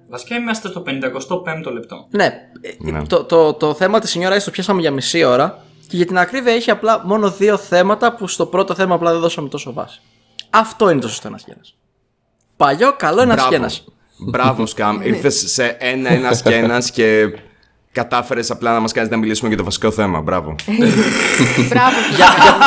Βασικά 0.09 0.35
είμαστε 0.35 0.67
στο 0.67 0.83
55ο 0.87 1.71
λεπτό. 1.73 2.07
Ναι, 2.09 2.25
ε, 2.61 3.01
Το, 3.07 3.23
το, 3.23 3.53
το 3.53 3.73
θέμα 3.73 3.99
της 3.99 4.09
Σινιόρα 4.09 4.41
το 4.41 4.51
πιάσαμε 4.51 4.81
για 4.81 4.91
μισή 4.91 5.23
ώρα. 5.23 5.63
Και 5.87 5.97
για 5.97 6.05
την 6.05 6.17
ακρίβεια 6.17 6.53
έχει 6.53 6.71
απλά 6.71 7.05
μόνο 7.05 7.31
δύο 7.31 7.57
θέματα 7.57 8.15
που 8.15 8.27
στο 8.27 8.45
πρώτο 8.45 8.75
θέμα 8.75 8.95
απλά 8.95 9.11
δεν 9.11 9.19
δώσαμε 9.19 9.49
τόσο 9.49 9.73
βάση. 9.73 9.99
Αυτό 10.49 10.89
είναι 10.89 10.99
το 10.99 11.07
σωστό 11.07 11.27
ένα 11.27 11.37
και 11.37 11.51
ένας. 11.55 11.75
Παλιό, 12.57 12.95
καλό 12.97 13.21
ένα 13.21 13.47
και 13.49 13.55
ένας. 13.55 13.85
Μπράβο, 14.17 14.65
Σκάμ. 14.65 15.01
Ήρθες 15.01 15.43
σε 15.51 15.77
ένα 15.79 16.09
ένα 16.09 16.35
και 16.35 16.55
ένα 16.55 16.79
και 16.79 17.33
κατάφερες 17.91 18.51
απλά 18.51 18.73
να 18.73 18.79
μας 18.79 18.91
κάνεις 18.91 19.09
να 19.09 19.17
μιλήσουμε 19.17 19.47
για 19.47 19.57
το 19.57 19.63
βασικό 19.63 19.91
θέμα. 19.91 20.21
Μπράβο. 20.21 20.55
Μπράβο, 21.69 21.95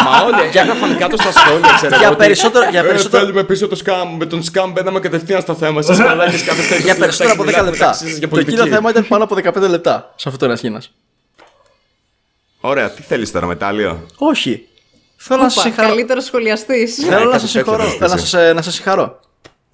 Μα 0.11 0.21
όλοι 0.25 0.51
έγραφαν 0.59 0.97
κάτω 0.99 1.17
στα 1.17 1.33
σχόλια, 1.33 1.73
ξέρω 1.77 1.97
Για 1.97 2.05
εγώ, 2.07 2.13
ότι, 2.15 2.25
περισσότερο- 2.25 2.71
για 2.71 2.81
«Ε, 2.81 2.87
περισσότερο- 2.87 3.23
Θέλουμε 3.23 3.45
πίσω 3.45 3.69
το 3.69 3.77
σκάμ. 3.77 4.17
Με 4.17 4.27
τον 4.27 4.43
σκάμ 4.43 4.73
μπαίναμε 4.73 5.01
κατευθείαν 5.01 5.41
στο 5.41 5.55
θέμα. 5.55 5.83
Σα 5.83 5.95
μαλάκες 6.05 6.43
κάθε 6.45 6.79
Για 6.79 6.95
περισσότερο 6.97 7.33
από 7.33 7.43
10 7.43 7.65
λεπτά. 7.65 7.97
Για 8.19 8.29
Το 8.29 8.39
εκείνο 8.39 8.67
θέμα 8.67 8.91
ήταν 8.91 9.07
πάνω 9.09 9.25
από 9.25 9.37
15 9.45 9.69
λεπτά 9.69 10.13
σε 10.17 10.29
αυτό 10.29 10.39
το 10.41 10.45
ένα 10.53 10.61
και 10.61 10.67
ένας. 10.67 10.91
Ωραία, 12.61 12.91
τι 12.91 13.03
θέλεις 13.03 13.33
τώρα, 13.33 13.47
μετάλλιο. 13.47 14.07
Όχι. 14.17 14.67
Θέλω 15.17 15.43
να 15.43 15.49
σα 15.49 15.61
συγχαρώ. 15.61 15.89
Καλύτερος 15.89 16.25
σχολιαστής. 16.25 16.95
Θέλω 16.95 17.25
να 17.25 17.31
κάτι 17.31 17.47
σα 17.47 17.59
τέτοιο 17.59 17.73
συγχωρώ. 17.73 17.83
θες 17.85 17.93
Θέλω 17.99 18.09
να 18.09 18.15
εσύ. 18.15 18.27
σας- 18.27 18.55
να 18.55 18.63
σα 18.63 18.71
συγχαρώ. 18.71 19.21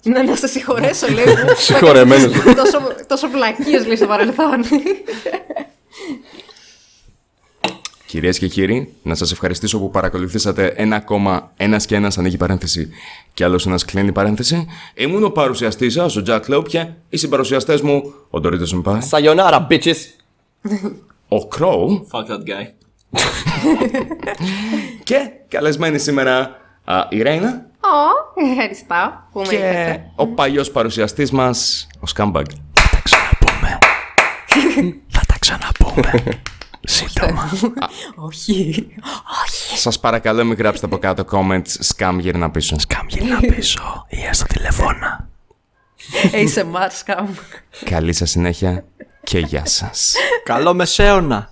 Ναι, 0.03 0.21
να 0.21 0.35
σε 0.35 0.47
συγχωρέσω, 0.47 1.07
λέει. 1.11 1.23
που- 1.45 1.55
Συγχωρεμένος. 1.57 2.31
τόσο, 2.33 2.81
τόσο 3.07 3.29
βλακίες 3.29 3.85
λέει 3.85 3.95
στο 3.95 4.07
παρελθόν. 4.07 4.63
Κυρίες 8.05 8.37
και 8.39 8.47
κύριοι, 8.47 8.93
να 9.03 9.15
σας 9.15 9.31
ευχαριστήσω 9.31 9.79
που 9.79 9.89
παρακολουθήσατε 9.91 10.73
ένα 10.75 10.95
ακόμα 10.95 11.51
ένας 11.57 11.85
και 11.85 11.95
ένας 11.95 12.17
ανοίγει 12.17 12.37
παρένθεση 12.37 12.89
και 13.33 13.43
άλλος 13.43 13.65
ένας 13.65 13.85
κλείνει 13.85 14.11
παρένθεση. 14.11 14.67
Ήμουν 14.93 15.23
ο 15.23 15.29
παρουσιαστής 15.29 15.93
σας, 15.93 16.15
ο 16.15 16.21
Τζακ 16.21 16.47
Λόπια, 16.47 16.97
οι 17.09 17.17
συμπαρουσιαστές 17.17 17.81
μου, 17.81 18.13
ο 18.29 18.39
Ντορίτο 18.39 18.65
Σμπάι, 18.65 18.99
Sayonara, 19.11 19.67
bitches! 19.69 19.95
ο 21.27 21.47
Κρόου 21.47 22.07
Fuck 22.11 22.31
that 22.31 22.39
guy. 22.49 22.67
και 25.03 25.29
καλεσμένη 25.47 25.99
σήμερα 25.99 26.57
α, 26.83 27.05
η 27.09 27.21
Ρέινα 27.21 27.68
Ω, 27.91 28.41
ευχαριστώ 28.49 29.23
που 29.31 29.39
με 29.39 29.45
και 29.47 29.55
είπατε. 29.55 30.11
ο 30.15 30.27
παλιός 30.27 30.71
παρουσιαστής 30.71 31.31
μας, 31.31 31.87
ο 31.99 32.07
Σκάμπαγκ. 32.07 32.45
Θα 32.73 32.89
τα 35.27 35.35
ξαναπούμε. 35.39 36.19
Σύντομα. 36.81 37.49
Όχι. 38.27 38.87
Σας 39.75 39.99
παρακαλώ 39.99 40.43
μην 40.43 40.57
γράψετε 40.57 40.85
από 40.85 40.97
κάτω 40.97 41.25
comments 41.31 41.67
σκάμ 41.79 42.19
γυρνά 42.19 42.51
πίσω. 42.51 42.75
Κάμγελα 42.87 43.39
πίσω 43.39 44.05
ή 44.09 44.23
έστω 44.29 44.45
τηλεφώνα. 44.45 45.29
ASMR 46.31 46.89
scam. 47.05 47.25
Καλή 47.83 48.13
σας 48.13 48.29
συνέχεια 48.29 48.85
και 49.23 49.39
γεια 49.39 49.65
σας. 49.65 50.15
Καλό 50.43 50.73
μεσαίωνα. 50.73 51.49